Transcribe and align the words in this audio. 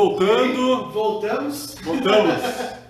voltando. 0.00 0.90
Voltamos. 0.90 1.74
Voltamos. 1.82 2.34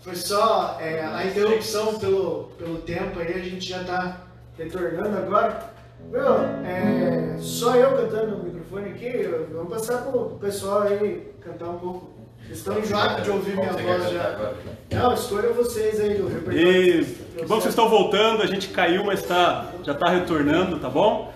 Foi 0.00 0.14
só 0.16 0.78
é, 0.80 1.04
a 1.04 1.26
interrupção 1.26 1.98
pelo, 1.98 2.50
pelo 2.58 2.78
tempo 2.78 3.20
aí, 3.20 3.34
a 3.34 3.44
gente 3.44 3.68
já 3.68 3.84
tá 3.84 4.22
retornando 4.56 5.16
agora. 5.18 5.70
Meu, 6.10 6.40
é, 6.64 7.36
só 7.38 7.76
eu 7.76 7.94
cantando 7.96 8.38
no 8.38 8.44
microfone 8.44 8.90
aqui, 8.90 9.28
vamos 9.52 9.70
passar 9.70 9.98
pro 9.98 10.38
pessoal 10.40 10.82
aí 10.82 11.30
cantar 11.40 11.68
um 11.68 11.78
pouco. 11.78 12.10
Vocês 12.42 12.58
estão 12.58 12.78
enjoados 12.78 13.22
de 13.22 13.30
ouvir 13.30 13.54
minha 13.54 13.72
voz 13.72 14.10
já. 14.10 14.54
Não, 14.90 15.14
escolham 15.14 15.52
vocês 15.52 16.00
aí 16.00 16.14
do 16.14 16.26
repertório. 16.26 16.66
E 16.66 17.04
bom 17.46 17.56
que 17.56 17.62
vocês 17.62 17.66
estão 17.66 17.88
voltando, 17.88 18.42
a 18.42 18.46
gente 18.46 18.68
caiu, 18.68 19.04
mas 19.04 19.22
tá, 19.22 19.70
já 19.84 19.94
tá 19.94 20.08
retornando, 20.08 20.80
tá 20.80 20.88
bom? 20.88 21.32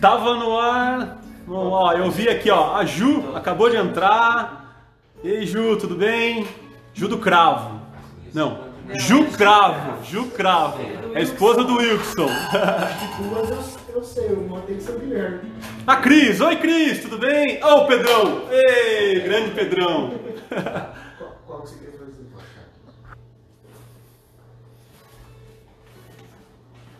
Tava 0.00 0.34
no 0.34 0.58
ar. 0.58 1.23
Bom, 1.46 1.70
ó, 1.70 1.92
eu 1.92 2.10
vi 2.10 2.26
aqui, 2.26 2.50
ó, 2.50 2.74
a 2.74 2.86
Ju 2.86 3.36
acabou 3.36 3.68
de 3.68 3.76
entrar. 3.76 4.82
E 5.22 5.30
aí, 5.30 5.46
Ju, 5.46 5.76
tudo 5.76 5.94
bem? 5.94 6.48
Ju 6.94 7.06
do 7.06 7.18
Cravo. 7.18 7.82
Não, 8.32 8.60
Ju 8.94 9.26
Cravo, 9.36 10.02
Ju 10.04 10.30
Cravo. 10.30 10.80
É 11.14 11.18
a 11.18 11.20
esposa 11.20 11.62
do 11.62 11.76
Wilson. 11.76 12.28
Duas 13.18 13.50
eu, 13.50 13.94
eu 13.96 14.04
sei, 14.04 14.32
uma 14.32 14.60
tem 14.62 14.76
que 14.76 14.82
ser 14.84 14.92
o 14.92 14.98
Guilherme. 14.98 15.52
A 15.86 15.96
Cris, 15.96 16.40
oi 16.40 16.56
Cris, 16.56 17.02
tudo 17.02 17.18
bem? 17.18 17.62
Ô, 17.62 17.82
o 17.82 17.86
Pedrão, 17.86 18.42
ei, 18.50 19.20
grande 19.20 19.50
Pedrão. 19.50 20.14
Qual, 21.46 21.60
você 21.60 21.76
quer 21.76 21.92
fazer? 21.98 22.26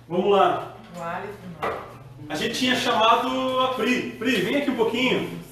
Vamos 0.06 0.31
lá. 0.31 0.77
O 0.98 1.03
Alisson. 1.03 1.94
A 2.28 2.34
gente 2.36 2.55
tinha 2.58 2.75
chamado 2.75 3.61
a 3.61 3.75
Pri. 3.75 4.12
Pri, 4.19 4.41
vem 4.41 4.56
aqui 4.56 4.70
um 4.70 4.77
pouquinho. 4.77 5.44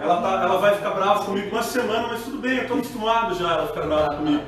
Ela, 0.00 0.22
tá, 0.22 0.42
ela 0.42 0.58
vai 0.58 0.74
ficar 0.76 0.90
brava 0.90 1.24
comigo 1.24 1.50
uma 1.50 1.62
semana, 1.62 2.08
mas 2.08 2.22
tudo 2.22 2.38
bem, 2.38 2.58
eu 2.58 2.68
tô 2.68 2.74
acostumado 2.74 3.34
já 3.34 3.52
ela 3.52 3.66
ficar 3.66 3.82
brava 3.82 4.16
comigo. 4.16 4.42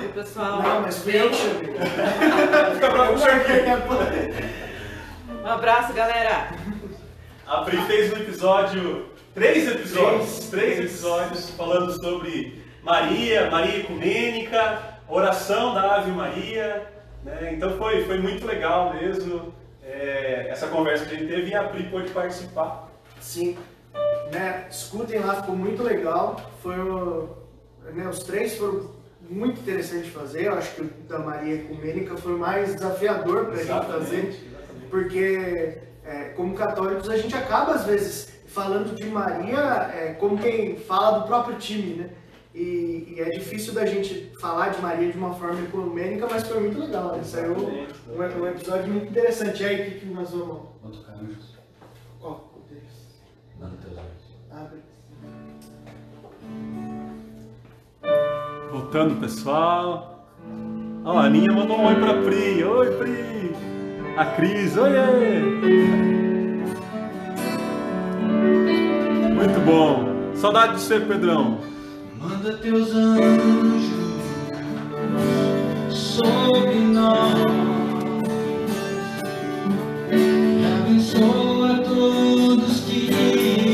Oi, 0.00 0.08
pessoal. 0.08 0.62
Não, 0.62 0.82
mas 0.82 0.96
chamei. 0.96 1.30
Fica 2.74 2.90
brava 2.90 3.12
comigo. 3.12 4.56
Um 5.42 5.46
abraço, 5.46 5.92
galera. 5.92 6.48
A 7.46 7.58
Pri 7.58 7.76
fez 7.82 8.12
um 8.12 8.16
episódio, 8.16 9.06
três 9.34 9.68
episódios, 9.68 10.48
três 10.50 10.78
episódios 10.78 11.50
falando 11.50 11.92
sobre 11.92 12.62
Maria, 12.82 13.50
Maria 13.50 13.78
Ecumênica, 13.78 14.82
oração 15.08 15.72
da 15.74 15.96
Ave 15.96 16.10
Maria. 16.10 16.95
Né? 17.26 17.54
Então 17.54 17.76
foi, 17.76 18.04
foi 18.04 18.18
muito 18.18 18.46
legal 18.46 18.94
mesmo 18.94 19.52
é, 19.82 20.46
essa 20.48 20.68
conversa 20.68 21.04
que 21.06 21.14
a 21.16 21.18
gente 21.18 21.28
teve 21.28 21.50
e 21.50 21.54
a 21.56 21.64
Pri 21.64 21.82
pôde 21.84 22.10
participar. 22.10 22.88
Sim. 23.20 23.56
Né, 24.32 24.66
escutem 24.70 25.18
lá, 25.20 25.34
ficou 25.42 25.56
muito 25.56 25.82
legal. 25.82 26.40
Foi 26.62 26.78
o- 26.78 27.28
né, 27.94 28.06
os 28.08 28.20
três 28.20 28.56
foram 28.56 28.90
muito 29.28 29.60
interessantes 29.60 30.06
de 30.06 30.10
fazer. 30.12 30.46
Eu 30.46 30.54
acho 30.54 30.74
que 30.76 30.82
o 30.82 30.90
da 31.08 31.18
Maria 31.18 31.54
Ecumênica 31.56 32.16
foi 32.16 32.36
mais 32.36 32.74
desafiador 32.74 33.46
para 33.46 33.54
a 33.54 33.56
gente 33.64 33.68
fazer. 33.86 34.16
exatamente. 34.18 34.50
Porque, 34.90 35.78
é, 36.04 36.24
como 36.36 36.54
católicos, 36.54 37.08
a 37.10 37.16
gente 37.16 37.34
acaba, 37.34 37.72
às 37.74 37.84
vezes, 37.84 38.28
falando 38.46 38.94
de 38.94 39.04
Maria 39.06 39.58
é, 39.92 40.14
como 40.20 40.38
quem 40.38 40.76
fala 40.76 41.18
do 41.20 41.26
próprio 41.26 41.56
time, 41.56 41.94
né? 41.94 42.10
E, 42.56 43.14
e 43.14 43.20
é 43.20 43.28
difícil 43.28 43.74
da 43.74 43.84
gente 43.84 44.32
falar 44.40 44.70
de 44.70 44.80
Maria 44.80 45.12
de 45.12 45.18
uma 45.18 45.34
forma 45.34 45.60
ecumênica, 45.60 46.26
mas 46.26 46.48
foi 46.48 46.58
muito 46.58 46.80
legal, 46.80 47.14
né? 47.14 47.22
Saiu 47.22 47.52
um, 47.52 47.86
um 48.18 48.46
episódio 48.46 48.90
muito 48.90 49.10
interessante. 49.10 49.62
E 49.62 49.66
aí, 49.66 49.74
o 49.74 49.84
que, 49.84 50.00
que 50.00 50.06
nós 50.06 50.30
vamos... 50.30 50.62
Quanto 50.80 50.98
anjos? 51.22 51.54
Qual 52.18 52.50
deles? 52.66 53.20
Manda 53.60 53.76
teus 53.76 53.98
olhos. 53.98 54.06
Beleza. 54.48 54.86
Voltando, 58.72 59.20
pessoal. 59.20 60.26
Ó, 61.04 61.18
a 61.18 61.24
Aninha 61.24 61.52
mandou 61.52 61.78
um 61.78 61.88
oi 61.88 61.94
pra 61.96 62.22
Pri. 62.22 62.64
Oi, 62.64 62.90
Pri. 62.96 63.54
A 64.16 64.24
Cris, 64.34 64.78
oiê. 64.78 65.40
Muito 69.34 69.60
bom. 69.66 70.34
Saudade 70.36 70.76
de 70.76 70.80
ser 70.80 71.06
Pedrão. 71.06 71.75
Manda 72.28 72.52
teus 72.54 72.92
anjos 72.92 74.16
sobre 75.88 76.74
nós 76.74 77.44
e 80.10 80.64
abençoa 80.64 81.84
todos 81.84 82.80
que 82.80 83.10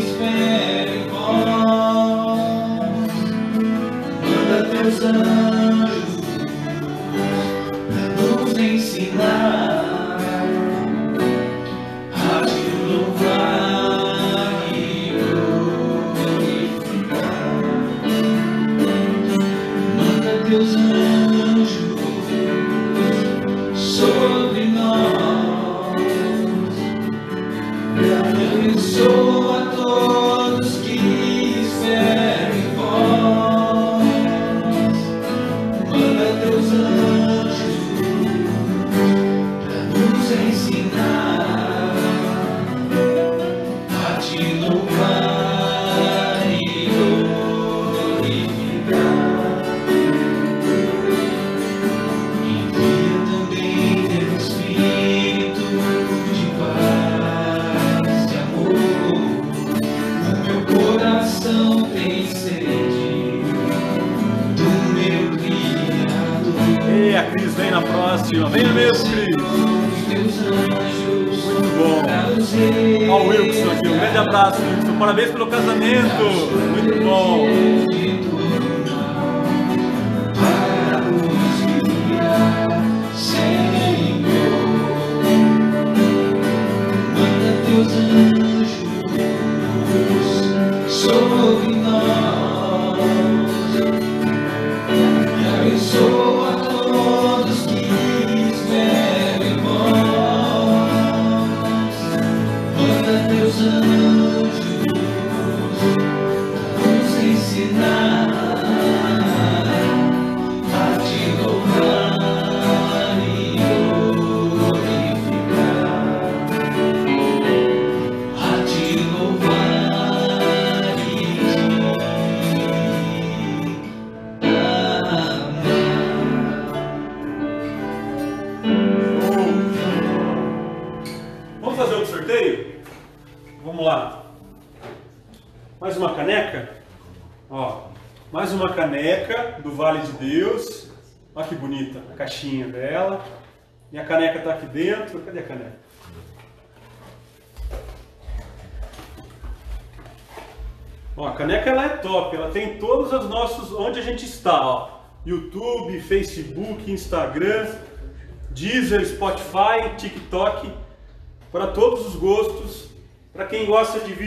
esperam 0.00 0.94
em 0.94 1.08
vós. 1.08 2.40
Manda 4.20 4.68
teus 4.70 5.02
anjos 5.02 5.51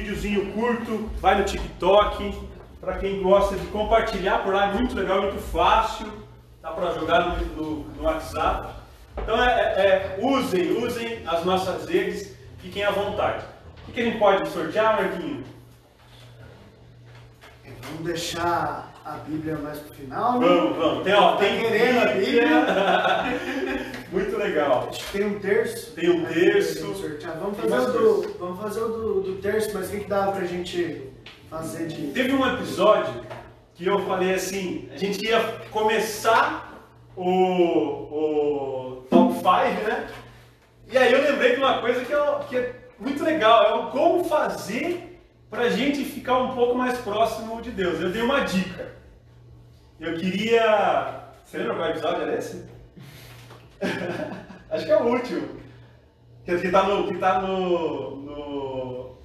videozinho 0.10 0.52
curto, 0.54 1.10
vai 1.20 1.36
no 1.40 1.44
TikTok. 1.44 2.48
Para 2.80 2.98
quem 3.00 3.22
gosta 3.24 3.56
de 3.56 3.66
compartilhar 3.68 4.44
por 4.44 4.54
lá, 4.54 4.70
é 4.70 4.74
muito 4.74 4.96
legal, 4.96 5.22
muito 5.24 5.42
fácil. 5.52 6.06
Dá 6.62 6.70
para 6.72 6.94
jogar 6.94 7.20
no, 7.40 7.46
no- 7.56 7.84
no 7.96 8.04
WhatsApp. 8.04 8.76
Então 9.18 9.42
é, 9.44 9.48
é- 9.50 9.82
é, 9.82 10.20
usem, 10.22 10.72
usem 10.84 11.24
as 11.26 11.44
nossas 11.44 11.88
redes, 11.90 12.36
fiquem 12.60 12.84
à 12.84 12.92
vontade. 12.92 13.44
O 13.82 13.86
que, 13.88 13.92
que 13.94 14.02
a 14.02 14.06
gente 14.06 14.20
pode 14.20 14.48
sortear, 14.50 15.02
Marquinho? 15.02 15.44
Vamos 17.88 18.06
deixar 18.06 18.92
a 19.04 19.12
Bíblia 19.28 19.58
mais 19.58 19.80
pro 19.80 19.94
final. 19.96 20.40
né? 20.40 20.48
Vamos, 20.48 20.78
vamos. 20.78 21.04
Tem, 21.04 21.14
ó, 21.14 21.32
Tá 21.34 21.38
tem 21.38 21.60
querendo 21.60 22.00
a 22.00 22.06
Bíblia. 22.14 22.66
Muito 24.12 24.38
legal. 24.38 24.90
Tem 25.12 25.26
um 25.26 25.40
terço. 25.40 25.92
Tem 25.92 26.10
um 26.10 26.26
terço. 26.26 26.82
Vamos 26.84 26.98
sortear. 27.00 27.38
Vamos 27.40 27.58
fazer, 27.60 27.76
o 27.76 27.92
do, 28.22 28.38
vamos 28.40 28.60
fazer 28.62 28.82
o 28.82 28.88
do, 28.88 29.22
do 29.22 29.36
terço, 29.42 29.72
mas 29.74 29.88
o 29.88 29.92
que, 29.92 30.00
que 30.02 30.10
dá 30.10 30.28
pra 30.32 30.46
gente 30.46 31.10
fazer 31.50 31.88
de. 31.88 32.08
Teve 32.12 32.34
um 32.34 32.46
episódio 32.54 33.14
que 33.74 33.86
eu 33.86 34.00
falei 34.06 34.34
assim, 34.34 34.88
a 34.94 34.98
gente 34.98 35.26
ia 35.26 35.40
começar 35.72 36.74
o, 37.16 37.24
o 37.24 39.06
top 39.10 39.34
5, 39.34 39.44
né? 39.88 40.08
E 40.92 40.98
aí 40.98 41.12
eu 41.12 41.22
lembrei 41.24 41.54
de 41.54 41.58
uma 41.58 41.80
coisa 41.82 42.06
que, 42.06 42.12
eu- 42.12 42.40
que 42.48 42.56
é 42.58 42.76
muito 43.00 43.24
legal, 43.24 43.64
é 43.66 43.74
o 43.74 43.92
como 43.92 44.24
fazer 44.24 45.20
pra 45.50 45.70
gente 45.70 46.06
ficar 46.06 46.38
um 46.38 46.54
pouco 46.56 46.76
mais 46.76 46.98
próximo 47.00 47.62
de 47.62 47.72
Deus. 47.72 48.00
Eu 48.00 48.12
dei 48.12 48.22
uma 48.22 48.42
dica. 48.42 48.94
Eu 50.00 50.16
queria. 50.16 51.24
Você 51.44 51.58
lembra 51.58 51.76
qual 51.76 51.90
episódio 51.90 52.22
era 52.22 52.38
esse? 52.38 52.75
Acho 54.70 54.86
que 54.86 54.92
é 54.92 55.02
o 55.02 55.08
último. 55.08 55.48
Que, 56.44 56.70
tá 56.70 56.84
no. 56.84 57.08
Que 57.08 57.18
tá 57.18 57.42
no. 57.42 58.16
no. 58.18 59.18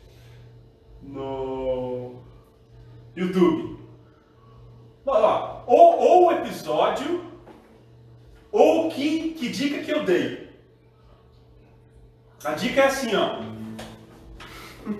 no 1.03 2.15
YouTube. 3.17 3.79
Ó, 5.07 5.63
Ou, 5.67 5.99
ou 5.99 6.27
o 6.27 6.33
episódio, 6.33 7.25
ou 8.53 8.89
que, 8.91 9.31
que 9.31 9.49
dica 9.49 9.83
que 9.83 9.91
eu 9.91 10.05
dei. 10.05 10.51
A 12.45 12.53
dica 12.53 12.81
é 12.81 12.87
assim, 12.87 13.15
ó. 13.15 13.41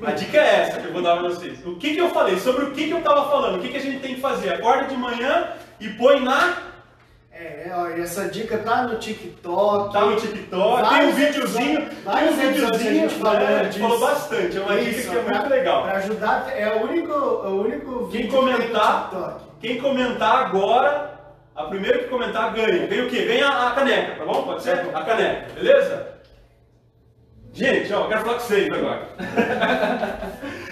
A 0.07 0.13
dica 0.13 0.37
é 0.37 0.61
essa 0.61 0.81
que 0.81 0.87
eu 0.89 0.93
vou 0.93 1.03
dar 1.03 1.19
pra 1.19 1.29
vocês. 1.29 1.65
O 1.65 1.77
que, 1.77 1.95
que 1.95 2.01
eu 2.01 2.11
falei? 2.11 2.39
Sobre 2.39 2.65
o 2.65 2.73
que, 2.73 2.87
que 2.87 2.91
eu 2.91 3.03
tava 3.03 3.31
falando? 3.31 3.59
O 3.59 3.61
que, 3.61 3.69
que 3.69 3.79
a 3.79 3.81
gente 3.81 4.01
tem 4.01 4.15
que 4.15 4.21
fazer? 4.21 4.53
Acorda 4.53 4.85
de 4.85 4.97
manhã 4.97 5.49
e 5.79 5.89
põe 5.91 6.21
na. 6.21 6.70
É, 7.43 8.01
essa 8.01 8.29
dica 8.29 8.59
tá 8.59 8.83
no 8.83 8.99
TikTok. 8.99 9.93
Tá 9.95 10.01
no 10.03 10.17
TikTok, 10.17 10.51
tem 10.51 10.59
um 10.59 10.83
Vários 10.83 11.15
videozinho. 11.15 11.79
episódios- 11.81 11.95
Tem 11.95 12.05
vários 12.05 12.35
um 12.35 12.37
videozinho. 12.37 12.69
a 12.69 12.77
gente? 12.77 13.25
A 13.25 13.63
gente 13.63 13.67
disso. 13.73 13.81
falou 13.81 13.99
bastante. 14.01 14.59
É 14.59 14.61
uma 14.61 14.77
dica 14.77 14.91
Isso, 14.91 15.11
que 15.11 15.17
é 15.17 15.23
pra- 15.23 15.39
muito 15.39 15.51
legal. 15.51 15.83
Pra 15.85 15.93
ajudar, 15.97 16.53
é 16.55 16.69
o 16.75 16.83
único, 16.85 17.13
o 17.15 17.61
único 17.63 18.09
Quem 18.11 18.23
vídeo 18.23 18.29
que 18.29 18.37
tem 18.37 18.45
no 18.45 18.53
comentar, 18.53 19.03
TikTok. 19.11 19.41
quem 19.61 19.81
comentar 19.81 20.37
agora, 20.47 21.21
a 21.57 21.65
primeira 21.65 21.99
que 22.01 22.09
comentar 22.09 22.53
ganha. 22.53 22.87
Ganha 22.87 23.05
o 23.05 23.09
quê? 23.09 23.25
Ganha 23.25 23.49
a 23.49 23.71
caneca, 23.71 24.17
tá 24.17 24.25
bom? 24.27 24.43
Pode 24.43 24.63
ser? 24.63 24.79
A 24.95 25.03
caneca, 25.03 25.47
beleza? 25.55 26.07
Gente, 27.55 27.93
ó, 27.93 28.03
eu 28.03 28.09
quero 28.09 28.21
falar 28.21 28.35
com 28.35 28.41
vocês 28.41 28.69
agora. 28.71 29.09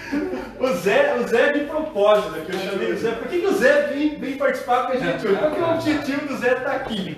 o, 0.59 0.67
Zé, 0.73 1.15
o 1.15 1.27
Zé 1.27 1.41
é 1.41 1.53
de 1.53 1.65
propósito, 1.65 2.31
né? 2.31 2.43
Que 2.45 2.55
eu 2.55 2.59
chamei 2.59 2.91
o 2.91 2.97
Zé. 2.97 3.11
Por 3.11 3.27
que, 3.27 3.39
que 3.39 3.47
o 3.47 3.53
Zé 3.53 3.87
vem, 3.87 4.19
vem 4.19 4.37
participar 4.37 4.87
com 4.87 4.93
a 4.93 4.97
gente 4.97 5.27
hoje? 5.27 5.37
Qual 5.37 5.51
que 5.51 5.59
é 5.59 5.63
o 5.63 5.73
objetivo 5.73 6.27
do 6.27 6.37
Zé 6.37 6.53
estar 6.53 6.71
aqui? 6.71 7.17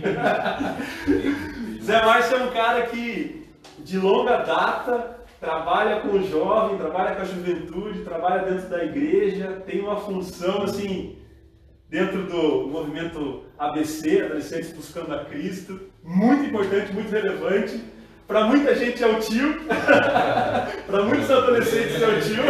Zé 1.83 2.05
Márcio 2.05 2.37
é 2.37 2.43
um 2.43 2.51
cara 2.51 2.83
que, 2.83 3.47
de 3.79 3.97
longa 3.97 4.37
data, 4.37 5.17
trabalha 5.39 6.01
com 6.01 6.09
o 6.09 6.27
jovem, 6.27 6.77
trabalha 6.77 7.15
com 7.15 7.21
a 7.23 7.25
juventude, 7.25 8.03
trabalha 8.03 8.43
dentro 8.43 8.69
da 8.69 8.83
igreja, 8.83 9.63
tem 9.65 9.81
uma 9.81 9.97
função 9.97 10.63
assim 10.63 11.17
dentro 11.89 12.23
do 12.23 12.67
movimento 12.67 13.43
ABC, 13.57 14.21
Adolescentes 14.21 14.71
Buscando 14.71 15.13
a 15.13 15.25
Cristo, 15.25 15.79
muito 16.03 16.45
importante, 16.45 16.93
muito 16.93 17.11
relevante. 17.11 17.83
Para 18.27 18.45
muita 18.45 18.73
gente 18.75 19.03
é 19.03 19.07
o 19.07 19.19
tio, 19.19 19.61
para 20.87 21.03
muitos 21.03 21.29
adolescentes 21.29 22.01
é 22.01 22.07
o 22.07 22.21
tio. 22.21 22.43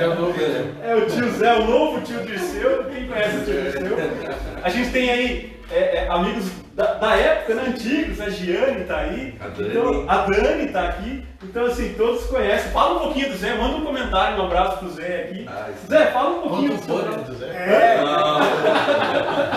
É 0.00 0.06
o 0.08 0.14
novo, 0.20 0.38
né? 0.38 0.74
É 0.84 0.94
o 0.94 1.06
tio 1.06 1.30
Zé, 1.32 1.54
o 1.54 1.64
novo 1.64 2.00
tio 2.02 2.20
Dirceu. 2.20 2.84
Quem 2.92 3.06
conhece 3.06 3.36
o 3.36 3.44
tio 3.44 3.62
Dirceu? 3.62 3.96
A 4.62 4.68
gente 4.68 4.90
tem 4.90 5.10
aí 5.10 5.56
é, 5.70 6.04
é, 6.04 6.08
amigos 6.10 6.50
da, 6.74 6.94
da 6.94 7.16
época, 7.16 7.54
né, 7.54 7.64
antigos. 7.68 8.20
A 8.20 8.28
Giane 8.28 8.84
tá 8.84 8.98
aí. 8.98 9.34
A 9.40 9.48
Dani. 9.48 9.70
Então, 9.70 10.04
a 10.06 10.16
Dani 10.26 10.68
tá 10.68 10.88
aqui. 10.88 11.24
Então, 11.42 11.66
assim, 11.66 11.94
todos 11.96 12.24
conhecem. 12.26 12.70
Fala 12.70 12.96
um 12.96 12.98
pouquinho 13.00 13.30
do 13.30 13.36
Zé, 13.36 13.54
manda 13.54 13.76
um 13.76 13.84
comentário, 13.84 14.38
um 14.38 14.46
abraço 14.46 14.78
pro 14.78 14.90
Zé 14.90 15.24
aqui. 15.24 15.46
Ah. 15.48 15.68
Zé, 15.88 16.06
fala 16.06 16.30
um 16.30 16.40
pouquinho 16.42 16.78
Conta 16.78 17.10
um 17.10 17.22
do 17.22 17.32
do 17.32 17.38
Zé. 17.38 17.46
É, 17.46 18.00
Não, 18.02 18.38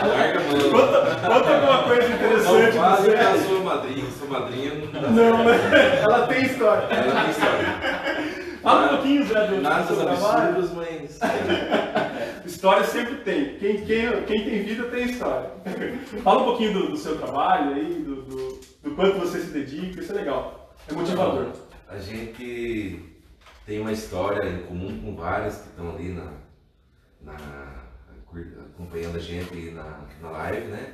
larga 0.10 0.40
a 0.40 0.44
mão. 0.44 0.72
Conta, 0.72 1.16
conta 1.28 1.50
alguma 1.54 1.84
coisa 1.84 2.08
Não, 2.08 2.16
interessante 2.16 2.72
do 2.72 2.78
quase 2.78 3.12
Zé. 3.12 3.18
que 3.18 3.38
sua 3.40 3.60
madrinha, 3.60 3.95
sua 4.36 4.40
madrinha 4.40 4.74
não 4.76 5.44
né? 5.44 6.02
Ela 6.04 6.28
tem 6.28 6.46
história. 6.46 6.84
Ela 6.84 7.22
tem 7.22 7.32
história. 7.32 8.62
Fala 8.62 8.86
um 8.86 8.90
pouquinho, 8.90 9.26
Zé, 9.28 9.48
do, 9.48 9.62
Nada 9.62 9.96
trabalho. 9.96 10.58
absurdos, 10.58 10.72
mas. 10.72 11.20
História 12.46 12.84
sempre 12.84 13.16
tem. 13.18 13.58
Quem, 13.58 13.86
quem, 13.86 14.24
quem 14.24 14.44
tem 14.44 14.64
vida 14.64 14.84
tem 14.86 15.06
história. 15.06 15.52
Fala 16.24 16.42
um 16.42 16.46
pouquinho 16.46 16.74
do, 16.74 16.90
do 16.92 16.98
seu 16.98 17.18
trabalho 17.18 17.74
aí, 17.74 18.04
do, 18.04 18.22
do, 18.22 18.60
do 18.84 18.92
quanto 18.96 19.20
você 19.20 19.40
se 19.40 19.48
dedica, 19.52 20.00
isso 20.00 20.12
é 20.12 20.16
legal. 20.16 20.76
É 20.88 20.94
motivador. 20.94 21.54
A 21.88 21.98
gente 21.98 23.04
tem 23.66 23.80
uma 23.80 23.92
história 23.92 24.48
em 24.48 24.64
comum 24.64 25.00
com 25.00 25.16
vários 25.16 25.56
que 25.58 25.70
estão 25.70 25.90
ali 25.90 26.10
na, 26.10 26.32
na, 27.22 27.36
acompanhando 28.74 29.18
a 29.18 29.22
gente 29.22 29.72
na, 29.72 30.06
na 30.22 30.30
live, 30.30 30.68
né? 30.68 30.94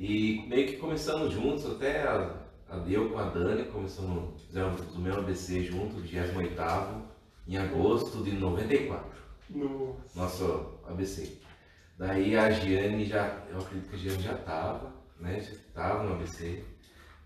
E 0.00 0.46
meio 0.48 0.66
que 0.66 0.76
começamos 0.76 1.32
juntos, 1.32 1.66
até 1.66 2.02
a, 2.04 2.39
a 2.70 2.76
eu 2.88 3.10
com 3.10 3.18
a 3.18 3.24
Dani 3.24 3.64
começamos, 3.64 4.40
fizemos 4.42 4.80
o 4.94 5.00
meu 5.00 5.18
ABC 5.18 5.64
junto, 5.64 5.96
28 5.96 7.10
em 7.48 7.56
agosto 7.58 8.22
de 8.22 8.30
94 8.32 9.10
No... 9.50 9.96
nosso 10.14 10.78
ABC. 10.86 11.36
Daí 11.98 12.36
a 12.36 12.48
Giane 12.50 13.04
já, 13.04 13.44
eu 13.50 13.58
acredito 13.58 13.90
que 13.90 13.96
a 13.96 13.98
Giane 13.98 14.22
já 14.22 14.34
estava, 14.34 14.92
né? 15.18 15.40
Já 15.40 15.50
estava 15.50 16.04
no 16.04 16.14
ABC. 16.14 16.62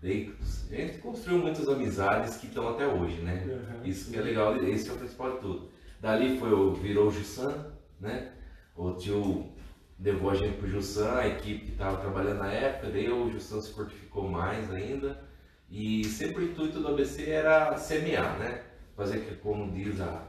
Daí 0.01 0.35
a 0.71 0.75
gente 0.75 0.97
construiu 0.97 1.39
muitas 1.39 1.69
amizades 1.69 2.37
que 2.37 2.47
estão 2.47 2.69
até 2.69 2.87
hoje, 2.87 3.21
né? 3.21 3.45
Uhum. 3.45 3.85
Isso 3.85 4.11
que 4.11 4.17
é 4.17 4.21
legal, 4.21 4.57
esse 4.57 4.89
é 4.89 4.93
o 4.93 4.97
principal 4.97 5.33
de 5.33 5.39
tudo. 5.41 5.69
Dali 6.01 6.39
foi 6.39 6.51
o, 6.51 6.73
virou 6.73 7.07
o 7.07 7.11
Jussan, 7.11 7.71
né? 7.99 8.31
O 8.75 8.93
tio 8.93 9.51
levou 9.99 10.31
a 10.31 10.35
gente 10.35 10.57
pro 10.57 10.67
Jussan, 10.67 11.13
a 11.13 11.27
equipe 11.27 11.65
que 11.65 11.71
estava 11.71 11.97
trabalhando 11.97 12.39
na 12.39 12.51
época, 12.51 12.89
daí 12.89 13.09
o 13.09 13.29
Jussan 13.31 13.61
se 13.61 13.71
fortificou 13.73 14.27
mais 14.27 14.71
ainda. 14.71 15.23
E 15.69 16.03
sempre 16.05 16.43
o 16.43 16.45
intuito 16.51 16.79
do 16.79 16.87
ABC 16.89 17.29
era 17.29 17.77
semear, 17.77 18.37
né? 18.39 18.61
Fazer 18.95 19.19
que, 19.21 19.35
como 19.35 19.71
diz 19.71 19.99
a, 19.99 20.21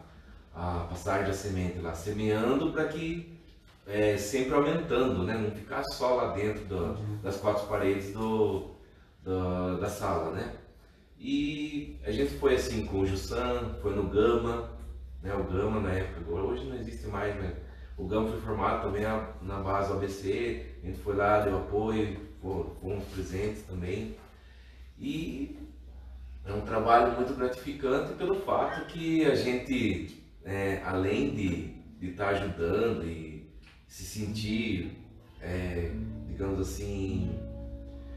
a 0.55 0.87
passagem 0.91 1.27
da 1.27 1.33
semente 1.33 1.79
lá, 1.79 1.95
semeando 1.95 2.73
para 2.73 2.87
que 2.89 3.37
é, 3.87 4.17
sempre 4.17 4.55
aumentando, 4.55 5.23
né? 5.23 5.37
Não 5.37 5.51
ficar 5.53 5.85
só 5.85 6.15
lá 6.17 6.33
dentro 6.35 6.65
do- 6.65 6.95
das 7.23 7.37
quatro 7.37 7.67
paredes 7.69 8.13
do, 8.13 8.71
do- 9.23 9.79
da 9.81 9.89
sala, 9.89 10.33
né? 10.33 10.53
E 11.19 11.97
a 12.05 12.11
gente 12.11 12.35
foi 12.39 12.57
assim 12.57 12.85
com 12.87 13.01
o 13.01 13.07
Jussan, 13.07 13.77
foi 13.81 13.95
no 13.95 14.05
Gama, 14.09 14.71
né? 15.23 15.35
O 15.35 15.45
Gama 15.45 15.81
na 15.81 15.93
época, 15.93 16.21
agora 16.21 16.45
hoje 16.45 16.65
não 16.65 16.77
existe 16.77 17.07
mais, 17.07 17.35
mas 17.37 17.55
o 17.97 18.05
Gama 18.07 18.29
foi 18.31 18.41
formado 18.41 18.83
também 18.83 19.03
na, 19.03 19.61
base 19.61 19.89
do 19.91 19.95
ABC, 19.99 20.67
a 20.83 20.87
gente 20.87 20.99
foi 21.01 21.15
lá, 21.17 21.41
deu 21.41 21.57
apoio, 21.57 22.17
fo- 22.43 22.77
fomos 22.81 23.05
presentes 23.05 23.63
também. 23.63 24.17
E 24.99 25.59
é 26.45 26.53
um 26.53 26.61
trabalho 26.63 27.17
muito 27.17 27.35
gratificante 27.35 28.15
pelo 28.15 28.37
fato 28.37 28.87
que 28.87 29.25
a 29.25 29.35
gente, 29.35 30.23
é, 30.45 30.81
além 30.85 31.35
de 31.35 32.09
estar 32.09 32.29
ajudando 32.29 33.05
e 33.05 33.51
se 33.87 34.05
sentir, 34.05 34.97
é, 35.41 35.91
digamos 36.29 36.61
assim, 36.61 37.31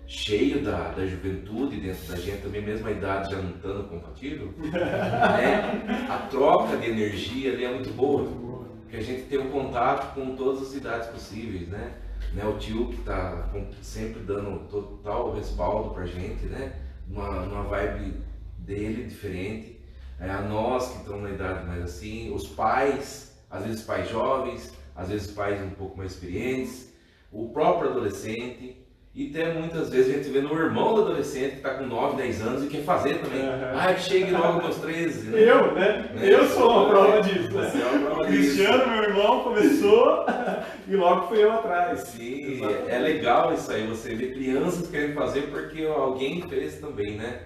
cheio 0.08 0.64
da, 0.64 0.92
da 0.92 1.06
juventude 1.06 1.80
dentro 1.80 2.08
da 2.08 2.16
gente, 2.16 2.42
também 2.42 2.62
mesmo 2.62 2.88
a 2.88 2.92
idade 2.92 3.32
já 3.32 3.42
não 3.42 3.52
estando 3.52 3.88
compatível, 3.88 4.54
né? 4.58 6.08
a 6.10 6.28
troca 6.30 6.78
de 6.78 6.90
energia 6.90 7.54
ali 7.54 7.66
é 7.66 7.74
muito 7.74 7.94
boa 7.94 8.50
que 8.90 8.98
a 8.98 9.02
gente 9.02 9.24
tem 9.24 9.40
um 9.40 9.50
contato 9.50 10.14
com 10.16 10.36
todas 10.36 10.64
as 10.64 10.74
idades 10.74 11.08
possíveis, 11.10 11.68
né? 11.68 11.94
Né? 12.34 12.46
O 12.46 12.58
tio 12.58 12.88
que 12.90 13.00
está 13.00 13.50
sempre 13.82 14.22
dando 14.22 14.68
total 14.68 15.34
respaldo 15.34 15.94
pra 15.94 16.06
gente, 16.06 16.46
né? 16.46 16.74
Uma, 17.10 17.42
uma 17.42 17.64
vibe 17.64 18.22
dele 18.58 19.06
diferente. 19.06 19.80
É, 20.20 20.30
a 20.30 20.42
nós 20.42 20.90
que 20.90 20.98
estamos 20.98 21.24
na 21.24 21.32
idade 21.32 21.66
mais 21.66 21.84
assim, 21.84 22.34
os 22.34 22.48
pais, 22.48 23.38
às 23.50 23.66
vezes 23.66 23.82
pais 23.82 24.10
jovens, 24.10 24.74
às 24.96 25.10
vezes 25.10 25.32
pais 25.32 25.62
um 25.62 25.70
pouco 25.70 25.98
mais 25.98 26.12
experientes, 26.12 26.94
o 27.32 27.50
próprio 27.50 27.92
adolescente. 27.92 28.86
E 29.16 29.32
até 29.32 29.52
muitas 29.54 29.90
vezes 29.90 30.14
a 30.14 30.18
gente 30.18 30.30
vê 30.30 30.40
no 30.40 30.54
irmão 30.54 30.94
do 30.94 31.02
adolescente 31.02 31.50
que 31.52 31.58
está 31.58 31.72
com 31.72 31.86
9, 31.88 32.16
10 32.18 32.42
anos 32.42 32.64
e 32.64 32.68
quer 32.68 32.84
fazer 32.84 33.16
também. 33.20 33.42
Aham. 33.42 33.72
Ah, 33.76 33.96
chegue 33.98 34.32
logo 34.32 34.62
meus 34.62 34.78
13. 34.78 35.30
né? 35.30 35.40
Eu, 35.50 35.74
né? 35.74 36.10
Eu 36.22 36.46
sou 36.48 36.70
uma 36.72 36.90
prova 36.90 37.22
disso. 37.24 37.52
né? 37.52 37.70
Você 37.70 37.82
é 37.82 37.86
uma 37.88 38.06
prova 38.06 38.26
Cristiano, 38.28 38.88
meu 38.92 39.04
irmão, 39.04 39.44
começou 39.44 40.26
e 40.88 40.96
logo 40.96 41.28
fui 41.28 41.44
eu 41.44 41.52
atrás. 41.52 42.02
Sim, 42.02 42.62
é 42.88 43.00
legal 43.00 43.52
isso 43.54 43.72
aí, 43.72 43.86
você 43.88 44.14
vê 44.14 44.28
crianças 44.32 44.88
querendo 44.88 45.16
fazer 45.16 45.50
porque 45.50 45.84
alguém 45.86 46.48
fez 46.48 46.76
também, 46.80 47.18
né? 47.18 47.42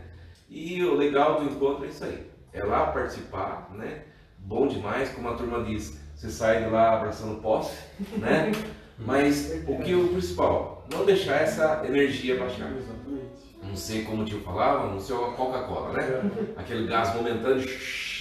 E 0.49 0.83
o 0.83 0.93
legal 0.95 1.39
do 1.39 1.45
encontro 1.49 1.85
é 1.85 1.87
isso 1.87 2.03
aí, 2.03 2.27
é 2.51 2.63
lá 2.63 2.87
participar, 2.87 3.69
né? 3.73 4.01
Bom 4.37 4.67
demais, 4.67 5.09
como 5.09 5.29
a 5.29 5.33
turma 5.35 5.63
diz, 5.63 5.97
você 6.13 6.29
sai 6.29 6.61
de 6.65 6.69
lá 6.69 6.95
abraçando 6.97 7.41
posse, 7.41 7.75
né? 8.17 8.51
Mas 8.99 9.63
o 9.67 9.77
que 9.79 9.91
é 9.91 9.95
o 9.95 10.07
principal, 10.09 10.87
não 10.91 11.05
deixar 11.05 11.41
essa 11.41 11.83
energia 11.85 12.37
baixar. 12.37 12.71
Exatamente. 12.71 13.23
Não 13.63 13.75
sei 13.75 14.03
como 14.03 14.21
o 14.21 14.25
tio 14.25 14.39
falava, 14.41 14.91
não 14.91 14.99
sei 14.99 15.15
a 15.15 15.19
Coca-Cola, 15.31 15.93
né? 15.93 16.31
Aquele 16.57 16.85
gás 16.87 17.15
momentâneo, 17.15 17.65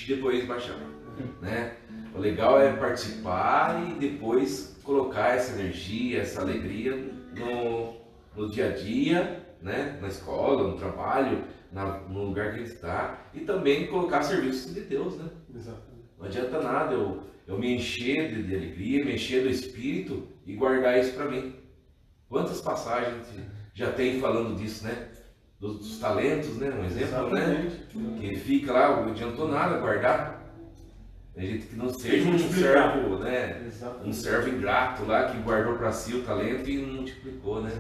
depois 0.07 0.47
baixar, 0.47 0.77
né? 1.41 1.77
O 2.15 2.19
legal 2.19 2.61
é 2.61 2.73
participar 2.75 3.83
e 3.89 3.95
depois 3.95 4.77
colocar 4.83 5.35
essa 5.37 5.59
energia, 5.59 6.21
essa 6.21 6.41
alegria 6.41 6.97
no, 7.37 7.97
no 8.37 8.51
dia 8.51 8.69
a 8.71 8.73
dia, 8.73 9.45
né? 9.61 9.99
Na 10.01 10.09
escola, 10.09 10.69
no 10.69 10.77
trabalho, 10.77 11.45
na- 11.71 12.01
no 12.09 12.25
lugar 12.25 12.53
que 12.53 12.59
ele 12.61 12.67
está 12.69 13.27
e 13.35 13.41
também 13.41 13.87
colocar 13.87 14.19
a 14.19 14.23
serviço 14.23 14.73
de 14.73 14.81
Deus, 14.83 15.17
né? 15.19 15.27
Exatamente. 15.55 15.93
Não 16.19 16.27
adianta 16.27 16.61
nada 16.63 16.95
eu, 16.95 17.21
eu 17.47 17.59
me 17.59 17.75
encher 17.75 18.33
de, 18.35 18.43
de 18.45 18.55
alegria, 18.57 19.05
me 19.05 19.15
encher 19.15 19.43
do 19.43 19.49
Espírito 19.51 20.29
e 20.47 20.55
guardar 20.55 20.99
isso 20.99 21.15
para 21.15 21.27
mim. 21.27 21.55
Quantas 22.29 22.61
passagens 22.61 23.27
já 23.75 23.93
tem 23.93 24.21
falando 24.21 24.57
disso, 24.57 24.85
né? 24.85 25.09
Dos, 25.59 25.79
dos 25.79 25.99
talentos, 25.99 26.57
né? 26.57 26.71
Um 26.71 26.85
exemplo, 26.85 27.31
né? 27.31 27.67
Exatamente. 27.67 28.21
Que 28.21 28.37
fica 28.37 28.73
lá, 28.73 29.01
não 29.01 29.13
adiantou 29.13 29.49
nada 29.49 29.79
guardar. 29.79 30.43
Tem 31.35 31.47
gente 31.47 31.67
que 31.67 31.77
não 31.77 31.89
seja 31.89 32.29
um 32.29 32.39
servo, 32.39 33.19
né? 33.19 33.65
Exatamente. 33.67 34.09
Um 34.09 34.13
servo 34.13 34.49
ingrato 34.49 35.05
lá 35.05 35.31
que 35.31 35.39
guardou 35.39 35.77
para 35.77 35.93
si 35.93 36.15
o 36.15 36.25
talento 36.25 36.69
e 36.69 36.79
não 36.79 36.95
multiplicou, 36.95 37.63
né? 37.63 37.73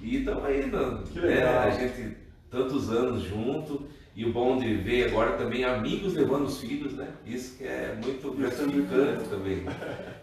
E 0.00 0.18
estamos 0.18 0.44
aí, 0.44 0.66
né? 0.66 1.44
A 1.44 1.70
gente 1.70 2.16
tantos 2.50 2.90
anos 2.90 3.22
junto 3.22 3.86
e 4.14 4.24
o 4.24 4.32
bom 4.32 4.58
de 4.58 4.74
ver 4.74 5.08
agora 5.08 5.36
também 5.36 5.64
amigos 5.64 6.14
levando 6.14 6.46
os 6.46 6.58
filhos, 6.58 6.94
né? 6.94 7.08
Isso 7.24 7.56
que 7.56 7.64
é 7.64 7.96
muito 8.02 8.28
é 8.28 8.36
gratificante 8.36 9.28
também. 9.28 9.64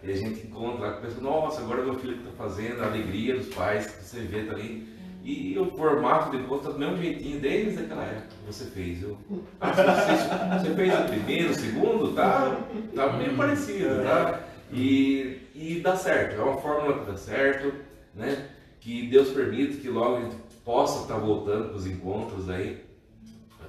E 0.02 0.12
a 0.12 0.16
gente 0.16 0.46
encontra 0.46 0.86
lá 0.86 0.92
com 0.92 1.00
pessoas, 1.02 1.22
nossa, 1.22 1.60
agora 1.62 1.82
meu 1.82 1.94
filho 1.94 2.16
está 2.16 2.30
fazendo, 2.36 2.82
a 2.82 2.86
alegria 2.86 3.36
dos 3.36 3.48
pais 3.54 3.86
que 3.86 4.04
você 4.04 4.20
vê 4.20 4.42
também. 4.42 4.86
E 5.24 5.58
o 5.58 5.70
formato 5.72 6.36
de 6.36 6.42
tá 6.42 6.70
do 6.70 6.78
mesmo 6.78 6.96
jeitinho 6.98 7.40
desde 7.40 7.80
aquela 7.80 8.04
época 8.04 8.28
que 8.28 8.46
você 8.46 8.64
fez. 8.66 9.02
Eu, 9.02 9.18
você, 9.28 10.68
você 10.68 10.74
fez 10.74 10.94
o 10.94 11.04
primeiro, 11.04 11.50
o 11.50 11.54
segundo, 11.54 12.14
tá, 12.14 12.60
tá 12.94 13.12
meio 13.14 13.36
parecido, 13.36 14.02
tá? 14.02 14.40
E, 14.72 15.40
e 15.54 15.80
dá 15.80 15.96
certo, 15.96 16.40
é 16.40 16.44
uma 16.44 16.58
fórmula 16.58 17.00
que 17.00 17.10
dá 17.10 17.16
certo, 17.16 17.72
né? 18.14 18.48
Que 18.80 19.08
Deus 19.08 19.30
permita 19.30 19.78
que 19.78 19.88
logo 19.88 20.16
a 20.16 20.20
gente 20.20 20.36
possa 20.64 21.02
estar 21.02 21.18
voltando 21.18 21.68
para 21.68 21.76
os 21.76 21.86
encontros 21.86 22.48
aí. 22.48 22.87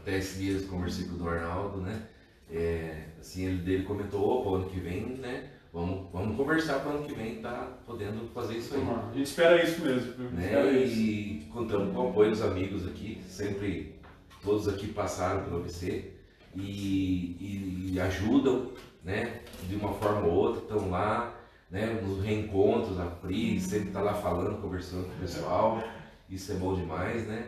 Até 0.02 0.18
esses 0.18 0.40
dias 0.40 0.66
conversei 0.66 1.06
com 1.08 1.16
o 1.16 1.18
do 1.18 1.30
Arnaldo, 1.30 1.82
né? 1.82 2.04
É, 2.52 3.04
assim, 3.20 3.46
ele 3.46 3.58
dele 3.62 3.84
comentou, 3.84 4.42
opa, 4.42 4.58
ano 4.58 4.70
que 4.70 4.80
vem, 4.80 5.02
né? 5.18 5.50
Vamos, 5.72 6.08
vamos 6.12 6.36
conversar 6.36 6.80
para 6.80 6.92
ano 6.94 7.04
que 7.06 7.14
vem 7.14 7.42
tá 7.42 7.78
podendo 7.86 8.28
fazer 8.34 8.58
isso 8.58 8.74
aí. 8.74 8.82
A 9.12 9.14
gente 9.14 9.28
espera 9.28 9.64
isso 9.64 9.82
mesmo. 9.82 10.14
Né? 10.32 10.46
Espera 10.46 10.72
isso. 10.72 10.96
E 11.00 11.48
contamos 11.54 11.94
com 11.94 12.06
o 12.06 12.10
apoio 12.10 12.32
dos 12.32 12.42
amigos 12.42 12.88
aqui, 12.88 13.22
sempre 13.28 14.00
todos 14.44 14.68
aqui 14.68 14.88
passaram 14.88 15.44
pelo 15.44 15.58
ABC 15.58 16.12
e, 16.56 16.62
e- 16.62 17.92
e 17.94 18.00
ajudam, 18.00 18.72
né? 19.04 19.42
De 19.68 19.76
uma 19.76 19.94
forma 19.94 20.26
ou 20.26 20.34
outra, 20.34 20.62
estão 20.64 20.90
lá, 20.90 21.36
né? 21.70 21.86
Nos 22.02 22.24
reencontros, 22.24 23.00
a 23.00 23.06
Pri 23.06 23.60
sempre 23.62 23.90
está 23.90 24.02
lá 24.02 24.16
falando, 24.16 24.60
conversando 24.62 25.06
com 25.06 25.18
o 25.18 25.20
pessoal, 25.20 25.84
isso 26.28 26.52
é 26.52 26.56
bom 26.56 26.74
demais, 26.74 27.28
né? 27.28 27.48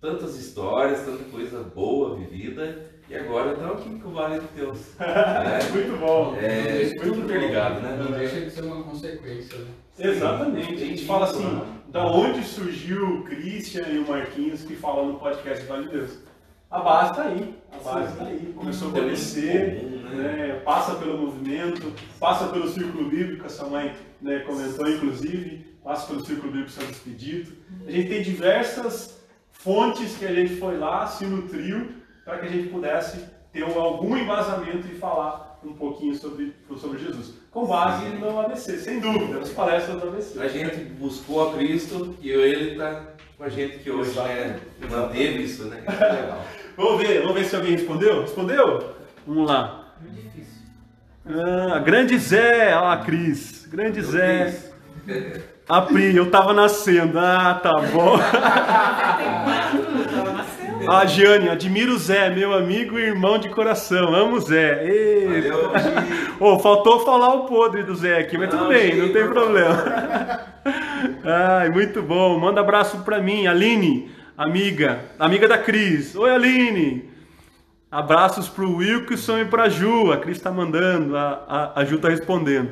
Tantas 0.00 0.38
histórias, 0.38 1.04
tanta 1.04 1.24
coisa 1.24 1.60
boa 1.74 2.14
vivida 2.14 2.88
e 3.10 3.16
agora 3.16 3.52
estamos 3.52 3.80
aqui 3.80 3.98
com 3.98 4.10
o 4.10 4.12
Vale 4.12 4.38
de 4.38 4.46
Deus. 4.54 4.78
né? 4.96 5.58
Muito 5.72 5.98
bom. 5.98 6.36
É 6.36 6.94
tudo 7.02 7.22
interligado, 7.22 7.80
né? 7.80 7.96
Não 8.00 8.16
deixa 8.16 8.40
de 8.40 8.48
ser 8.48 8.62
uma 8.62 8.84
consequência, 8.84 9.58
né? 9.58 9.66
Exatamente. 9.98 10.74
A 10.74 10.86
gente 10.86 11.04
fala 11.04 11.24
assim, 11.24 11.62
da 11.88 12.06
onde 12.06 12.44
surgiu 12.44 13.08
o 13.08 13.24
Christian 13.24 13.88
e 13.88 13.98
o 13.98 14.06
Marquinhos 14.06 14.62
que 14.62 14.76
falam 14.76 15.14
no 15.14 15.18
podcast 15.18 15.66
Vale 15.66 15.88
de 15.88 15.90
Deus? 15.90 16.18
A 16.70 16.78
base 16.78 17.10
está 17.10 17.22
aí. 17.24 17.54
A 17.72 17.78
base 17.78 18.12
está 18.12 18.24
aí. 18.24 18.54
Começou 18.56 18.88
a 18.90 18.92
comum, 18.92 19.04
né? 19.04 19.16
né, 20.14 20.62
passa 20.64 20.94
pelo 20.94 21.18
movimento, 21.18 21.92
passa 22.20 22.46
pelo 22.46 22.68
círculo 22.68 23.10
bíblico, 23.10 23.46
a 23.46 23.48
sua 23.48 23.68
mãe 23.68 23.92
né, 24.22 24.38
comentou 24.46 24.88
inclusive, 24.88 25.66
passa 25.82 26.06
pelo 26.06 26.24
círculo 26.24 26.52
bíblico 26.52 26.70
Santo 26.70 26.92
Expedito. 26.92 27.52
A 27.84 27.90
gente 27.90 28.08
tem 28.08 28.22
diversas 28.22 29.17
fontes 29.58 30.16
que 30.16 30.24
a 30.24 30.32
gente 30.32 30.56
foi 30.56 30.78
lá, 30.78 31.06
se 31.06 31.24
nutriu, 31.24 31.88
para 32.24 32.38
que 32.38 32.46
a 32.46 32.48
gente 32.48 32.68
pudesse 32.68 33.24
ter 33.52 33.62
algum 33.62 34.16
embasamento 34.16 34.86
e 34.86 34.96
falar 34.96 35.58
um 35.64 35.72
pouquinho 35.72 36.14
sobre, 36.14 36.54
sobre 36.76 36.98
Jesus. 36.98 37.34
Com 37.50 37.66
base 37.66 38.06
no 38.10 38.40
ABC, 38.40 38.78
sem 38.78 39.00
dúvida, 39.00 39.40
nas 39.40 39.50
palestras 39.50 40.00
do 40.00 40.08
ABC. 40.08 40.40
A 40.40 40.48
gente 40.48 40.76
buscou 40.76 41.48
a 41.48 41.54
Cristo 41.54 42.16
e 42.22 42.30
ele 42.30 42.72
está 42.72 43.14
com 43.36 43.44
a 43.44 43.48
gente 43.48 43.78
que 43.78 43.90
hoje 43.90 44.16
né, 44.16 44.60
manteve 44.88 45.42
isso, 45.42 45.64
né? 45.64 45.82
Que 45.84 45.90
legal. 45.90 46.44
Vamos 46.76 47.02
ver, 47.02 47.22
vamos 47.22 47.34
ver 47.34 47.44
se 47.44 47.56
alguém 47.56 47.72
respondeu. 47.72 48.20
Respondeu? 48.20 48.94
Vamos 49.26 49.50
lá. 49.50 49.94
Muito 50.00 50.14
difícil. 50.14 50.62
Ah, 51.26 51.80
grande 51.80 52.16
Zé, 52.16 52.72
ó, 52.76 52.92
a 52.92 52.98
Cris. 52.98 53.66
Grande 53.66 54.00
Zé. 54.00 54.56
A 55.68 55.82
Pri, 55.82 56.16
eu 56.16 56.30
tava 56.30 56.54
nascendo. 56.54 57.18
Ah, 57.18 57.60
tá 57.62 57.74
bom. 57.92 58.16
Tava 58.18 60.32
nascendo. 60.36 60.90
A 60.90 61.04
Jane, 61.04 61.50
admiro 61.50 61.92
o 61.92 61.98
Zé, 61.98 62.30
meu 62.30 62.54
amigo 62.54 62.98
e 62.98 63.02
irmão 63.02 63.36
de 63.38 63.50
coração. 63.50 64.14
Amo 64.14 64.36
o 64.36 64.40
Zé. 64.40 64.82
Eita. 64.84 65.54
Ô, 66.40 66.58
faltou 66.58 67.00
falar 67.00 67.34
o 67.34 67.44
podre 67.44 67.82
do 67.82 67.94
Zé 67.94 68.18
aqui, 68.18 68.38
mas 68.38 68.48
tudo 68.48 68.62
Não, 68.62 68.68
bem, 68.70 68.92
Gi, 68.92 68.98
não 68.98 69.12
tem 69.12 69.28
problema. 69.28 70.40
Ai, 71.22 71.68
muito 71.68 72.00
bom. 72.00 72.38
Manda 72.38 72.62
abraço 72.62 73.00
pra 73.00 73.20
mim, 73.20 73.46
Aline, 73.46 74.10
amiga, 74.38 75.00
amiga 75.18 75.46
da 75.46 75.58
Cris. 75.58 76.16
Oi, 76.16 76.30
Aline. 76.30 77.10
Abraços 77.90 78.48
pro 78.48 78.76
Wilson 78.76 79.40
e 79.40 79.44
pra 79.44 79.68
Ju. 79.68 80.12
A 80.12 80.16
Cris 80.16 80.40
tá 80.40 80.50
mandando, 80.50 81.14
a, 81.14 81.72
a, 81.74 81.80
a 81.80 81.84
Ju 81.84 81.98
tá 81.98 82.08
respondendo. 82.08 82.70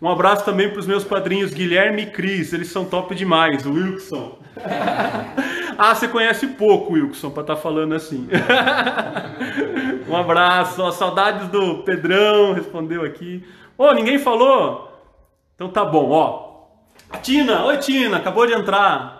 Um 0.00 0.08
abraço 0.08 0.44
também 0.44 0.70
pros 0.70 0.86
meus 0.86 1.02
padrinhos 1.02 1.52
Guilherme 1.52 2.02
e 2.02 2.06
Cris. 2.06 2.52
Eles 2.52 2.68
são 2.68 2.84
top 2.84 3.14
demais. 3.14 3.66
O 3.66 3.72
Wilson. 3.72 4.38
ah, 5.76 5.94
você 5.94 6.06
conhece 6.06 6.46
pouco, 6.48 6.92
Wilson, 6.92 7.30
pra 7.30 7.40
estar 7.40 7.56
falando 7.56 7.94
assim. 7.94 8.28
um 10.08 10.16
abraço. 10.16 10.80
Ó, 10.82 10.90
saudades 10.92 11.48
do 11.48 11.82
Pedrão, 11.82 12.52
respondeu 12.52 13.04
aqui. 13.04 13.44
Ô, 13.76 13.92
ninguém 13.92 14.18
falou? 14.18 14.88
Então 15.56 15.68
tá 15.68 15.84
bom, 15.84 16.10
ó. 16.10 16.48
Tina, 17.22 17.64
oi 17.64 17.78
Tina, 17.78 18.18
acabou 18.18 18.46
de 18.46 18.52
entrar. 18.52 19.17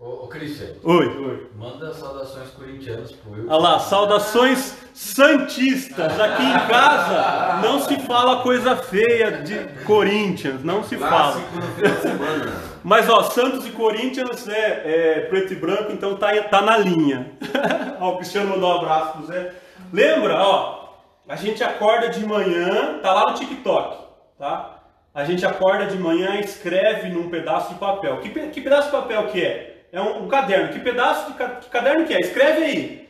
Ô, 0.00 0.26
ô 0.26 0.28
Christian, 0.28 0.74
Oi, 0.84 1.08
oi. 1.08 1.50
manda 1.56 1.92
saudações 1.92 2.50
corintianas 2.50 3.10
pro 3.10 3.32
Wilson. 3.32 3.52
Olha 3.52 3.60
lá, 3.60 3.78
saudações 3.80 4.76
santistas. 4.94 6.20
Aqui 6.20 6.44
em 6.44 6.68
casa 6.68 7.60
não 7.64 7.80
se 7.80 7.98
fala 8.02 8.40
coisa 8.44 8.76
feia 8.76 9.42
de 9.42 9.58
Corinthians, 9.82 10.62
não 10.62 10.84
se 10.84 10.96
fala. 10.96 11.32
Clássico 11.32 11.56
no 11.56 11.62
final 11.62 11.94
de 11.96 12.00
semana. 12.00 12.52
Mas 12.84 13.08
ó, 13.08 13.24
Santos 13.24 13.66
e 13.66 13.72
Corinthians 13.72 14.46
é, 14.48 15.16
é 15.16 15.20
preto 15.22 15.52
e 15.52 15.56
branco, 15.56 15.90
então 15.90 16.14
tá, 16.14 16.28
tá 16.44 16.62
na 16.62 16.78
linha. 16.78 17.32
ó, 17.98 18.10
o 18.10 18.16
Cristiano 18.18 18.50
mandou 18.50 18.70
um 18.70 18.76
abraço 18.76 19.18
pro 19.18 19.26
Zé. 19.26 19.52
Lembra, 19.92 20.40
ó, 20.40 20.90
a 21.28 21.34
gente 21.34 21.64
acorda 21.64 22.08
de 22.08 22.24
manhã, 22.24 23.00
tá 23.02 23.12
lá 23.12 23.32
no 23.32 23.34
TikTok, 23.34 23.96
tá? 24.38 24.76
A 25.12 25.24
gente 25.24 25.44
acorda 25.44 25.86
de 25.86 25.98
manhã 25.98 26.36
e 26.36 26.44
escreve 26.44 27.08
num 27.08 27.28
pedaço 27.28 27.70
de 27.74 27.80
papel. 27.80 28.18
Que, 28.18 28.28
que 28.28 28.60
pedaço 28.60 28.92
de 28.92 28.92
papel 28.92 29.26
que 29.26 29.44
é? 29.44 29.77
É 29.92 30.00
um, 30.00 30.24
um 30.24 30.28
caderno. 30.28 30.72
Que 30.72 30.80
pedaço 30.80 31.32
de 31.32 31.38
ca- 31.38 31.56
que 31.56 31.68
caderno 31.70 32.06
que 32.06 32.14
é? 32.14 32.20
Escreve 32.20 32.64
aí. 32.64 33.08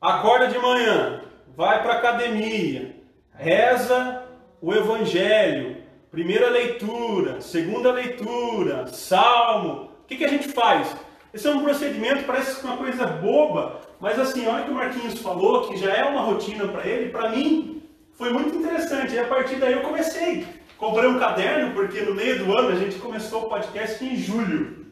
Acorda 0.00 0.48
de 0.48 0.58
manhã, 0.58 1.22
vai 1.56 1.82
para 1.82 1.94
academia, 1.94 2.94
reza 3.34 4.22
o 4.60 4.72
evangelho, 4.74 5.78
primeira 6.10 6.48
leitura, 6.50 7.40
segunda 7.40 7.90
leitura, 7.92 8.86
salmo. 8.88 9.90
O 10.02 10.06
que, 10.06 10.16
que 10.16 10.24
a 10.24 10.28
gente 10.28 10.48
faz? 10.48 10.94
Esse 11.32 11.48
é 11.48 11.50
um 11.50 11.62
procedimento, 11.62 12.24
parece 12.24 12.62
uma 12.64 12.76
coisa 12.76 13.06
boba, 13.06 13.80
mas 14.00 14.18
assim, 14.18 14.46
olha 14.46 14.64
que 14.64 14.70
o 14.70 14.74
Marquinhos 14.74 15.18
falou, 15.20 15.66
que 15.68 15.76
já 15.76 15.92
é 15.92 16.04
uma 16.04 16.20
rotina 16.22 16.68
para 16.68 16.86
ele, 16.86 17.10
para 17.10 17.30
mim 17.30 17.82
foi 18.12 18.30
muito 18.30 18.54
interessante. 18.56 19.14
E 19.14 19.18
a 19.18 19.26
partir 19.26 19.56
daí 19.56 19.72
eu 19.72 19.80
comecei. 19.82 20.46
Comprei 20.78 21.08
um 21.08 21.18
caderno, 21.18 21.72
porque 21.74 22.00
no 22.02 22.14
meio 22.14 22.38
do 22.44 22.56
ano 22.56 22.68
a 22.68 22.76
gente 22.76 22.96
começou 22.98 23.44
o 23.44 23.48
podcast 23.48 24.04
em 24.04 24.14
julho. 24.16 24.85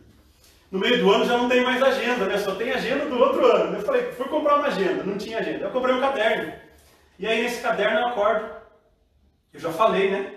No 0.70 0.80
meio 0.80 0.98
do 0.98 1.12
ano 1.12 1.24
já 1.24 1.36
não 1.36 1.48
tem 1.48 1.62
mais 1.62 1.82
agenda, 1.82 2.26
né? 2.26 2.38
Só 2.38 2.54
tem 2.54 2.72
agenda 2.72 3.06
do 3.06 3.18
outro 3.18 3.46
ano. 3.46 3.76
Eu 3.76 3.82
falei, 3.82 4.10
fui 4.12 4.26
comprar 4.26 4.56
uma 4.56 4.66
agenda, 4.66 5.04
não 5.04 5.16
tinha 5.16 5.38
agenda. 5.38 5.66
Eu 5.66 5.70
comprei 5.70 5.94
um 5.94 6.00
caderno. 6.00 6.52
E 7.18 7.26
aí 7.26 7.42
nesse 7.42 7.62
caderno 7.62 8.00
eu 8.00 8.08
acordo. 8.08 8.46
Eu 9.52 9.60
já 9.60 9.70
falei, 9.70 10.10
né? 10.10 10.32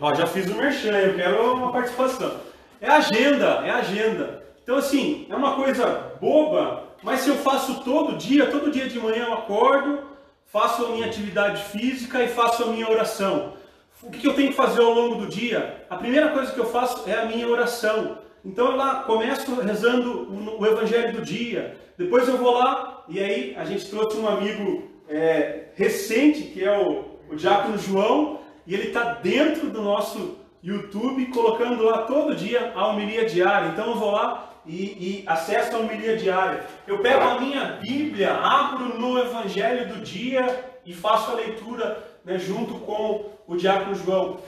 Ó, 0.00 0.14
já 0.14 0.26
fiz 0.26 0.48
o 0.48 0.54
merchan, 0.54 0.92
eu 0.92 1.16
quero 1.16 1.54
uma 1.54 1.72
participação. 1.72 2.40
É 2.80 2.88
agenda, 2.88 3.62
é 3.64 3.70
agenda. 3.70 4.44
Então, 4.62 4.76
assim, 4.76 5.26
é 5.28 5.34
uma 5.34 5.56
coisa 5.56 6.12
boba, 6.20 6.84
mas 7.02 7.18
se 7.20 7.30
eu 7.30 7.36
faço 7.36 7.82
todo 7.82 8.16
dia, 8.16 8.46
todo 8.46 8.70
dia 8.70 8.88
de 8.88 9.00
manhã 9.00 9.24
eu 9.26 9.34
acordo, 9.34 10.04
faço 10.46 10.86
a 10.86 10.90
minha 10.90 11.06
atividade 11.06 11.64
física 11.64 12.22
e 12.22 12.28
faço 12.28 12.62
a 12.62 12.68
minha 12.68 12.88
oração. 12.88 13.54
O 14.00 14.08
que 14.10 14.28
eu 14.28 14.34
tenho 14.34 14.50
que 14.50 14.54
fazer 14.54 14.80
ao 14.80 14.92
longo 14.92 15.16
do 15.16 15.26
dia? 15.26 15.84
A 15.90 15.96
primeira 15.96 16.28
coisa 16.28 16.52
que 16.52 16.60
eu 16.60 16.70
faço 16.70 17.10
é 17.10 17.18
a 17.18 17.24
minha 17.24 17.48
oração. 17.48 18.18
Então 18.44 18.70
eu 18.70 18.76
lá 18.76 19.02
começo 19.02 19.60
rezando 19.60 20.28
o 20.58 20.66
Evangelho 20.66 21.12
do 21.12 21.22
dia. 21.22 21.76
Depois 21.96 22.28
eu 22.28 22.36
vou 22.36 22.52
lá 22.52 23.04
e 23.08 23.18
aí 23.18 23.54
a 23.56 23.64
gente 23.64 23.88
trouxe 23.88 24.16
um 24.16 24.28
amigo 24.28 24.88
é, 25.08 25.68
recente 25.74 26.42
que 26.42 26.62
é 26.62 26.78
o, 26.78 27.04
o 27.30 27.36
Diácono 27.36 27.78
João 27.78 28.40
e 28.66 28.74
ele 28.74 28.88
está 28.88 29.14
dentro 29.14 29.70
do 29.70 29.82
nosso 29.82 30.36
YouTube 30.62 31.26
colocando 31.26 31.82
lá 31.84 32.02
todo 32.02 32.34
dia 32.34 32.72
a 32.74 32.86
homilia 32.88 33.24
diária. 33.24 33.68
Então 33.68 33.88
eu 33.90 33.96
vou 33.96 34.10
lá 34.10 34.48
e, 34.66 35.22
e 35.22 35.24
acesso 35.26 35.74
a 35.74 35.80
homilia 35.80 36.16
diária. 36.16 36.66
Eu 36.86 36.98
pego 36.98 37.22
a 37.22 37.40
minha 37.40 37.64
Bíblia, 37.80 38.34
abro 38.34 38.98
no 38.98 39.18
Evangelho 39.18 39.88
do 39.88 40.00
dia 40.00 40.64
e 40.84 40.92
faço 40.92 41.30
a 41.30 41.34
leitura 41.34 42.02
né, 42.24 42.38
junto 42.38 42.74
com 42.80 43.30
o 43.46 43.56
Diácono 43.56 43.94
João. 43.94 44.40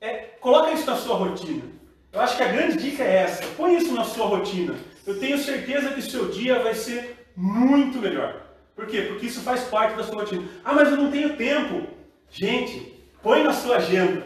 É, 0.00 0.14
coloca 0.40 0.72
isso 0.72 0.86
na 0.86 0.96
sua 0.96 1.16
rotina. 1.16 1.77
Eu 2.12 2.20
acho 2.20 2.36
que 2.36 2.42
a 2.42 2.48
grande 2.48 2.78
dica 2.78 3.02
é 3.02 3.16
essa. 3.16 3.42
Põe 3.56 3.76
isso 3.76 3.94
na 3.94 4.04
sua 4.04 4.26
rotina. 4.26 4.74
Eu 5.06 5.18
tenho 5.18 5.38
certeza 5.38 5.90
que 5.90 6.00
o 6.00 6.10
seu 6.10 6.28
dia 6.28 6.58
vai 6.60 6.74
ser 6.74 7.26
muito 7.36 7.98
melhor. 7.98 8.42
Por 8.74 8.86
quê? 8.86 9.02
Porque 9.02 9.26
isso 9.26 9.40
faz 9.40 9.62
parte 9.64 9.96
da 9.96 10.04
sua 10.04 10.22
rotina. 10.22 10.42
Ah, 10.64 10.72
mas 10.72 10.88
eu 10.90 10.96
não 10.96 11.10
tenho 11.10 11.36
tempo. 11.36 11.86
Gente, 12.30 12.94
põe 13.22 13.42
na 13.42 13.52
sua 13.52 13.76
agenda. 13.76 14.24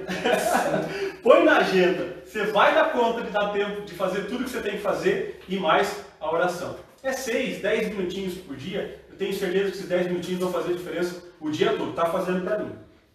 põe 1.23 1.45
na 1.45 1.59
agenda. 1.59 2.23
Você 2.25 2.45
vai 2.45 2.75
dar 2.75 2.93
conta 2.93 3.23
de 3.23 3.31
dar 3.31 3.53
tempo 3.53 3.83
de 3.83 3.95
fazer 3.95 4.27
tudo 4.27 4.45
que 4.45 4.51
você 4.51 4.61
tem 4.61 4.73
que 4.73 4.83
fazer 4.83 5.43
e 5.49 5.57
mais 5.57 6.05
a 6.21 6.33
oração. 6.33 6.77
É 7.03 7.13
6, 7.13 7.61
10 7.61 7.97
minutinhos 7.97 8.35
por 8.35 8.57
dia. 8.57 9.01
Eu 9.11 9.17
tenho 9.17 9.35
certeza 9.35 9.71
que 9.71 9.77
esses 9.77 9.89
10 9.89 10.07
minutinhos 10.07 10.41
vão 10.41 10.53
fazer 10.53 10.75
diferença 10.75 11.23
o 11.41 11.51
dia 11.51 11.73
todo. 11.73 11.91
Está 11.91 12.07
fazendo 12.07 12.45
para 12.45 12.59
mim. 12.59 12.73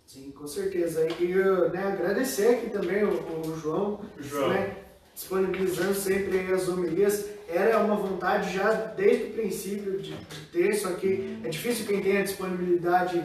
Sim, 0.08 0.32
com 0.32 0.48
certeza. 0.48 1.06
E 1.20 1.36
né, 1.74 1.84
agradecer 1.84 2.56
aqui 2.56 2.70
também 2.70 3.04
o, 3.04 3.12
o 3.12 3.60
João, 3.60 4.00
João. 4.18 4.50
Né, 4.50 4.78
disponibilizando 5.14 5.96
sempre 5.96 6.54
as 6.54 6.70
homilias. 6.70 7.26
Era 7.50 7.80
uma 7.80 7.96
vontade 7.96 8.54
já 8.54 8.72
desde 8.72 9.26
o 9.26 9.34
princípio 9.34 10.02
de, 10.02 10.14
de 10.14 10.40
ter, 10.52 10.76
só 10.76 10.92
que 10.92 11.38
é 11.44 11.50
difícil 11.50 11.86
quem 11.86 12.02
tem 12.02 12.20
a 12.20 12.24
disponibilidade 12.24 13.22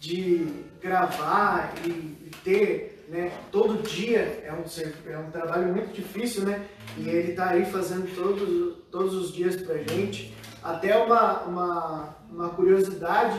de 0.00 0.46
gravar 0.80 1.74
e, 1.84 1.90
e 1.90 2.30
ter 2.42 3.04
né, 3.08 3.30
todo 3.50 3.82
dia. 3.82 4.42
É 4.42 4.52
um, 4.52 5.12
é 5.12 5.18
um 5.18 5.30
trabalho 5.30 5.68
muito 5.68 5.92
difícil, 5.92 6.44
né? 6.44 6.64
E 6.96 7.08
ele 7.10 7.32
tá 7.34 7.50
aí 7.50 7.66
fazendo 7.66 8.08
todos, 8.14 8.76
todos 8.90 9.14
os 9.14 9.32
dias 9.32 9.56
pra 9.56 9.76
gente. 9.78 10.34
Até 10.62 10.96
uma, 10.96 11.42
uma, 11.42 12.16
uma 12.30 12.48
curiosidade, 12.50 13.38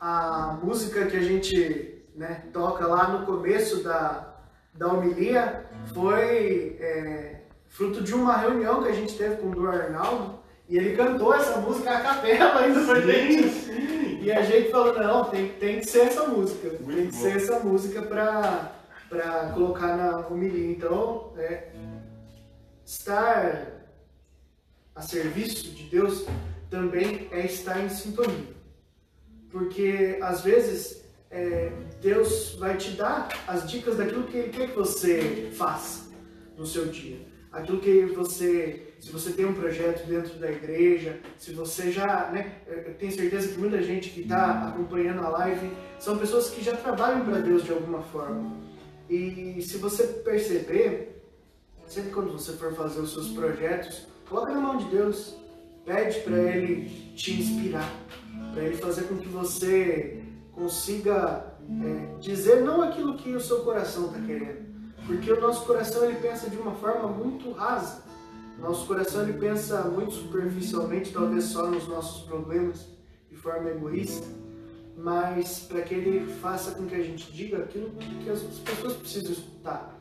a 0.00 0.58
música 0.62 1.06
que 1.06 1.16
a 1.16 1.22
gente 1.22 1.93
né, 2.14 2.44
toca 2.52 2.86
lá 2.86 3.08
no 3.08 3.26
começo 3.26 3.82
da, 3.82 4.34
da 4.74 4.88
homilia 4.88 5.66
foi 5.92 6.76
é, 6.80 7.40
fruto 7.68 8.02
de 8.02 8.14
uma 8.14 8.36
reunião 8.36 8.82
que 8.82 8.88
a 8.88 8.94
gente 8.94 9.16
teve 9.16 9.36
com 9.36 9.48
o 9.48 9.54
Du 9.54 9.66
Arnaldo 9.66 10.38
e 10.68 10.78
ele 10.78 10.96
cantou 10.96 11.34
essa 11.34 11.58
música 11.58 11.90
a 11.90 12.00
capela 12.00 12.60
ainda 12.60 12.84
pra 12.84 13.00
gente. 13.00 13.72
E 14.22 14.32
a 14.32 14.42
gente 14.42 14.70
falou, 14.70 14.98
não, 14.98 15.24
tem, 15.24 15.50
tem 15.50 15.80
que 15.80 15.86
ser 15.86 16.06
essa 16.06 16.26
música, 16.26 16.70
tem 16.70 16.80
Muito 16.80 17.10
que 17.10 17.16
bom. 17.16 17.22
ser 17.22 17.36
essa 17.36 17.58
música 17.60 18.00
pra, 18.00 18.72
pra 19.08 19.50
colocar 19.52 19.96
na 19.96 20.26
homilia. 20.28 20.72
Então, 20.72 21.32
é, 21.36 21.68
estar 22.86 23.66
a 24.94 25.02
serviço 25.02 25.70
de 25.74 25.82
Deus 25.90 26.24
também 26.70 27.28
é 27.30 27.44
estar 27.44 27.82
em 27.82 27.88
sintonia. 27.90 28.54
Porque 29.50 30.18
às 30.22 30.40
vezes 30.40 31.04
é, 31.30 31.70
Deus 32.04 32.54
vai 32.58 32.76
te 32.76 32.90
dar 32.90 33.28
as 33.48 33.68
dicas 33.68 33.96
daquilo 33.96 34.24
que 34.24 34.36
Ele 34.36 34.50
quer 34.50 34.68
que 34.68 34.76
você 34.76 35.50
faça 35.54 36.10
no 36.54 36.66
seu 36.66 36.84
dia. 36.84 37.16
Aquilo 37.50 37.80
que 37.80 38.04
você, 38.06 38.94
se 39.00 39.10
você 39.10 39.32
tem 39.32 39.46
um 39.46 39.54
projeto 39.54 40.06
dentro 40.06 40.34
da 40.38 40.52
igreja, 40.52 41.18
se 41.38 41.52
você 41.52 41.90
já, 41.90 42.30
né, 42.30 42.58
eu 42.66 42.92
tenho 42.94 43.10
certeza 43.10 43.48
que 43.48 43.58
muita 43.58 43.82
gente 43.82 44.10
que 44.10 44.20
está 44.20 44.68
acompanhando 44.68 45.20
a 45.20 45.30
live 45.30 45.70
são 45.98 46.18
pessoas 46.18 46.50
que 46.50 46.62
já 46.62 46.76
trabalham 46.76 47.24
para 47.24 47.38
Deus 47.38 47.64
de 47.64 47.72
alguma 47.72 48.02
forma. 48.02 48.54
E 49.08 49.62
se 49.62 49.78
você 49.78 50.06
perceber, 50.06 51.22
sempre 51.86 52.10
quando 52.10 52.32
você 52.32 52.52
for 52.52 52.74
fazer 52.74 53.00
os 53.00 53.14
seus 53.14 53.28
projetos, 53.28 54.06
coloca 54.28 54.52
na 54.52 54.60
mão 54.60 54.76
de 54.76 54.84
Deus, 54.90 55.36
pede 55.86 56.20
para 56.20 56.36
Ele 56.36 57.14
te 57.16 57.32
inspirar, 57.32 57.90
para 58.52 58.62
Ele 58.62 58.76
fazer 58.76 59.04
com 59.04 59.16
que 59.16 59.28
você 59.28 60.22
consiga 60.52 61.53
dizer 62.20 62.62
não 62.62 62.82
aquilo 62.82 63.16
que 63.16 63.34
o 63.34 63.40
seu 63.40 63.60
coração 63.60 64.06
está 64.06 64.20
querendo, 64.20 64.64
porque 65.06 65.32
o 65.32 65.40
nosso 65.40 65.64
coração 65.66 66.04
ele 66.04 66.18
pensa 66.20 66.48
de 66.48 66.56
uma 66.56 66.72
forma 66.72 67.08
muito 67.08 67.52
rasa, 67.52 68.02
nosso 68.58 68.86
coração 68.86 69.22
ele 69.22 69.38
pensa 69.38 69.82
muito 69.82 70.12
superficialmente, 70.12 71.12
talvez 71.12 71.44
só 71.44 71.66
nos 71.66 71.86
nossos 71.88 72.24
problemas, 72.24 72.86
de 73.30 73.36
forma 73.36 73.70
egoísta, 73.70 74.26
mas 74.96 75.60
para 75.60 75.82
que 75.82 75.94
ele 75.94 76.32
faça 76.34 76.70
com 76.72 76.86
que 76.86 76.94
a 76.94 77.02
gente 77.02 77.32
diga 77.32 77.58
aquilo 77.58 77.90
que 77.90 78.30
as 78.30 78.40
pessoas 78.40 78.94
precisam 78.94 79.32
escutar. 79.32 79.98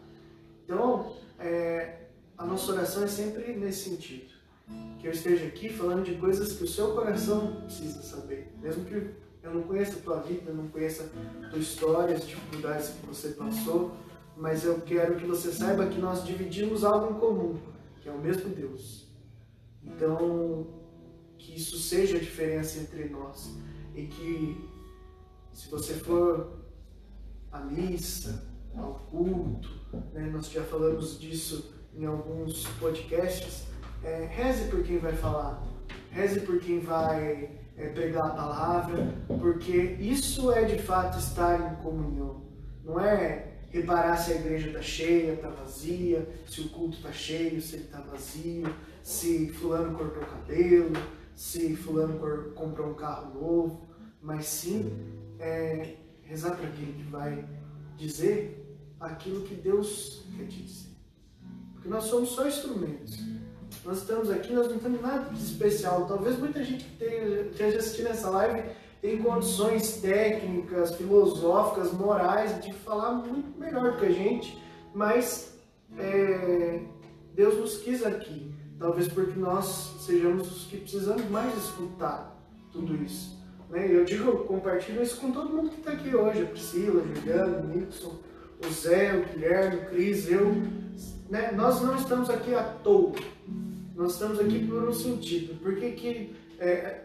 Então, 0.65 1.13
é, 1.39 2.03
a 2.37 2.45
nossa 2.45 2.71
oração 2.71 3.03
é 3.03 3.07
sempre 3.07 3.53
nesse 3.53 3.89
sentido. 3.89 4.31
Que 4.99 5.07
eu 5.07 5.11
esteja 5.11 5.45
aqui 5.45 5.69
falando 5.69 6.03
de 6.03 6.15
coisas 6.15 6.53
que 6.53 6.63
o 6.63 6.67
seu 6.67 6.93
coração 6.93 7.61
precisa 7.65 8.01
saber. 8.01 8.53
Mesmo 8.61 8.85
que 8.85 9.09
eu 9.43 9.53
não 9.53 9.63
conheça 9.63 9.97
a 9.97 10.01
tua 10.01 10.19
vida, 10.21 10.51
eu 10.51 10.55
não 10.55 10.69
conheça 10.69 11.03
a 11.43 11.49
tua 11.49 11.59
história, 11.59 12.15
as 12.15 12.25
dificuldades 12.25 12.89
que 12.89 13.05
você 13.05 13.29
passou, 13.29 13.91
mas 14.37 14.63
eu 14.63 14.79
quero 14.81 15.17
que 15.17 15.25
você 15.25 15.51
saiba 15.51 15.85
que 15.87 15.99
nós 15.99 16.23
dividimos 16.23 16.85
algo 16.85 17.13
em 17.13 17.19
comum, 17.19 17.59
que 18.01 18.07
é 18.07 18.11
o 18.11 18.17
mesmo 18.17 18.49
Deus. 18.49 19.05
Então, 19.83 20.65
que 21.37 21.55
isso 21.55 21.77
seja 21.77 22.17
a 22.17 22.21
diferença 22.21 22.79
entre 22.79 23.09
nós. 23.09 23.53
E 23.93 24.07
que, 24.07 24.69
se 25.51 25.69
você 25.69 25.93
for 25.93 26.59
à 27.51 27.59
missa, 27.59 28.47
ao 28.75 28.95
culto, 29.11 29.69
né, 30.13 30.29
nós 30.31 30.49
já 30.49 30.63
falamos 30.63 31.19
disso 31.19 31.75
em 31.93 32.05
alguns 32.05 32.65
podcasts, 32.79 33.65
é, 34.03 34.25
reze 34.25 34.69
por 34.69 34.81
quem 34.83 34.97
vai 34.97 35.13
falar, 35.13 35.61
reze 36.09 36.39
por 36.39 36.59
quem 36.59 36.79
vai 36.79 37.62
é, 37.77 37.87
pregar 37.87 38.27
a 38.27 38.29
palavra, 38.29 39.15
porque 39.27 39.75
isso 39.99 40.51
é 40.51 40.63
de 40.63 40.81
fato 40.81 41.17
estar 41.17 41.73
em 41.73 41.75
comunhão. 41.83 42.43
Não 42.83 42.99
é 42.99 43.53
reparar 43.69 44.17
se 44.17 44.33
a 44.33 44.35
igreja 44.35 44.67
está 44.67 44.81
cheia, 44.81 45.33
está 45.33 45.49
vazia, 45.49 46.27
se 46.47 46.61
o 46.61 46.69
culto 46.69 46.97
está 46.97 47.11
cheio, 47.11 47.61
se 47.61 47.75
ele 47.75 47.85
está 47.85 47.99
vazio, 48.01 48.73
se 49.01 49.49
fulano 49.49 49.97
cortou 49.97 50.21
o 50.21 50.25
cabelo, 50.25 50.93
se 51.33 51.75
fulano 51.75 52.19
comprou 52.53 52.91
um 52.91 52.93
carro 52.93 53.33
novo, 53.33 53.87
mas 54.21 54.45
sim 54.45 54.91
é, 55.39 55.95
rezar 56.21 56.55
para 56.55 56.67
aquele 56.67 56.93
que 56.93 57.03
vai 57.09 57.45
dizer 57.97 58.63
aquilo 58.99 59.41
que 59.41 59.55
Deus 59.55 60.25
quer 60.37 60.45
dizer. 60.45 60.89
Porque 61.73 61.89
nós 61.89 62.05
somos 62.05 62.29
só 62.29 62.47
instrumentos. 62.47 63.19
Nós 63.85 63.97
estamos 63.97 64.29
aqui, 64.29 64.53
nós 64.53 64.69
não 64.69 64.79
temos 64.79 65.01
nada 65.01 65.29
de 65.29 65.43
especial. 65.43 66.05
Talvez 66.05 66.39
muita 66.39 66.63
gente 66.63 66.85
que 66.85 67.03
esteja 67.51 67.79
assistindo 67.79 68.07
essa 68.07 68.29
live 68.29 68.63
tem 69.01 69.21
condições 69.21 69.97
técnicas, 69.97 70.95
filosóficas, 70.95 71.91
morais 71.91 72.63
de 72.63 72.71
falar 72.71 73.11
muito 73.11 73.59
melhor 73.59 73.91
do 73.91 73.97
que 73.97 74.05
a 74.05 74.11
gente, 74.11 74.57
mas 74.95 75.53
é, 75.97 76.79
Deus 77.35 77.57
nos 77.57 77.77
quis 77.77 78.05
aqui. 78.05 78.49
Talvez 78.79 79.09
porque 79.09 79.37
nós 79.37 79.97
sejamos 79.99 80.49
os 80.49 80.65
que 80.65 80.77
precisamos 80.77 81.29
mais 81.29 81.53
escutar 81.57 82.33
tudo 82.71 82.95
isso. 83.03 83.37
Né? 83.69 83.93
Eu 83.93 84.05
digo, 84.05 84.29
eu 84.29 84.37
compartilho 84.45 85.03
isso 85.03 85.19
com 85.19 85.31
todo 85.31 85.53
mundo 85.53 85.71
que 85.71 85.79
está 85.79 85.91
aqui 85.91 86.15
hoje, 86.15 86.43
a 86.43 86.45
Priscila, 86.45 87.01
a 87.01 87.15
Juliana, 87.15 87.57
o 87.57 87.67
Nixon, 87.67 88.15
o 88.65 88.71
Zé, 88.71 89.13
o 89.13 89.25
Guilherme, 89.25 89.75
o 89.75 89.85
Cris, 89.87 90.31
eu. 90.31 90.53
Né? 91.29 91.51
Nós 91.51 91.81
não 91.81 91.95
estamos 91.97 92.29
aqui 92.29 92.55
à 92.55 92.63
toa. 92.63 93.11
Nós 93.95 94.13
estamos 94.13 94.39
aqui 94.39 94.67
por 94.67 94.83
um 94.89 94.93
sentido. 94.93 95.59
Por 95.61 95.75
que, 95.75 95.91
que 95.91 96.35
é, 96.59 97.03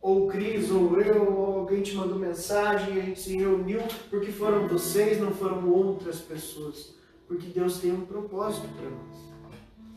ou 0.00 0.28
Cris, 0.28 0.70
ou 0.70 1.00
eu, 1.00 1.32
ou 1.32 1.60
alguém 1.60 1.82
te 1.82 1.94
mandou 1.94 2.18
mensagem 2.18 3.00
a 3.00 3.04
gente 3.04 3.20
se 3.20 3.36
reuniu 3.36 3.80
porque 4.10 4.32
foram 4.32 4.68
vocês, 4.68 5.20
não 5.20 5.32
foram 5.32 5.68
outras 5.68 6.20
pessoas? 6.20 6.94
Porque 7.26 7.46
Deus 7.48 7.78
tem 7.78 7.92
um 7.92 8.04
propósito 8.04 8.68
para 8.76 8.90
nós. 8.90 9.32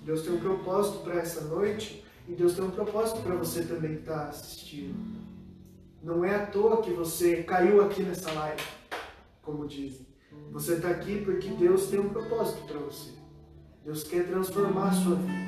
Deus 0.04 0.22
tem 0.22 0.34
um 0.34 0.40
propósito 0.40 1.00
para 1.00 1.16
essa 1.16 1.42
noite 1.42 2.04
e 2.28 2.34
Deus 2.34 2.54
tem 2.54 2.64
um 2.64 2.72
propósito 2.72 3.22
para 3.22 3.36
você 3.36 3.64
também 3.64 3.96
que 3.96 4.02
está 4.02 4.30
assistindo. 4.30 4.96
Não 6.04 6.24
é 6.24 6.36
à 6.36 6.46
toa 6.46 6.84
que 6.84 6.92
você 6.92 7.42
caiu 7.42 7.84
aqui 7.84 8.04
nessa 8.04 8.32
live, 8.32 8.62
como 9.42 9.68
dizem. 9.68 10.06
Você 10.52 10.74
está 10.74 10.90
aqui 10.90 11.24
porque 11.26 11.50
Deus 11.50 11.88
tem 11.88 12.00
um 12.00 12.10
propósito 12.10 12.64
para 12.68 12.78
você. 12.78 13.15
Deus 13.86 14.04
quer 14.04 14.28
transformar 14.28 14.90
a 14.90 14.92
sua 14.94 15.16
vida. 15.16 15.46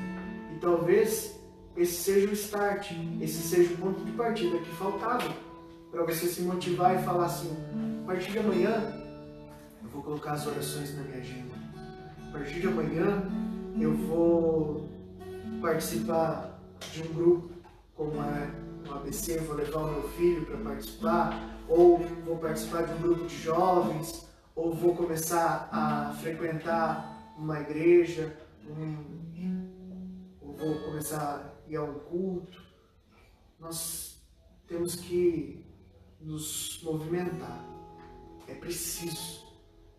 E 0.54 0.58
talvez 0.60 1.36
esse 1.76 1.94
seja 1.94 2.28
o 2.28 2.32
start, 2.32 2.92
esse 3.20 3.42
seja 3.42 3.74
o 3.74 3.76
ponto 3.78 4.04
de 4.04 4.12
partida 4.12 4.58
que 4.58 4.70
faltava 4.76 5.34
para 5.90 6.04
você 6.04 6.26
se 6.28 6.42
motivar 6.42 6.94
e 6.94 7.04
falar 7.04 7.26
assim: 7.26 7.50
a 8.04 8.06
partir 8.06 8.30
de 8.30 8.38
amanhã 8.38 8.94
eu 9.82 9.88
vou 9.88 10.02
colocar 10.02 10.32
as 10.32 10.46
orações 10.46 10.96
na 10.96 11.02
minha 11.02 11.18
agenda. 11.18 11.54
A 12.28 12.32
partir 12.32 12.60
de 12.60 12.68
amanhã 12.68 13.24
eu 13.80 13.92
vou 13.94 14.88
participar 15.60 16.60
de 16.92 17.02
um 17.02 17.12
grupo 17.14 17.50
como 17.96 18.22
é 18.22 18.50
o 18.88 18.94
ABC, 18.94 19.38
vou 19.38 19.56
levar 19.56 19.80
o 19.80 19.90
meu 19.90 20.08
filho 20.10 20.46
para 20.46 20.56
participar, 20.58 21.58
ou 21.68 21.98
vou 22.24 22.36
participar 22.36 22.82
de 22.82 22.92
um 22.92 22.98
grupo 22.98 23.26
de 23.26 23.36
jovens, 23.42 24.28
ou 24.54 24.72
vou 24.72 24.94
começar 24.94 25.68
a 25.72 26.14
frequentar 26.20 27.17
uma 27.38 27.60
igreja, 27.60 28.36
um, 28.68 29.28
ou 30.40 30.56
vou 30.56 30.78
começar 30.80 31.56
a 31.66 31.70
ir 31.70 31.76
a 31.76 31.84
um 31.84 31.94
culto. 32.00 32.60
Nós 33.60 34.20
temos 34.66 34.96
que 34.96 35.64
nos 36.20 36.82
movimentar. 36.82 37.64
É 38.48 38.54
preciso. 38.54 39.46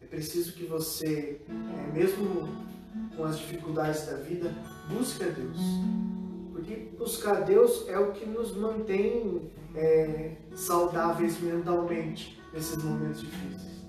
É 0.01 0.05
preciso 0.05 0.53
que 0.53 0.65
você, 0.65 1.41
é, 1.47 1.91
mesmo 1.93 2.47
com 3.15 3.23
as 3.23 3.37
dificuldades 3.37 4.05
da 4.05 4.17
vida, 4.17 4.53
busque 4.89 5.23
a 5.23 5.27
Deus. 5.27 5.57
Porque 6.51 6.75
buscar 6.97 7.45
Deus 7.45 7.87
é 7.87 7.97
o 7.97 8.11
que 8.11 8.25
nos 8.25 8.55
mantém 8.55 9.49
é, 9.75 10.35
saudáveis 10.55 11.39
mentalmente 11.39 12.41
nesses 12.53 12.83
momentos 12.83 13.21
difíceis. 13.21 13.79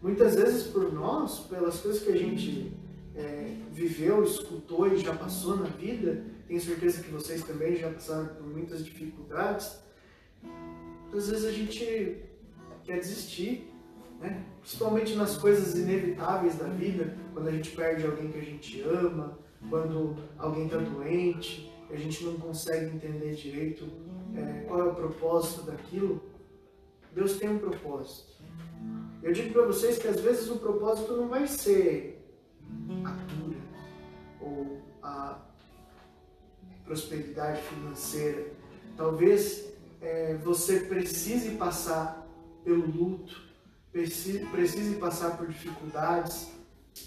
Muitas 0.00 0.36
vezes 0.36 0.64
por 0.64 0.92
nós, 0.92 1.40
pelas 1.40 1.80
coisas 1.80 2.02
que 2.02 2.10
a 2.10 2.16
gente 2.16 2.75
é, 3.16 3.56
viveu, 3.72 4.22
escutou 4.22 4.86
e 4.86 4.98
já 4.98 5.14
passou 5.14 5.56
na 5.56 5.64
vida, 5.64 6.24
tenho 6.46 6.60
certeza 6.60 7.02
que 7.02 7.10
vocês 7.10 7.42
também 7.42 7.76
já 7.76 7.90
passaram 7.90 8.26
por 8.26 8.46
muitas 8.46 8.84
dificuldades, 8.84 9.80
muitas 11.04 11.30
vezes 11.30 11.44
a 11.44 11.52
gente 11.52 12.22
quer 12.84 13.00
desistir, 13.00 13.72
né? 14.20 14.44
principalmente 14.60 15.14
nas 15.14 15.36
coisas 15.36 15.74
inevitáveis 15.74 16.56
da 16.56 16.66
vida, 16.66 17.16
quando 17.32 17.48
a 17.48 17.52
gente 17.52 17.70
perde 17.70 18.04
alguém 18.04 18.30
que 18.30 18.38
a 18.38 18.42
gente 18.42 18.80
ama, 18.82 19.38
quando 19.70 20.16
alguém 20.38 20.66
está 20.66 20.78
doente, 20.78 21.72
a 21.90 21.96
gente 21.96 22.24
não 22.24 22.34
consegue 22.34 22.94
entender 22.94 23.34
direito 23.34 23.88
é, 24.34 24.64
qual 24.66 24.80
é 24.80 24.84
o 24.84 24.94
propósito 24.94 25.62
daquilo. 25.62 26.20
Deus 27.14 27.36
tem 27.38 27.48
um 27.48 27.58
propósito. 27.58 28.36
Eu 29.22 29.32
digo 29.32 29.52
para 29.52 29.62
vocês 29.66 29.98
que 29.98 30.06
às 30.06 30.20
vezes 30.20 30.50
o 30.50 30.56
propósito 30.56 31.14
não 31.14 31.28
vai 31.28 31.46
ser 31.46 32.15
a 33.04 33.10
cura 33.10 33.58
ou 34.40 34.80
a 35.02 35.38
prosperidade 36.84 37.60
financeira. 37.62 38.52
Talvez 38.96 39.64
é, 40.00 40.34
você 40.34 40.80
precise 40.80 41.52
passar 41.52 42.26
pelo 42.64 42.86
luto, 42.86 43.42
precise, 43.92 44.96
passar 44.96 45.36
por 45.36 45.46
dificuldades 45.46 46.52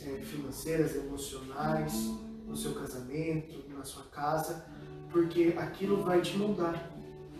é, 0.01 0.21
financeiras, 0.21 0.95
emocionais, 0.95 1.93
no 2.47 2.55
seu 2.55 2.73
casamento, 2.73 3.63
na 3.69 3.84
sua 3.84 4.03
casa, 4.05 4.65
porque 5.12 5.53
aquilo 5.58 6.03
vai 6.03 6.21
te 6.21 6.38
moldar, 6.38 6.91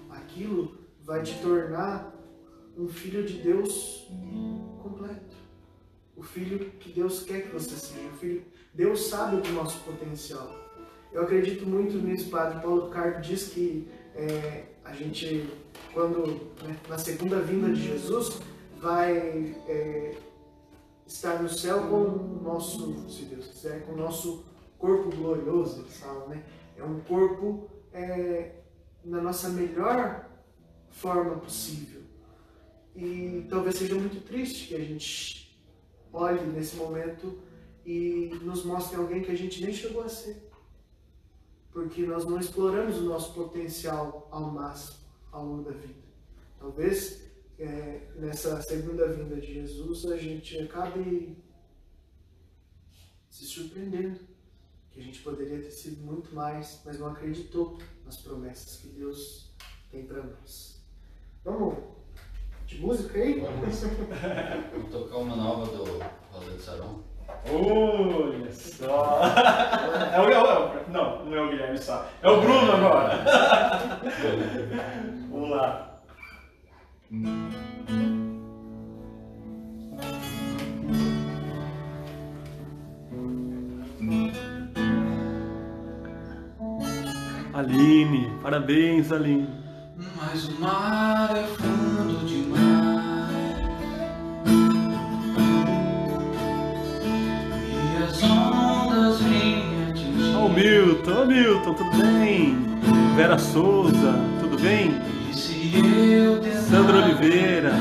aquilo 0.10 0.78
vai 1.02 1.24
te 1.24 1.40
tornar 1.42 2.16
um 2.78 2.88
filho 2.88 3.26
de 3.26 3.42
Deus 3.42 4.08
completo. 4.82 5.36
O 6.20 6.24
filho 6.24 6.72
que 6.80 6.92
Deus 6.92 7.24
quer 7.24 7.44
que 7.44 7.54
você 7.54 7.78
seja. 7.78 8.08
O 8.10 8.18
filho... 8.18 8.44
Deus 8.74 9.08
sabe 9.08 9.38
do 9.38 9.54
nosso 9.54 9.80
potencial. 9.86 10.54
Eu 11.14 11.24
acredito 11.24 11.66
muito 11.66 11.98
nisso, 11.98 12.30
Padre 12.30 12.62
Paulo 12.62 12.88
Ricardo 12.88 13.22
diz 13.22 13.48
que 13.48 13.88
é, 14.14 14.66
a 14.84 14.94
gente, 14.94 15.50
quando 15.94 16.52
né, 16.62 16.78
na 16.90 16.98
segunda 16.98 17.40
vinda 17.40 17.72
de 17.72 17.82
Jesus, 17.82 18.38
vai 18.82 19.56
é, 19.66 20.18
estar 21.08 21.42
no 21.42 21.48
céu 21.48 21.88
com 21.88 22.04
o 22.04 22.42
nosso, 22.44 23.10
se 23.10 23.24
Deus 23.24 23.48
quiser, 23.48 23.86
com 23.86 23.94
o 23.94 23.98
nosso 23.98 24.46
corpo 24.78 25.16
glorioso, 25.16 25.80
eles 25.80 25.98
falam, 25.98 26.28
né? 26.28 26.44
É 26.78 26.84
um 26.84 27.00
corpo 27.00 27.70
é, 27.94 28.56
na 29.06 29.22
nossa 29.22 29.48
melhor 29.50 30.30
forma 30.90 31.38
possível. 31.38 32.02
E 32.94 33.46
talvez 33.50 33.78
seja 33.78 33.96
muito 33.96 34.22
triste 34.26 34.68
que 34.68 34.76
a 34.76 34.80
gente 34.80 35.39
olhe 36.12 36.42
nesse 36.48 36.76
momento 36.76 37.40
e 37.86 38.30
nos 38.42 38.64
mostre 38.64 38.98
alguém 38.98 39.22
que 39.22 39.32
a 39.32 39.38
gente 39.38 39.64
nem 39.64 39.74
chegou 39.74 40.04
a 40.04 40.10
ser. 40.10 40.50
Porque 41.72 42.06
nós 42.06 42.26
não 42.26 42.40
exploramos 42.40 42.98
o 42.98 43.04
nosso 43.04 43.34
potencial 43.34 44.28
ao 44.32 44.52
máximo 44.52 45.00
ao 45.32 45.46
longo 45.46 45.64
da 45.64 45.72
vida. 45.72 46.00
Talvez 46.60 47.30
é, 47.58 48.08
nessa 48.16 48.62
segunda 48.62 49.08
vinda 49.08 49.40
de 49.40 49.54
Jesus 49.54 50.06
a 50.06 50.18
gente 50.18 50.58
acabe 50.60 51.38
se 53.30 53.46
surpreendendo 53.46 54.20
que 54.92 55.00
a 55.00 55.04
gente 55.04 55.22
poderia 55.22 55.62
ter 55.62 55.72
sido 55.72 56.02
muito 56.04 56.34
mais, 56.34 56.82
mas 56.84 57.00
não 57.00 57.08
acreditou 57.08 57.78
nas 58.06 58.18
promessas 58.18 58.78
que 58.78 58.88
Deus 58.88 59.52
tem 59.92 60.06
para 60.06 60.24
nós. 60.24 60.82
Vamos 61.44 61.99
de 62.70 62.80
música 62.82 63.18
aí? 63.20 63.40
Vamos. 63.40 63.84
Vamos 64.72 64.92
tocar 64.92 65.18
uma 65.18 65.36
nova 65.36 65.66
do 65.66 65.84
Rosa 66.32 66.52
de 66.56 66.62
Saron. 66.62 67.00
Olha 67.52 68.52
só! 68.52 69.22
É 70.14 70.20
o, 70.20 70.30
é 70.30 70.40
o- 70.40 70.92
não, 70.92 71.26
não 71.26 71.36
é 71.38 71.42
o 71.42 71.50
Guilherme 71.50 71.78
só. 71.78 72.06
É 72.22 72.30
o 72.30 72.42
Bruno 72.42 72.72
agora. 72.72 73.20
Vamos 75.32 75.50
lá. 75.52 76.02
Aline, 87.54 88.30
parabéns, 88.42 89.12
Aline. 89.12 89.48
Mas 90.16 90.48
o 90.48 90.62
mar 90.62 91.36
é 91.36 91.44
fundo 91.44 92.26
demais. 92.26 92.60
E 97.68 98.04
as 98.04 98.24
ondas 98.24 99.20
vêm 99.22 99.90
atingir. 99.90 100.36
Ô 100.38 100.48
Milton, 100.50 101.22
ô 101.22 101.26
Milton, 101.26 101.74
tudo 101.74 101.98
bem? 101.98 102.58
Vera 103.18 103.38
Souza, 103.38 104.16
tudo 104.40 104.58
bem? 104.62 105.02
E 105.30 105.36
se 105.36 105.72
eu 106.14 106.42
Sandra 106.70 107.04
Oliveira, 107.04 107.74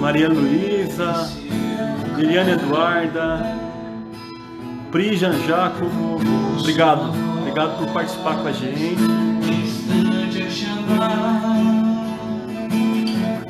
Maria 0.00 0.28
Luísa, 0.28 1.28
Liliane 2.16 2.52
Eduarda, 2.52 3.40
Pri 4.92 5.16
Jean 5.16 5.38
Jacobo, 5.46 6.20
obrigado, 6.58 7.25
obrigado 7.56 7.78
por 7.78 7.88
participar 7.88 8.36
com 8.42 8.48
a 8.48 8.52
gente. 8.52 8.96
distante 9.40 10.42
a 10.42 10.50
chamar. 10.50 11.40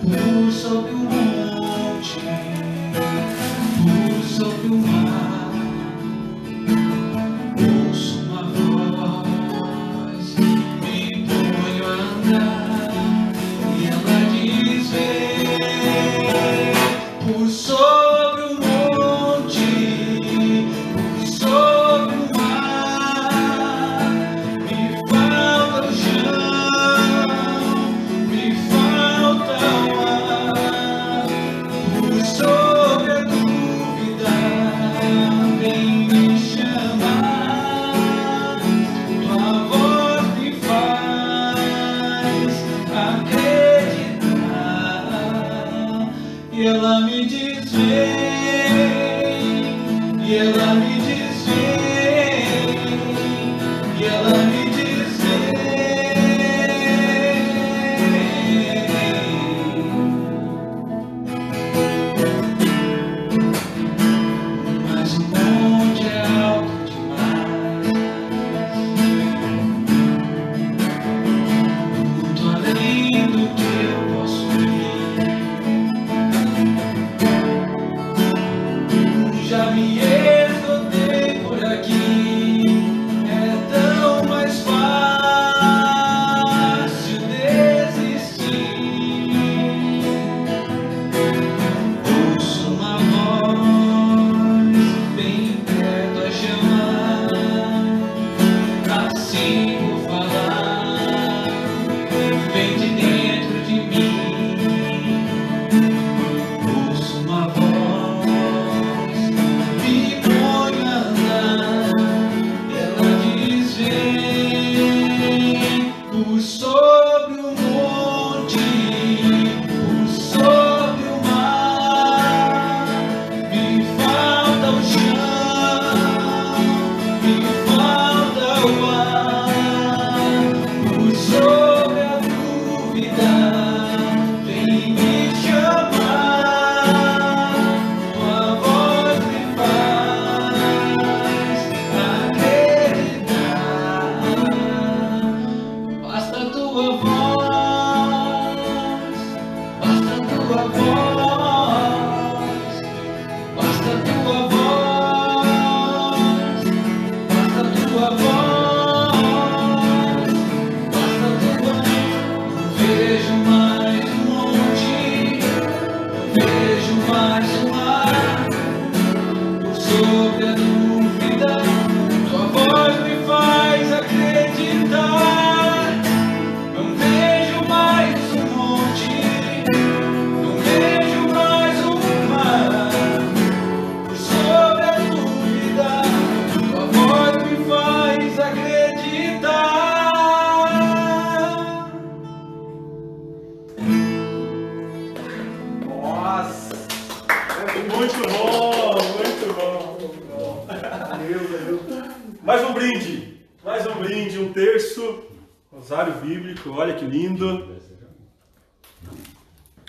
Por 0.01 0.53
sobre 0.53 0.93
o 0.93 0.99
monte, 0.99 2.21
por 3.83 4.25
sobre 4.25 4.69
o 4.69 4.77
mar, 4.77 5.26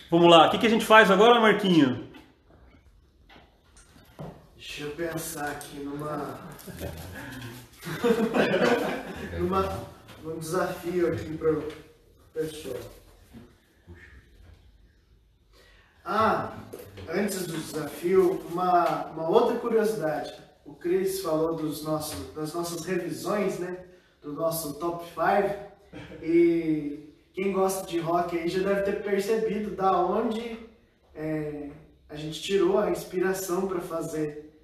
Vamos 0.09 0.31
lá, 0.31 0.47
o 0.47 0.51
que, 0.51 0.57
que 0.57 0.67
a 0.67 0.69
gente 0.69 0.85
faz 0.85 1.11
agora, 1.11 1.41
Marquinho? 1.41 2.07
Deixa 4.55 4.83
eu 4.83 4.91
pensar 4.91 5.51
aqui 5.51 5.79
numa. 5.79 6.39
numa 9.37 9.87
num 10.23 10.39
desafio 10.39 11.11
aqui 11.11 11.37
pro 11.37 11.67
pessoal. 12.33 12.77
Ah, 16.05 16.53
antes 17.09 17.45
do 17.45 17.57
desafio, 17.57 18.41
uma, 18.49 19.07
uma 19.07 19.27
outra 19.27 19.57
curiosidade. 19.57 20.33
O 20.65 20.73
Cris 20.73 21.19
falou 21.19 21.57
dos 21.57 21.83
nossos, 21.83 22.33
das 22.33 22.53
nossas 22.53 22.85
revisões, 22.85 23.59
né? 23.59 23.83
Do 24.21 24.31
nosso 24.31 24.75
top 24.75 25.05
5. 25.05 26.23
E 26.23 27.06
quem 27.37 27.51
gosta 27.51 27.85
de 27.85 27.99
rock 27.99 28.35
aí 28.35 28.47
já 28.47 28.67
deve 28.67 28.81
ter 28.81 29.03
percebido 29.03 29.69
da 29.75 29.95
onde 29.95 30.57
é, 31.13 31.67
a 32.09 32.15
gente 32.15 32.41
tirou 32.41 32.79
a 32.79 32.89
inspiração 32.89 33.67
para 33.67 33.79
fazer. 33.79 34.57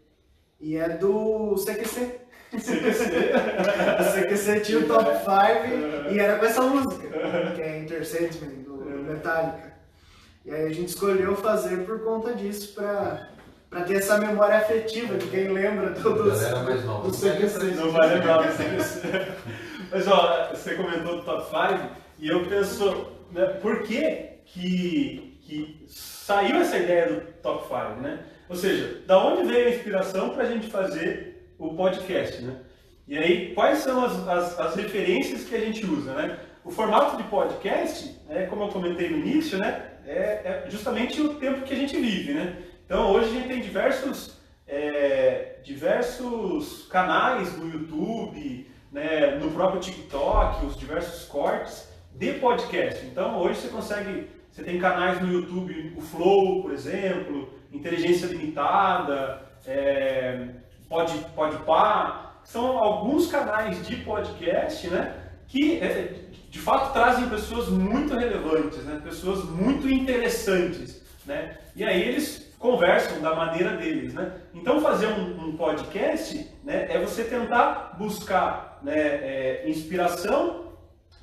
E 0.59 0.75
é 0.75 0.89
do 0.89 1.53
CQC. 1.53 2.21
o 2.53 2.57
CQC 4.11 4.59
tinha 4.61 4.79
o 4.79 4.87
top 4.87 5.07
5 5.19 6.11
e 6.11 6.19
era 6.19 6.39
com 6.39 6.45
essa 6.45 6.61
música, 6.63 7.07
que 7.55 7.61
é 7.61 7.77
Enter 7.77 8.03
Sandman, 8.07 8.63
do 8.63 8.77
Metallica. 9.07 9.73
E 10.43 10.49
aí 10.49 10.65
a 10.65 10.73
gente 10.73 10.87
escolheu 10.87 11.35
fazer 11.35 11.85
por 11.85 12.03
conta 12.03 12.33
disso, 12.33 12.73
pra, 12.73 13.29
pra 13.69 13.83
ter 13.83 13.97
essa 13.97 14.17
memória 14.17 14.57
afetiva 14.57 15.15
de 15.15 15.27
quem 15.27 15.49
lembra 15.49 15.91
do 15.91 17.11
CQC. 17.11 17.75
Não 17.75 17.91
vai 17.91 18.15
lembrar 18.15 18.41
do 18.41 18.51
CQC. 18.51 19.31
Mas 19.93 20.07
ó, 20.07 20.49
você 20.49 20.73
comentou 20.73 21.17
do 21.17 21.23
top 21.23 21.45
5 21.51 22.02
e 22.23 22.27
eu 22.29 22.45
penso, 22.45 23.07
né, 23.31 23.45
por 23.61 23.83
que, 23.83 24.39
que 24.45 25.33
que 25.45 25.85
saiu 25.89 26.55
essa 26.55 26.77
ideia 26.77 27.07
do 27.07 27.21
top 27.41 27.67
5, 27.67 28.01
né? 28.01 28.19
Ou 28.47 28.55
seja, 28.55 29.01
da 29.05 29.23
onde 29.23 29.43
veio 29.43 29.67
a 29.67 29.69
inspiração 29.71 30.29
para 30.29 30.43
a 30.43 30.45
gente 30.45 30.67
fazer 30.67 31.53
o 31.59 31.73
podcast, 31.75 32.41
né? 32.41 32.61
E 33.05 33.17
aí, 33.17 33.53
quais 33.53 33.79
são 33.79 34.05
as, 34.05 34.27
as, 34.27 34.59
as 34.59 34.75
referências 34.75 35.43
que 35.43 35.53
a 35.53 35.59
gente 35.59 35.85
usa, 35.85 36.13
né? 36.13 36.39
O 36.63 36.71
formato 36.71 37.17
de 37.17 37.23
podcast, 37.23 38.17
né, 38.29 38.45
como 38.45 38.63
eu 38.63 38.69
comentei 38.69 39.09
no 39.09 39.17
início, 39.17 39.57
né, 39.57 39.91
é, 40.05 40.63
é 40.65 40.65
justamente 40.69 41.19
o 41.19 41.33
tempo 41.33 41.63
que 41.63 41.73
a 41.73 41.77
gente 41.77 41.97
vive, 41.97 42.33
né? 42.33 42.55
Então, 42.85 43.11
hoje 43.11 43.27
a 43.27 43.33
gente 43.33 43.47
tem 43.49 43.59
diversos, 43.59 44.39
é, 44.65 45.57
diversos 45.61 46.87
canais 46.89 47.57
no 47.57 47.69
YouTube, 47.69 48.71
né, 48.93 49.35
no 49.41 49.51
próprio 49.51 49.81
TikTok, 49.81 50.65
os 50.65 50.77
diversos 50.77 51.25
cortes 51.25 51.92
de 52.15 52.33
podcast. 52.33 53.05
Então, 53.05 53.39
hoje 53.39 53.59
você 53.59 53.67
consegue, 53.69 54.27
você 54.51 54.63
tem 54.63 54.79
canais 54.79 55.21
no 55.21 55.31
YouTube, 55.31 55.93
o 55.97 56.01
Flow, 56.01 56.61
por 56.61 56.71
exemplo, 56.71 57.49
Inteligência 57.71 58.27
Limitada, 58.27 59.41
é, 59.65 60.47
Pod, 60.87 61.13
Podpah, 61.35 62.33
são 62.43 62.77
alguns 62.77 63.27
canais 63.27 63.85
de 63.87 63.95
podcast, 63.97 64.87
né, 64.89 65.15
que 65.47 65.79
é, 65.79 66.13
de 66.49 66.59
fato 66.59 66.93
trazem 66.93 67.27
pessoas 67.29 67.69
muito 67.69 68.15
relevantes, 68.15 68.83
né, 68.83 69.01
pessoas 69.03 69.43
muito 69.45 69.89
interessantes, 69.89 71.01
né, 71.25 71.57
e 71.75 71.83
aí 71.83 72.01
eles 72.01 72.53
conversam 72.59 73.21
da 73.21 73.33
maneira 73.33 73.75
deles, 73.77 74.13
né. 74.13 74.33
Então 74.53 74.81
fazer 74.81 75.07
um, 75.07 75.47
um 75.47 75.57
podcast, 75.57 76.47
né, 76.63 76.87
é 76.89 76.99
você 76.99 77.23
tentar 77.23 77.95
buscar, 77.97 78.79
né, 78.83 78.97
é, 78.97 79.63
inspiração 79.67 80.62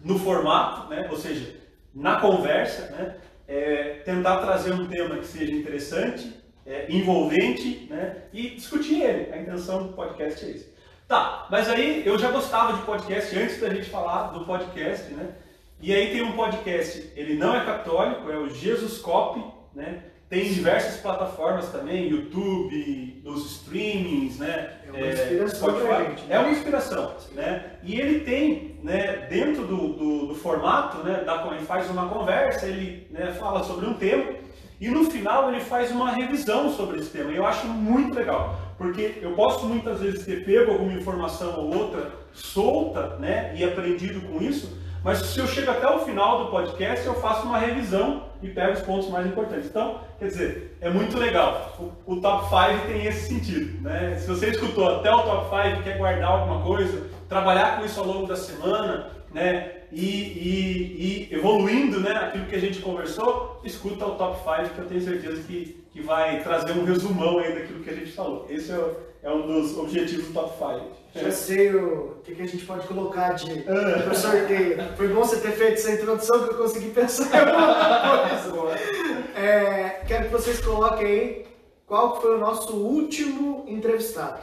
no 0.02 0.18
formato, 0.18 0.88
né, 0.88 1.08
ou 1.10 1.16
seja, 1.16 1.56
na 1.94 2.20
conversa, 2.20 2.90
né, 2.90 3.16
é, 3.46 4.02
tentar 4.04 4.38
trazer 4.38 4.72
um 4.72 4.86
tema 4.86 5.16
que 5.18 5.26
seja 5.26 5.52
interessante, 5.52 6.32
é, 6.64 6.86
envolvente, 6.88 7.86
né, 7.90 8.24
e 8.32 8.50
discutir 8.50 9.02
ele. 9.02 9.32
A 9.32 9.38
intenção 9.38 9.86
do 9.86 9.92
podcast 9.92 10.44
é 10.44 10.48
isso. 10.50 10.70
Tá, 11.08 11.48
mas 11.50 11.68
aí 11.68 12.06
eu 12.06 12.16
já 12.16 12.30
gostava 12.30 12.74
de 12.74 12.82
podcast 12.82 13.36
antes 13.36 13.60
da 13.60 13.68
gente 13.68 13.90
falar 13.90 14.28
do 14.28 14.44
podcast, 14.44 15.12
né? 15.12 15.34
E 15.80 15.92
aí 15.92 16.12
tem 16.12 16.22
um 16.22 16.36
podcast, 16.36 17.12
ele 17.16 17.34
não 17.34 17.52
é 17.56 17.64
católico, 17.64 18.30
é 18.30 18.36
o 18.36 18.48
Jesuscope, 18.48 19.42
né? 19.74 20.04
Tem 20.30 20.44
diversas 20.44 21.00
plataformas 21.00 21.70
também, 21.70 22.08
YouTube, 22.08 23.20
nos 23.24 23.50
streamings, 23.50 24.38
né? 24.38 24.74
É 24.86 24.92
uma 24.92 25.06
inspiração 25.08 25.74
pra 25.74 26.04
gente, 26.04 26.22
né? 26.22 26.36
É 26.36 26.38
uma 26.38 26.50
inspiração, 26.50 27.14
né? 27.32 27.64
E 27.82 28.00
ele 28.00 28.20
tem, 28.20 28.78
né, 28.80 29.26
dentro 29.28 29.66
do, 29.66 29.88
do, 29.88 30.26
do 30.28 30.34
formato, 30.36 30.98
né, 30.98 31.24
da, 31.26 31.44
ele 31.52 31.64
faz 31.64 31.90
uma 31.90 32.08
conversa, 32.08 32.66
ele 32.66 33.08
né, 33.10 33.34
fala 33.40 33.64
sobre 33.64 33.86
um 33.86 33.94
tema 33.94 34.34
e 34.80 34.88
no 34.88 35.10
final 35.10 35.52
ele 35.52 35.60
faz 35.62 35.90
uma 35.90 36.12
revisão 36.12 36.72
sobre 36.76 37.00
esse 37.00 37.10
tema. 37.10 37.32
E 37.32 37.36
eu 37.36 37.44
acho 37.44 37.66
muito 37.66 38.14
legal, 38.14 38.56
porque 38.78 39.18
eu 39.20 39.32
posso 39.32 39.66
muitas 39.66 40.00
vezes 40.00 40.24
ter 40.24 40.44
pego 40.44 40.70
alguma 40.70 40.92
informação 40.92 41.58
ou 41.58 41.76
outra 41.76 42.08
solta, 42.32 43.16
né, 43.18 43.52
e 43.56 43.64
aprendido 43.64 44.20
com 44.28 44.40
isso, 44.40 44.78
mas 45.04 45.18
se 45.18 45.38
eu 45.38 45.46
chego 45.46 45.70
até 45.70 45.86
o 45.88 46.00
final 46.00 46.44
do 46.44 46.50
podcast, 46.50 47.06
eu 47.06 47.14
faço 47.14 47.46
uma 47.46 47.58
revisão 47.58 48.24
e 48.42 48.48
pego 48.48 48.72
os 48.72 48.80
pontos 48.80 49.08
mais 49.08 49.26
importantes. 49.26 49.66
Então, 49.66 50.00
quer 50.18 50.26
dizer, 50.28 50.76
é 50.80 50.88
muito 50.90 51.18
legal. 51.18 51.76
O, 52.06 52.14
o 52.14 52.20
top 52.20 52.44
5 52.48 52.86
tem 52.86 53.06
esse 53.06 53.28
sentido, 53.28 53.82
né? 53.82 54.16
Se 54.18 54.26
você 54.28 54.48
escutou 54.50 54.88
até 54.96 55.10
o 55.10 55.22
top 55.22 55.48
5 55.70 55.82
quer 55.82 55.98
guardar 55.98 56.30
alguma 56.30 56.62
coisa, 56.62 57.06
trabalhar 57.28 57.78
com 57.78 57.84
isso 57.86 58.00
ao 58.00 58.06
longo 58.06 58.26
da 58.26 58.36
semana, 58.36 59.10
né? 59.32 59.72
E, 59.92 60.06
e, 60.06 61.28
e 61.30 61.34
evoluindo, 61.34 61.98
né? 62.00 62.12
Aquilo 62.12 62.46
que 62.46 62.54
a 62.56 62.60
gente 62.60 62.78
conversou, 62.80 63.60
escuta 63.64 64.06
o 64.06 64.12
top 64.16 64.38
5 64.44 64.74
que 64.74 64.78
eu 64.80 64.86
tenho 64.86 65.00
certeza 65.00 65.42
que, 65.42 65.84
que 65.92 66.00
vai 66.00 66.42
trazer 66.42 66.72
um 66.72 66.84
resumão 66.84 67.38
aí 67.38 67.52
daquilo 67.54 67.82
que 67.82 67.90
a 67.90 67.94
gente 67.94 68.12
falou. 68.12 68.46
Esse 68.48 68.70
é, 68.72 68.76
o- 68.76 68.96
é 69.22 69.30
um 69.30 69.46
dos 69.46 69.76
objetivos 69.76 70.26
do 70.28 70.32
top 70.32 70.52
5. 70.58 71.00
Já 71.14 71.30
sei 71.30 71.74
o 71.74 72.20
que, 72.24 72.34
que 72.34 72.42
a 72.42 72.46
gente 72.46 72.64
pode 72.64 72.86
colocar 72.86 73.32
de 73.32 73.62
pro 73.62 74.14
sorteio. 74.14 74.78
Foi 74.96 75.08
bom 75.08 75.20
você 75.20 75.36
ter 75.40 75.52
feito 75.52 75.74
essa 75.74 75.92
introdução 75.92 76.44
que 76.44 76.54
eu 76.54 76.58
consegui 76.58 76.90
pensar 76.90 77.26
em 77.34 77.48
alguma 77.48 78.28
coisa. 78.28 78.80
É, 79.40 80.02
quero 80.06 80.24
que 80.24 80.32
vocês 80.32 80.60
coloquem 80.60 81.06
aí 81.06 81.46
qual 81.86 82.20
foi 82.20 82.34
o 82.34 82.38
nosso 82.38 82.76
último 82.76 83.64
entrevistado. 83.66 84.40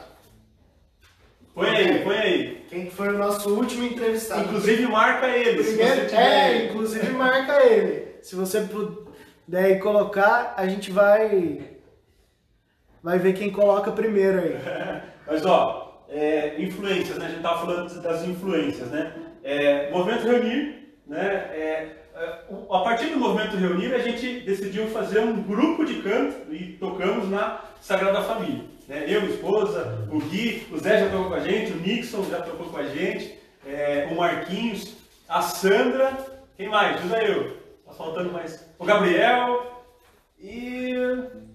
Põe 1.54 1.68
aí, 1.68 2.02
põe 2.02 2.16
aí. 2.16 2.64
Quem 2.68 2.86
que 2.86 2.94
foi 2.94 3.08
o 3.08 3.18
nosso 3.18 3.54
último 3.54 3.84
entrevistado? 3.84 4.44
Inclusive 4.44 4.86
marca 4.88 5.28
ele, 5.28 5.62
se 5.62 5.76
Primeiro, 5.76 6.14
é, 6.16 6.64
inclusive 6.64 7.10
marca 7.10 7.64
ele. 7.64 8.16
Se 8.22 8.34
você 8.34 8.62
puder 8.62 9.78
colocar, 9.78 10.54
a 10.56 10.66
gente 10.66 10.90
vai 10.90 11.77
vai 13.02 13.18
ver 13.18 13.34
quem 13.34 13.50
coloca 13.50 13.90
primeiro 13.90 14.40
aí. 14.40 14.56
Mas 15.26 15.44
ó, 15.44 16.04
é, 16.08 16.60
influências, 16.60 17.18
né? 17.18 17.26
A 17.26 17.28
gente 17.28 17.38
estava 17.38 17.60
falando 17.60 18.02
das 18.02 18.24
influências, 18.24 18.88
né? 18.88 19.12
É, 19.42 19.90
movimento 19.90 20.26
Reunir, 20.26 20.94
né? 21.06 21.50
É, 21.52 21.96
é, 22.14 22.38
a 22.70 22.78
partir 22.80 23.06
do 23.06 23.18
movimento 23.18 23.56
Reunir, 23.56 23.94
a 23.94 23.98
gente 23.98 24.40
decidiu 24.40 24.88
fazer 24.88 25.20
um 25.20 25.42
grupo 25.42 25.84
de 25.84 26.02
canto 26.02 26.52
e 26.52 26.76
tocamos 26.80 27.28
na 27.30 27.60
Sagrada 27.80 28.22
Família. 28.22 28.64
Né? 28.88 29.04
Eu, 29.06 29.24
esposa, 29.28 30.08
o 30.10 30.18
Gui, 30.18 30.66
o 30.72 30.78
Zé 30.78 31.00
já 31.00 31.10
tocou 31.10 31.28
com 31.28 31.34
a 31.34 31.40
gente, 31.40 31.72
o 31.72 31.76
Nixon 31.76 32.24
já 32.24 32.40
tocou 32.40 32.66
com 32.66 32.78
a 32.78 32.84
gente, 32.84 33.38
é, 33.66 34.08
o 34.10 34.16
Marquinhos, 34.16 34.96
a 35.28 35.42
Sandra, 35.42 36.16
quem 36.56 36.68
mais? 36.68 37.00
Diz 37.02 37.12
aí 37.12 37.30
eu. 37.30 37.56
Tá 37.86 37.92
faltando 37.92 38.32
mais. 38.32 38.66
O 38.78 38.84
Gabriel 38.84 39.84
e, 40.40 40.92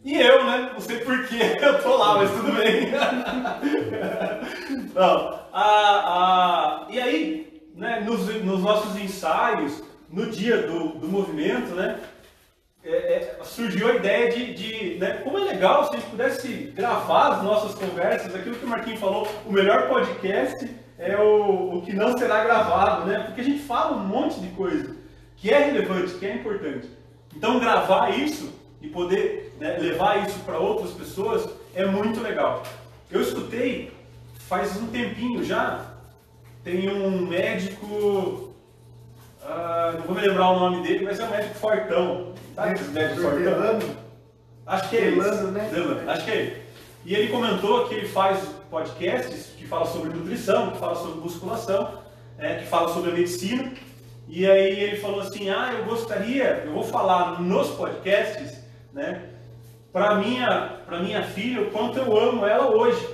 e 0.04 0.20
eu, 0.20 0.44
né? 0.46 0.72
Não 0.74 0.82
sei 0.82 1.00
porquê 1.00 1.58
eu 1.62 1.82
tô 1.82 1.96
lá, 1.96 2.18
mas 2.18 2.32
tudo 2.32 2.52
bem. 2.52 2.92
Não, 4.94 5.40
a, 5.52 5.54
a, 5.54 6.88
e 6.90 7.00
aí, 7.00 7.64
né, 7.76 8.02
nos, 8.02 8.28
nos 8.44 8.62
nossos 8.62 9.00
ensaios, 9.00 9.82
no 10.10 10.30
dia 10.30 10.64
do, 10.64 10.90
do 10.90 11.08
movimento, 11.08 11.74
né, 11.74 12.00
é, 12.84 12.92
é, 12.92 13.40
surgiu 13.44 13.90
a 13.90 13.96
ideia 13.96 14.30
de, 14.30 14.54
de 14.54 15.00
né, 15.00 15.22
como 15.24 15.40
é 15.40 15.42
legal 15.42 15.86
se 15.86 15.96
a 15.96 16.00
gente 16.00 16.10
pudesse 16.10 16.48
gravar 16.76 17.36
as 17.36 17.44
nossas 17.44 17.74
conversas, 17.74 18.36
aquilo 18.36 18.56
que 18.56 18.66
o 18.66 18.70
Marquinhos 18.70 19.00
falou, 19.00 19.28
o 19.46 19.52
melhor 19.52 19.88
podcast 19.88 20.70
é 21.00 21.18
o, 21.18 21.78
o 21.78 21.82
que 21.82 21.94
não 21.94 22.16
será 22.18 22.44
gravado, 22.44 23.06
né? 23.06 23.20
Porque 23.20 23.42
a 23.42 23.44
gente 23.44 23.64
fala 23.64 23.98
um 23.98 24.06
monte 24.06 24.40
de 24.40 24.50
coisa 24.50 24.96
que 25.38 25.50
é 25.50 25.60
relevante, 25.60 26.14
que 26.16 26.26
é 26.26 26.36
importante. 26.36 26.90
Então 27.36 27.60
gravar 27.60 28.12
isso 28.12 28.54
e 28.84 28.88
poder 28.90 29.56
né, 29.60 29.78
levar 29.80 30.28
isso 30.28 30.38
para 30.40 30.60
outras 30.60 30.92
pessoas 30.92 31.50
é 31.74 31.86
muito 31.86 32.22
legal. 32.22 32.62
Eu 33.10 33.22
escutei 33.22 33.92
faz 34.48 34.76
um 34.78 34.88
tempinho 34.88 35.44
já, 35.44 35.86
tem 36.64 36.90
um 36.90 37.26
médico, 37.26 38.54
ah, 39.42 39.94
não 39.96 40.02
vou 40.04 40.16
me 40.16 40.22
lembrar 40.22 40.52
o 40.52 40.60
nome 40.60 40.84
dele, 40.84 41.06
mas 41.06 41.20
é 41.20 41.24
um 41.26 41.30
médico 41.30 41.56
fortão. 41.56 42.34
Sabe 42.54 42.74
esse 42.74 42.90
médico 42.92 43.22
fortão? 43.22 43.40
Delano. 43.42 43.98
Acho 44.66 44.90
que 44.90 44.98
é 44.98 45.02
Delano, 45.12 45.34
esse. 45.34 45.52
né? 45.52 45.70
Delano, 45.74 46.12
acho 46.12 46.26
que 46.26 46.32
é 46.32 46.36
ele. 46.36 46.64
E 47.06 47.16
ele 47.16 47.32
comentou 47.32 47.88
que 47.88 47.96
ele 47.96 48.08
faz 48.08 48.40
podcasts 48.70 49.48
que 49.58 49.66
falam 49.66 49.88
sobre 49.88 50.14
nutrição, 50.14 50.72
que 50.72 50.78
falam 50.78 50.96
sobre 50.96 51.20
musculação, 51.20 52.00
né, 52.38 52.60
que 52.60 52.66
falam 52.68 52.94
sobre 52.94 53.12
a 53.12 53.14
medicina. 53.14 53.72
E 54.28 54.46
aí 54.50 54.80
ele 54.80 54.98
falou 54.98 55.22
assim, 55.22 55.50
ah, 55.50 55.74
eu 55.78 55.86
gostaria, 55.86 56.64
eu 56.66 56.74
vou 56.74 56.84
falar 56.84 57.42
nos 57.42 57.70
podcasts, 57.72 58.53
né, 58.94 59.30
para 59.92 60.16
minha, 60.16 60.78
para 60.86 61.00
minha 61.00 61.24
filha 61.24 61.64
o 61.64 61.72
quanto 61.72 61.98
eu 61.98 62.18
amo 62.18 62.46
ela 62.46 62.76
hoje. 62.76 63.06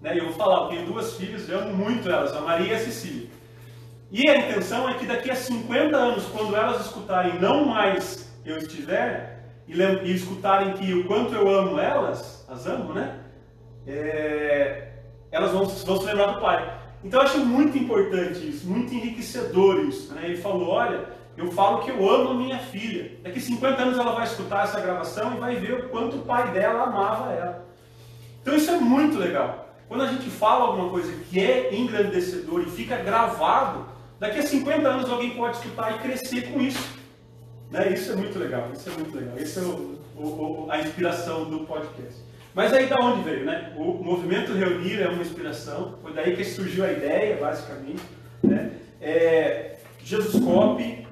Né? 0.00 0.18
Eu 0.18 0.26
vou 0.26 0.34
falar, 0.34 0.64
eu 0.64 0.68
tenho 0.68 0.86
duas 0.86 1.14
filhas, 1.14 1.48
eu 1.48 1.58
amo 1.58 1.74
muito 1.74 2.08
elas, 2.08 2.34
a 2.34 2.40
Maria 2.40 2.72
e 2.72 2.74
a 2.74 2.78
Cecília. 2.78 3.28
E 4.10 4.28
a 4.28 4.38
intenção 4.38 4.88
é 4.88 4.94
que 4.94 5.06
daqui 5.06 5.30
a 5.30 5.34
50 5.34 5.96
anos, 5.96 6.24
quando 6.26 6.54
elas 6.54 6.86
escutarem 6.86 7.40
não 7.40 7.64
mais 7.64 8.32
eu 8.44 8.56
estiver, 8.58 9.36
e, 9.66 9.74
e 9.74 10.14
escutarem 10.14 10.74
que 10.74 10.94
o 10.94 11.06
quanto 11.06 11.34
eu 11.34 11.48
amo 11.48 11.78
elas, 11.78 12.46
as 12.48 12.66
amo, 12.66 12.92
né? 12.92 13.18
É, 13.86 14.92
elas 15.30 15.50
vão, 15.50 15.64
vão 15.64 15.98
se 15.98 16.06
lembrar 16.06 16.32
do 16.32 16.40
pai. 16.40 16.78
Então 17.02 17.20
eu 17.20 17.26
acho 17.26 17.38
muito 17.40 17.76
importante 17.76 18.48
isso, 18.48 18.66
muito 18.66 18.94
enriquecedor 18.94 19.80
isso. 19.84 20.14
Né? 20.14 20.22
Ele 20.24 20.36
falou, 20.36 20.68
olha, 20.68 21.04
eu 21.36 21.50
falo 21.52 21.82
que 21.82 21.90
eu 21.90 22.08
amo 22.10 22.34
minha 22.34 22.58
filha. 22.58 23.12
Daqui 23.22 23.38
a 23.38 23.42
50 23.42 23.82
anos 23.82 23.98
ela 23.98 24.12
vai 24.12 24.24
escutar 24.24 24.64
essa 24.64 24.80
gravação 24.80 25.34
e 25.34 25.40
vai 25.40 25.56
ver 25.56 25.72
o 25.74 25.88
quanto 25.88 26.16
o 26.16 26.22
pai 26.22 26.50
dela 26.52 26.84
amava 26.84 27.32
ela. 27.32 27.66
Então 28.42 28.54
isso 28.54 28.70
é 28.70 28.78
muito 28.78 29.18
legal. 29.18 29.68
Quando 29.88 30.02
a 30.02 30.06
gente 30.08 30.28
fala 30.30 30.64
alguma 30.66 30.88
coisa 30.90 31.12
que 31.30 31.38
é 31.40 31.74
engrandecedor 31.74 32.60
e 32.62 32.70
fica 32.70 32.96
gravado, 32.96 33.86
daqui 34.18 34.38
a 34.38 34.42
50 34.42 34.88
anos 34.88 35.10
alguém 35.10 35.30
pode 35.30 35.56
escutar 35.58 35.94
e 35.94 35.98
crescer 35.98 36.50
com 36.52 36.60
isso. 36.60 36.96
Né? 37.70 37.92
Isso 37.92 38.12
é 38.12 38.16
muito 38.16 38.38
legal, 38.38 38.68
isso 38.72 38.88
é 38.88 38.92
muito 38.92 39.16
legal. 39.16 39.34
Essa 39.38 39.60
é 39.60 39.62
o- 39.64 39.98
o- 40.16 40.66
a 40.70 40.80
inspiração 40.80 41.44
do 41.44 41.60
podcast. 41.60 42.20
Mas 42.54 42.72
aí 42.72 42.86
da 42.86 42.96
onde 42.96 43.22
veio, 43.22 43.44
né? 43.44 43.74
O 43.76 43.84
movimento 44.02 44.52
Reunir 44.52 45.02
é 45.02 45.08
uma 45.08 45.20
inspiração, 45.20 45.96
foi 46.02 46.12
daí 46.14 46.34
que 46.34 46.42
surgiu 46.44 46.84
a 46.84 46.90
ideia, 46.90 47.36
basicamente. 47.36 48.00
Né? 48.42 48.70
É, 49.00 49.76
Jesus 50.02 50.42
Cop, 50.42 51.05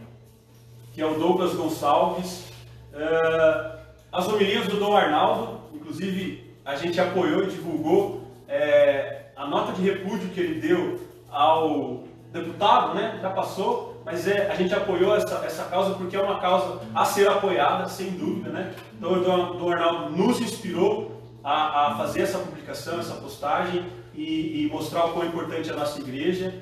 que 0.95 1.03
é 1.03 1.07
o 1.07 1.15
Douglas 1.15 1.55
Gonçalves, 1.55 2.45
é, 2.93 3.73
as 4.13 4.29
homilias 4.29 4.69
do 4.69 4.77
Dom 4.77 4.97
Arnaldo, 4.97 5.61
inclusive 5.75 6.55
a 6.65 6.77
gente 6.77 7.01
apoiou 7.01 7.43
e 7.43 7.49
divulgou 7.49 8.23
é, 8.49 9.27
a 9.37 9.47
nota 9.47 9.73
de 9.73 9.83
repúdio 9.83 10.29
que 10.31 10.41
ele 10.41 10.61
deu 10.61 11.01
ao 11.29 12.05
deputado, 12.33 12.95
né? 12.95 13.19
Já 13.21 13.31
passou, 13.31 14.01
mas 14.05 14.27
é, 14.29 14.49
a 14.51 14.55
gente 14.55 14.73
apoiou 14.73 15.17
essa, 15.17 15.45
essa 15.45 15.65
causa 15.65 15.95
porque 15.95 16.17
é 16.17 16.21
uma 16.21 16.39
causa 16.39 16.81
a 16.95 17.05
ser 17.05 17.29
apoiada, 17.29 17.89
sem 17.89 18.11
dúvida, 18.11 18.51
né? 18.51 18.73
Então 18.97 19.13
o 19.15 19.21
Dom, 19.21 19.57
Dom 19.57 19.73
Arnaldo 19.73 20.17
nos 20.17 20.41
inspirou 20.41 21.21
a, 21.43 21.89
a 21.89 21.95
fazer 21.97 22.23
essa 22.23 22.39
publicação, 22.39 23.01
essa 23.01 23.15
postagem 23.15 23.85
e, 24.15 24.63
e 24.65 24.69
mostrar 24.71 25.07
o 25.07 25.13
quão 25.13 25.27
importante 25.27 25.69
é 25.69 25.73
a 25.73 25.77
nossa 25.77 26.01
igreja. 26.01 26.55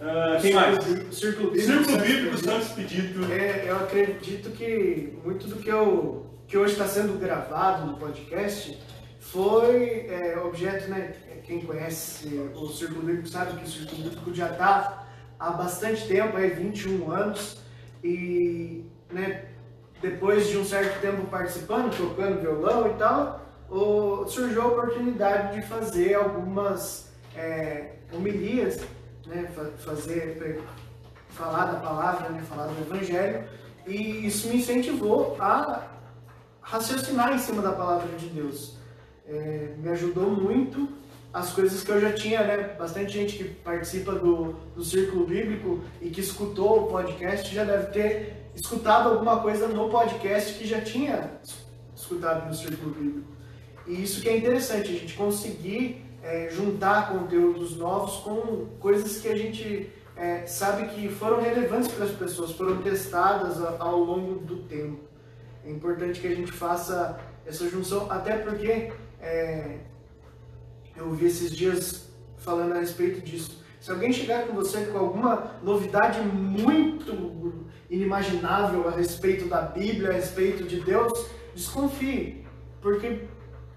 Ah, 0.00 0.38
quem 0.40 0.54
mais? 0.54 0.78
Círculo 1.12 1.50
Bíblico. 1.50 1.72
Círculo 1.84 1.98
Bíblico. 1.98 2.38
Santo 2.38 2.62
Expedito. 2.62 3.24
É, 3.32 3.64
eu 3.68 3.76
acredito 3.76 4.50
que 4.50 5.18
muito 5.24 5.46
do 5.46 5.56
que, 5.56 5.68
eu, 5.68 6.26
que 6.46 6.56
hoje 6.56 6.72
está 6.72 6.86
sendo 6.86 7.18
gravado 7.18 7.86
no 7.86 7.96
podcast 7.98 8.78
foi 9.18 10.06
é, 10.08 10.38
objeto, 10.38 10.88
né? 10.88 11.12
Quem 11.44 11.60
conhece 11.62 12.28
o 12.54 12.68
Círculo 12.68 13.02
Bíblico 13.02 13.28
sabe 13.28 13.58
que 13.58 13.64
o 13.64 13.68
Círculo 13.68 14.02
Bíblico 14.04 14.32
já 14.34 14.50
está 14.50 15.06
há 15.38 15.50
bastante 15.50 16.06
tempo, 16.06 16.36
aí 16.36 16.50
21 16.50 17.10
anos, 17.10 17.58
e 18.04 18.84
né, 19.10 19.46
depois 20.00 20.48
de 20.48 20.56
um 20.56 20.64
certo 20.64 21.00
tempo 21.00 21.26
participando, 21.26 21.94
tocando 21.96 22.40
violão 22.40 22.88
e 22.90 22.94
tal, 22.94 23.46
o- 23.68 24.26
surgiu 24.28 24.62
a 24.62 24.66
oportunidade 24.68 25.60
de 25.60 25.66
fazer 25.66 26.14
algumas 26.14 27.10
é, 27.36 27.94
homilias, 28.12 28.80
né, 29.30 29.48
fa- 29.54 29.70
fazer 29.78 30.62
falar 31.30 31.64
da 31.66 31.80
palavra, 31.80 32.28
né, 32.30 32.42
falar 32.48 32.66
do 32.66 32.80
evangelho, 32.82 33.44
e 33.86 34.26
isso 34.26 34.48
me 34.48 34.56
incentivou 34.56 35.36
a 35.40 35.86
raciocinar 36.60 37.32
em 37.32 37.38
cima 37.38 37.62
da 37.62 37.72
palavra 37.72 38.08
de 38.18 38.26
Deus. 38.26 38.76
É, 39.26 39.74
me 39.78 39.88
ajudou 39.90 40.28
muito 40.30 40.88
as 41.32 41.52
coisas 41.52 41.84
que 41.84 41.90
eu 41.90 42.00
já 42.00 42.12
tinha, 42.12 42.42
né, 42.42 42.74
bastante 42.78 43.12
gente 43.12 43.36
que 43.38 43.44
participa 43.44 44.12
do, 44.12 44.54
do 44.74 44.84
Círculo 44.84 45.24
Bíblico 45.26 45.80
e 46.02 46.10
que 46.10 46.20
escutou 46.20 46.84
o 46.84 46.86
podcast 46.88 47.54
já 47.54 47.62
deve 47.64 47.86
ter 47.92 48.50
escutado 48.54 49.08
alguma 49.10 49.40
coisa 49.40 49.68
no 49.68 49.88
podcast 49.88 50.54
que 50.58 50.66
já 50.66 50.80
tinha 50.80 51.30
es- 51.42 51.64
escutado 51.96 52.48
no 52.48 52.54
Círculo 52.54 52.92
Bíblico. 52.92 53.28
E 53.86 54.02
isso 54.02 54.20
que 54.20 54.28
é 54.28 54.36
interessante, 54.36 54.90
a 54.90 54.92
gente 54.98 55.14
conseguir 55.14 56.04
é, 56.22 56.48
juntar 56.50 57.10
conteúdos 57.10 57.76
novos 57.76 58.16
com 58.16 58.66
coisas 58.78 59.20
que 59.20 59.28
a 59.28 59.36
gente 59.36 59.90
é, 60.16 60.46
sabe 60.46 60.88
que 60.88 61.08
foram 61.08 61.40
relevantes 61.40 61.90
para 61.92 62.04
as 62.04 62.12
pessoas, 62.12 62.52
foram 62.52 62.82
testadas 62.82 63.60
ao 63.78 63.98
longo 63.98 64.40
do 64.40 64.58
tempo. 64.64 65.00
É 65.64 65.70
importante 65.70 66.20
que 66.20 66.26
a 66.26 66.34
gente 66.34 66.52
faça 66.52 67.18
essa 67.46 67.68
junção, 67.68 68.10
até 68.10 68.36
porque 68.36 68.92
é, 69.20 69.78
eu 70.96 71.06
ouvi 71.06 71.26
esses 71.26 71.50
dias 71.50 72.10
falando 72.38 72.72
a 72.72 72.80
respeito 72.80 73.20
disso. 73.20 73.64
Se 73.80 73.90
alguém 73.90 74.12
chegar 74.12 74.46
com 74.46 74.52
você 74.52 74.86
com 74.86 74.98
alguma 74.98 75.52
novidade 75.62 76.20
muito 76.20 77.66
inimaginável 77.88 78.86
a 78.88 78.90
respeito 78.90 79.48
da 79.48 79.62
Bíblia, 79.62 80.10
a 80.10 80.12
respeito 80.12 80.64
de 80.64 80.80
Deus, 80.80 81.26
desconfie, 81.54 82.44
porque 82.80 83.22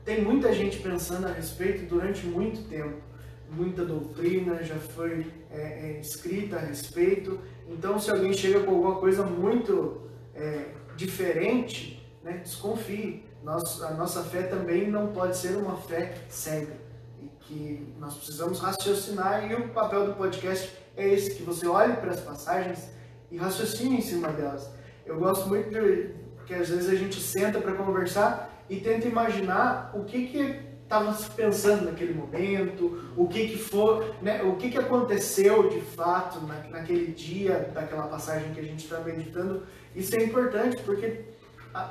tem 0.06 0.22
muita 0.22 0.52
gente 0.54 0.80
pensando 0.80 1.28
a 1.28 1.32
respeito 1.32 1.86
durante 1.86 2.26
muito 2.26 2.68
tempo. 2.68 3.02
Muita 3.50 3.86
doutrina 3.86 4.62
já 4.64 4.76
foi 4.76 5.26
é, 5.50 5.62
é, 5.62 6.00
escrita 6.02 6.58
a 6.58 6.60
respeito. 6.60 7.40
Então, 7.70 7.98
se 8.00 8.12
alguém 8.12 8.34
chega 8.34 8.62
com 8.62 8.72
alguma 8.72 8.96
coisa 8.96 9.24
muito 9.24 10.02
é, 10.36 10.66
diferente, 10.98 12.06
né, 12.24 12.42
desconfie. 12.44 13.24
A 13.46 13.94
nossa 13.94 14.24
fé 14.24 14.44
também 14.44 14.90
não 14.90 15.08
pode 15.08 15.36
ser 15.38 15.58
uma 15.58 15.76
fé 15.76 16.16
cega. 16.30 16.74
E 17.22 17.30
que 17.42 17.94
nós 18.00 18.16
precisamos 18.16 18.60
raciocinar. 18.60 19.50
E 19.50 19.56
o 19.56 19.70
papel 19.70 20.08
do 20.08 20.14
podcast 20.14 20.74
é 20.96 21.08
esse: 21.10 21.36
que 21.36 21.44
você 21.44 21.68
olhe 21.68 21.94
para 21.98 22.12
as 22.12 22.22
passagens 22.22 22.90
e 23.30 23.38
raciocine 23.38 23.98
em 23.98 24.02
cima 24.02 24.30
delas. 24.30 24.70
Eu 25.06 25.20
gosto 25.20 25.48
muito 25.48 25.70
de. 25.70 26.24
Porque 26.38 26.54
às 26.56 26.70
vezes 26.70 26.90
a 26.90 26.96
gente 26.96 27.22
senta 27.22 27.60
para 27.60 27.74
conversar 27.74 28.53
e 28.70 28.78
tenta 28.78 29.08
imaginar 29.08 29.92
o 29.94 30.04
que 30.04 30.28
que 30.28 30.74
estava 30.84 31.14
se 31.14 31.30
pensando 31.32 31.86
naquele 31.86 32.14
momento, 32.14 33.12
o 33.18 33.28
que 33.28 33.48
que 33.48 33.58
foi, 33.58 34.14
né, 34.22 34.44
o 34.44 34.56
que 34.56 34.70
que 34.70 34.78
aconteceu 34.78 35.70
de 35.70 35.82
fato 35.82 36.40
na, 36.42 36.56
naquele 36.70 37.08
dia 37.08 37.72
daquela 37.74 38.08
passagem 38.08 38.54
que 38.54 38.60
a 38.60 38.64
gente 38.64 38.84
está 38.84 39.00
meditando. 39.00 39.64
Isso 39.96 40.16
é 40.16 40.24
importante 40.24 40.82
porque 40.84 41.22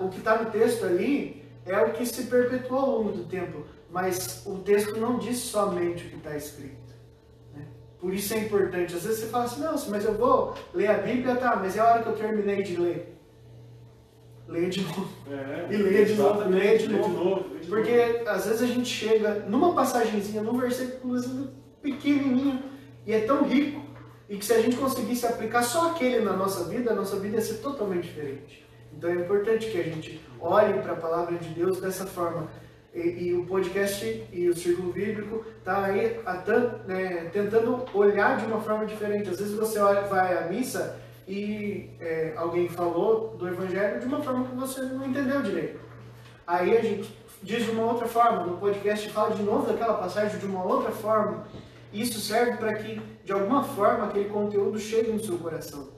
o 0.00 0.08
que 0.08 0.18
está 0.18 0.40
no 0.42 0.50
texto 0.50 0.84
ali 0.84 1.42
é 1.66 1.80
o 1.80 1.92
que 1.92 2.06
se 2.06 2.24
perpetuou 2.24 2.80
ao 2.80 2.90
longo 2.98 3.12
do 3.12 3.24
tempo. 3.24 3.64
mas 3.90 4.42
o 4.46 4.58
texto 4.58 4.98
não 4.98 5.18
diz 5.18 5.38
somente 5.38 6.06
o 6.06 6.10
que 6.10 6.16
está 6.16 6.34
escrito. 6.36 6.94
né? 7.54 7.66
Por 8.00 8.14
isso 8.14 8.32
é 8.32 8.38
importante. 8.38 8.94
Às 8.94 9.02
vezes 9.04 9.20
você 9.20 9.26
fala 9.26 9.44
assim, 9.44 9.60
não, 9.60 9.74
mas 9.90 10.04
eu 10.04 10.14
vou 10.14 10.54
ler 10.72 10.88
a 10.88 10.98
Bíblia, 10.98 11.36
tá, 11.36 11.56
mas 11.56 11.76
é 11.76 11.80
a 11.80 11.84
hora 11.84 12.02
que 12.02 12.08
eu 12.08 12.16
terminei 12.16 12.62
de 12.62 12.76
ler. 12.76 13.11
Leia 14.48 14.68
de 14.68 14.82
novo. 14.82 15.08
É, 15.30 15.72
E 15.72 15.76
leia 15.76 16.04
de 16.04 16.14
novo, 16.14 16.48
leia 16.48 16.78
de 16.78 16.88
novo. 16.88 17.46
lê 17.52 17.60
de 17.60 17.66
Porque 17.68 18.22
às 18.26 18.46
vezes 18.46 18.62
a 18.62 18.66
gente 18.66 18.88
chega 18.88 19.46
numa 19.48 19.74
passagenzinha, 19.74 20.42
num 20.42 20.58
versículo 20.58 21.18
pequenininho, 21.80 22.62
e 23.06 23.12
é 23.12 23.20
tão 23.20 23.44
rico, 23.44 23.82
e 24.28 24.36
que 24.36 24.44
se 24.44 24.52
a 24.52 24.60
gente 24.60 24.76
conseguisse 24.76 25.26
aplicar 25.26 25.62
só 25.62 25.90
aquele 25.90 26.20
na 26.20 26.32
nossa 26.34 26.64
vida, 26.64 26.92
a 26.92 26.94
nossa 26.94 27.18
vida 27.18 27.36
ia 27.36 27.42
ser 27.42 27.58
totalmente 27.58 28.04
diferente. 28.04 28.66
Então 28.96 29.10
é 29.10 29.14
importante 29.14 29.70
que 29.70 29.78
a 29.78 29.82
gente 29.82 30.20
olhe 30.40 30.74
para 30.80 30.92
a 30.92 30.96
palavra 30.96 31.36
de 31.36 31.48
Deus 31.48 31.80
dessa 31.80 32.06
forma. 32.06 32.48
E, 32.94 33.00
e 33.00 33.34
o 33.34 33.46
podcast 33.46 34.26
e 34.30 34.48
o 34.48 34.56
Círculo 34.56 34.92
Bíblico 34.92 35.44
está 35.58 35.86
aí 35.86 36.20
a 36.26 36.44
né, 36.86 37.30
tentando 37.32 37.86
olhar 37.94 38.36
de 38.36 38.44
uma 38.44 38.60
forma 38.60 38.84
diferente. 38.84 39.30
Às 39.30 39.38
vezes 39.38 39.54
você 39.54 39.78
olha, 39.78 40.02
vai 40.02 40.36
à 40.36 40.46
missa 40.46 41.00
e 41.26 41.90
é, 42.00 42.34
alguém 42.36 42.68
falou 42.68 43.36
do 43.36 43.48
Evangelho 43.48 44.00
de 44.00 44.06
uma 44.06 44.20
forma 44.22 44.44
que 44.46 44.54
você 44.54 44.82
não 44.82 45.06
entendeu 45.06 45.42
direito. 45.42 45.80
Aí 46.46 46.76
a 46.76 46.80
gente 46.80 47.16
diz 47.42 47.64
de 47.64 47.70
uma 47.70 47.84
outra 47.84 48.06
forma, 48.06 48.44
no 48.44 48.56
podcast 48.58 49.08
fala 49.10 49.34
de 49.34 49.42
novo 49.42 49.66
daquela 49.66 49.94
passagem 49.94 50.38
de 50.38 50.46
uma 50.46 50.64
outra 50.64 50.90
forma. 50.90 51.44
Isso 51.92 52.20
serve 52.20 52.56
para 52.56 52.74
que, 52.74 53.00
de 53.24 53.32
alguma 53.32 53.62
forma, 53.62 54.06
aquele 54.06 54.28
conteúdo 54.28 54.78
chegue 54.78 55.12
no 55.12 55.22
seu 55.22 55.38
coração. 55.38 55.88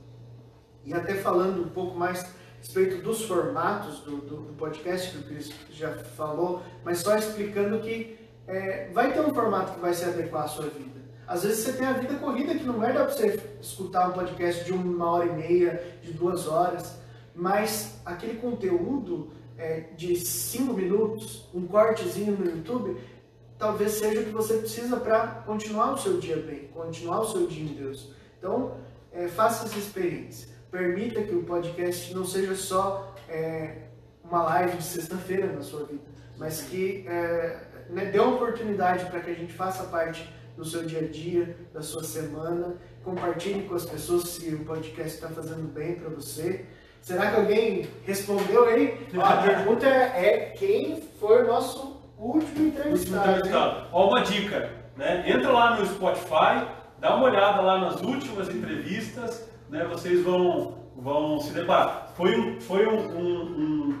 E 0.83 0.93
até 0.93 1.15
falando 1.15 1.61
um 1.61 1.69
pouco 1.69 1.97
mais 1.97 2.23
a 2.23 2.27
respeito 2.59 3.01
dos 3.01 3.23
formatos 3.23 3.99
do, 3.99 4.17
do, 4.17 4.37
do 4.37 4.53
podcast, 4.53 5.11
que 5.11 5.17
o 5.17 5.23
Cris 5.23 5.51
já 5.71 5.91
falou, 5.93 6.61
mas 6.83 6.99
só 6.99 7.15
explicando 7.15 7.79
que 7.79 8.19
é, 8.47 8.89
vai 8.91 9.13
ter 9.13 9.21
um 9.21 9.33
formato 9.33 9.73
que 9.73 9.79
vai 9.79 9.93
se 9.93 10.05
adequar 10.05 10.43
à 10.43 10.47
sua 10.47 10.65
vida. 10.65 10.94
Às 11.27 11.43
vezes 11.43 11.63
você 11.63 11.73
tem 11.73 11.87
a 11.87 11.93
vida 11.93 12.15
corrida 12.15 12.53
que 12.53 12.63
não 12.63 12.79
vai 12.79 12.93
dar 12.93 13.05
para 13.05 13.13
você 13.13 13.39
escutar 13.59 14.09
um 14.09 14.13
podcast 14.13 14.63
de 14.63 14.71
uma 14.71 15.09
hora 15.09 15.25
e 15.25 15.33
meia, 15.33 15.97
de 16.01 16.13
duas 16.13 16.47
horas, 16.47 16.99
mas 17.33 17.99
aquele 18.05 18.39
conteúdo 18.39 19.31
é, 19.57 19.85
de 19.95 20.15
cinco 20.15 20.73
minutos, 20.73 21.49
um 21.53 21.65
cortezinho 21.65 22.37
no 22.37 22.45
YouTube, 22.45 22.97
talvez 23.57 23.93
seja 23.93 24.21
o 24.21 24.25
que 24.25 24.31
você 24.31 24.57
precisa 24.57 24.97
para 24.97 25.27
continuar 25.45 25.93
o 25.93 25.97
seu 25.97 26.19
dia 26.19 26.37
bem, 26.37 26.67
continuar 26.73 27.21
o 27.21 27.25
seu 27.25 27.47
dia 27.47 27.63
em 27.63 27.73
Deus. 27.73 28.11
Então, 28.37 28.77
é, 29.11 29.27
faça 29.27 29.65
essa 29.65 29.79
experiência. 29.79 30.49
Permita 30.69 31.23
que 31.23 31.33
o 31.33 31.43
podcast 31.43 32.13
não 32.13 32.25
seja 32.25 32.53
só 32.55 33.15
é, 33.29 33.83
uma 34.23 34.43
live 34.43 34.77
de 34.77 34.83
sexta-feira 34.83 35.51
na 35.51 35.61
sua 35.61 35.85
vida, 35.85 36.03
mas 36.37 36.61
que 36.63 37.05
é, 37.07 37.85
né, 37.89 38.05
dê 38.05 38.19
uma 38.19 38.35
oportunidade 38.35 39.05
para 39.05 39.21
que 39.21 39.31
a 39.31 39.33
gente 39.33 39.53
faça 39.53 39.85
parte 39.85 40.29
do 40.55 40.63
seu 40.65 40.83
dia 40.85 40.99
a 40.99 41.07
dia, 41.07 41.55
da 41.73 41.81
sua 41.81 42.03
semana. 42.03 42.75
Compartilhe 43.03 43.63
com 43.63 43.75
as 43.75 43.85
pessoas 43.85 44.23
se 44.29 44.53
o 44.53 44.65
podcast 44.65 45.15
está 45.15 45.27
fazendo 45.29 45.67
bem 45.73 45.95
para 45.95 46.09
você. 46.09 46.65
Será 47.01 47.29
que 47.29 47.35
alguém 47.37 47.87
respondeu 48.03 48.65
aí? 48.65 48.97
Ó, 49.15 49.21
a 49.21 49.37
pergunta 49.37 49.85
é, 49.87 50.25
é 50.25 50.39
quem 50.57 51.01
foi 51.19 51.43
o 51.43 51.47
nosso 51.47 52.01
último 52.17 52.67
entrevistado? 52.67 53.29
entrevistado. 53.31 53.87
Ó, 53.91 54.09
uma 54.09 54.21
dica, 54.23 54.71
né? 54.97 55.23
Entra 55.29 55.51
lá 55.51 55.75
no 55.79 55.85
Spotify, 55.85 56.67
dá 56.99 57.15
uma 57.15 57.25
olhada 57.25 57.61
lá 57.61 57.77
nas 57.79 58.01
últimas 58.01 58.49
entrevistas, 58.49 59.47
né? 59.69 59.85
Vocês 59.85 60.23
vão, 60.23 60.79
vão 60.95 61.39
se 61.39 61.53
deparar. 61.53 62.11
Foi 62.15 62.35
um, 62.39 62.59
foi 62.61 62.87
um, 62.87 62.97
um, 62.97 63.41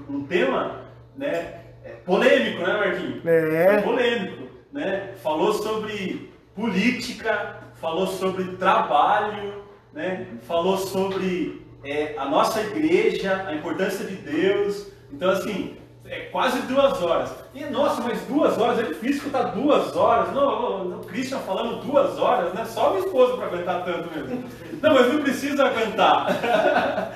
um- 0.09 0.15
um 0.15 0.23
tema, 0.25 0.81
né? 1.15 1.61
é, 1.83 1.89
Polêmico, 2.05 2.61
né, 2.63 2.73
Marquinhos? 2.77 3.25
É. 3.25 3.73
Foi 3.73 3.81
polêmico, 3.83 4.43
né? 4.73 5.13
Falou 5.21 5.53
sobre 5.53 6.33
política, 6.55 7.57
falou 7.81 8.07
sobre 8.07 8.55
trabalho, 8.55 9.63
né? 9.93 10.27
Falou 10.47 10.77
sobre 10.77 11.65
é, 11.83 12.15
a 12.17 12.25
nossa 12.25 12.61
igreja, 12.61 13.45
a 13.47 13.53
importância 13.53 14.05
de 14.05 14.15
Deus. 14.15 14.87
Então, 15.11 15.29
assim, 15.29 15.77
é 16.05 16.21
quase 16.25 16.61
duas 16.63 17.01
horas. 17.01 17.33
E, 17.53 17.63
nossa, 17.65 18.01
mas 18.01 18.21
duas 18.21 18.57
horas, 18.57 18.79
é 18.79 18.83
difícil 18.83 19.17
escutar 19.17 19.43
duas 19.51 19.95
horas. 19.95 20.33
Não, 20.33 20.85
não, 20.85 20.99
o 20.99 21.03
Christian 21.05 21.39
falando 21.39 21.83
duas 21.83 22.17
horas, 22.17 22.53
né? 22.53 22.63
Só 22.65 22.91
minha 22.91 23.05
esposa 23.05 23.37
para 23.37 23.47
aguentar 23.47 23.83
tanto 23.83 24.09
mesmo. 24.13 24.43
Não, 24.81 24.93
mas 24.93 25.13
não 25.13 25.21
precisa 25.21 25.65
aguentar. 25.65 27.11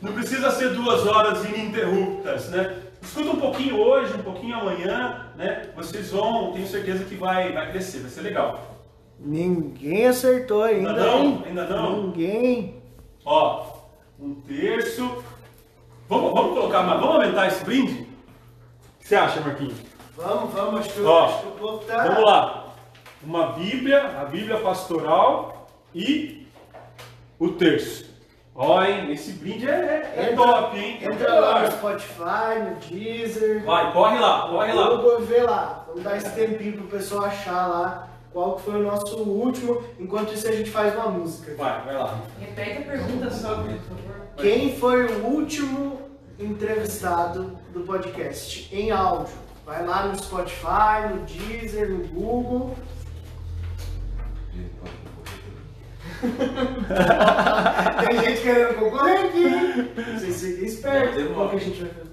Não 0.00 0.14
precisa 0.14 0.50
ser 0.50 0.70
duas 0.70 1.06
horas 1.06 1.44
ininterruptas, 1.44 2.48
né? 2.48 2.74
Escuta 3.02 3.30
um 3.32 3.40
pouquinho 3.40 3.76
hoje, 3.76 4.14
um 4.14 4.22
pouquinho 4.22 4.56
amanhã, 4.56 5.26
né? 5.36 5.68
Vocês 5.76 6.10
vão, 6.10 6.52
tenho 6.52 6.66
certeza 6.66 7.04
que 7.04 7.16
vai, 7.16 7.52
vai 7.52 7.70
crescer, 7.70 7.98
vai 7.98 8.10
ser 8.10 8.22
legal. 8.22 8.69
Ninguém 9.22 10.06
acertou 10.06 10.62
ainda, 10.62 10.90
Ainda 10.90 11.04
não? 11.06 11.22
hein? 11.24 11.42
Ainda 11.46 11.66
não? 11.66 12.02
Ninguém. 12.04 12.82
Ó, 13.24 13.66
um 14.18 14.34
terço. 14.34 15.22
Vamos, 16.08 16.32
vamos 16.32 16.54
colocar 16.58 16.82
mais, 16.82 17.00
vamos 17.00 17.16
aumentar 17.16 17.46
esse 17.48 17.64
brinde? 17.64 17.92
O 18.02 18.98
que 19.00 19.06
você 19.08 19.14
acha, 19.16 19.40
Marquinhos? 19.40 19.74
Vamos, 20.16 20.52
vamos, 20.54 20.80
acho 20.80 20.90
que, 20.94 21.00
Ó, 21.02 21.24
acho 21.26 21.40
que 21.42 21.48
o 21.48 21.50
povo 21.52 21.78
tá... 21.84 22.02
Vamos 22.04 22.24
lá. 22.24 22.66
Uma 23.22 23.52
Bíblia, 23.52 24.18
a 24.20 24.24
Bíblia 24.24 24.56
pastoral 24.58 25.68
e 25.94 26.46
o 27.38 27.48
terço. 27.50 28.08
Ó, 28.54 28.82
hein? 28.82 29.12
Esse 29.12 29.32
brinde 29.32 29.68
é, 29.68 29.72
é- 29.72 30.14
é 30.16 30.32
Entra- 30.32 30.44
top, 30.46 30.78
hein? 30.78 30.98
Entra 31.02 31.40
lá 31.40 31.60
no 31.62 31.72
Spotify, 31.72 32.58
no 32.64 32.74
Deezer. 32.88 33.64
Vai, 33.64 33.92
corre 33.92 34.18
lá, 34.18 34.48
corre 34.48 34.72
lá. 34.72 34.88
Google, 34.90 35.20
vê 35.20 35.42
lá. 35.42 35.84
Vamos 35.86 36.02
dar 36.02 36.16
esse 36.16 36.30
tempinho 36.34 36.72
pro 36.78 36.84
pessoal 36.84 37.24
achar 37.26 37.66
lá 37.66 38.08
qual 38.32 38.56
que 38.56 38.62
foi 38.62 38.80
o 38.80 38.82
nosso 38.82 39.16
último. 39.18 39.82
Enquanto 39.98 40.32
isso 40.32 40.48
a 40.48 40.52
gente 40.52 40.70
faz 40.70 40.94
uma 40.94 41.08
música. 41.08 41.54
Vai, 41.56 41.84
vai 41.84 41.96
lá. 41.96 42.20
Repete 42.38 42.78
a 42.78 42.82
pergunta 42.82 43.30
só, 43.30 43.56
por 43.56 43.64
favor. 43.66 44.20
Quem 44.36 44.76
foi 44.76 45.06
o 45.06 45.26
último 45.26 46.02
entrevistado 46.38 47.58
do 47.72 47.80
podcast 47.80 48.68
em 48.74 48.90
áudio? 48.90 49.34
Vai 49.66 49.86
lá 49.86 50.06
no 50.06 50.16
Spotify, 50.18 51.12
no 51.12 51.20
Deezer, 51.24 51.90
no 51.90 52.06
Google. 52.08 52.76
Tem 58.06 58.20
gente 58.20 58.42
querendo 58.42 58.74
concorrer 58.78 59.24
aqui? 59.26 59.48
Vocês 60.18 60.40
fiquem 60.42 60.64
espertos. 60.66 61.32
Qual 61.34 61.48
que 61.48 61.56
a 61.56 61.58
gente 61.58 61.80
vai 61.80 61.90
fazer? 61.90 62.09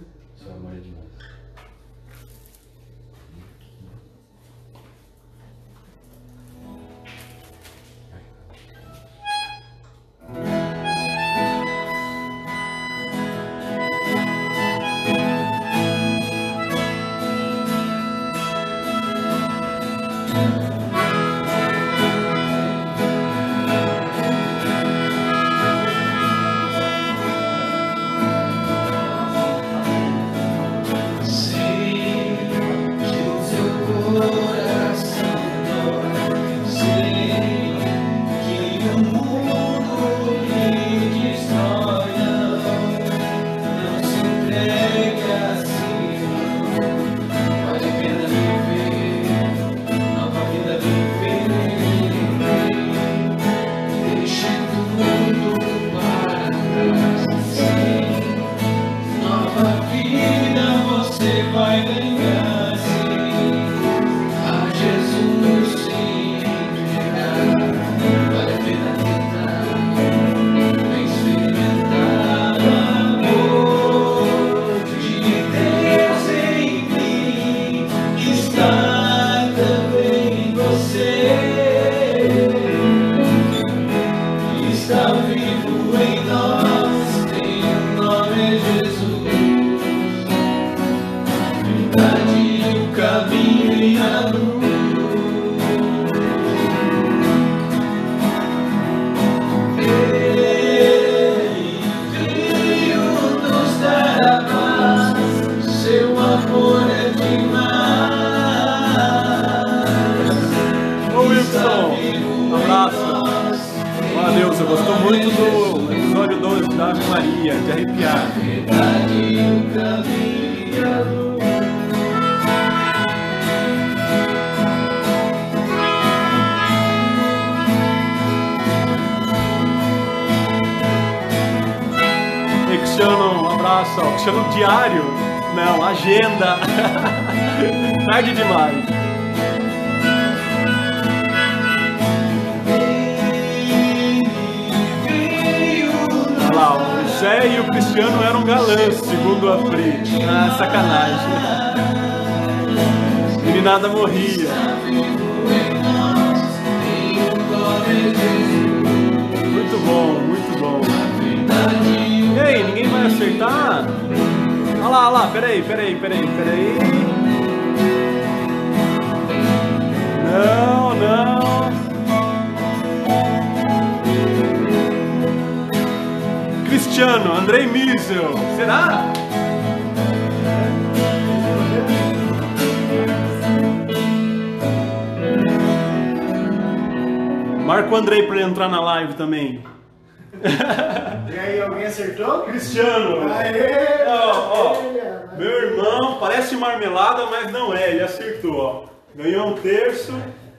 E 191.34 191.40
aí, 191.40 191.62
alguém 191.62 191.86
acertou? 191.86 192.44
Cristiano! 192.44 193.32
Aê! 193.32 194.06
Ó, 194.08 194.54
ó, 194.54 195.38
meu 195.38 195.52
irmão, 195.52 196.20
parece 196.20 196.56
marmelada, 196.56 197.26
mas 197.28 197.52
não 197.52 197.74
é, 197.74 197.92
ele 197.92 198.04
acertou, 198.04 198.56
ó. 198.56 198.86
Ganhou 199.16 199.48
um 199.50 199.62
terço 199.62 200.14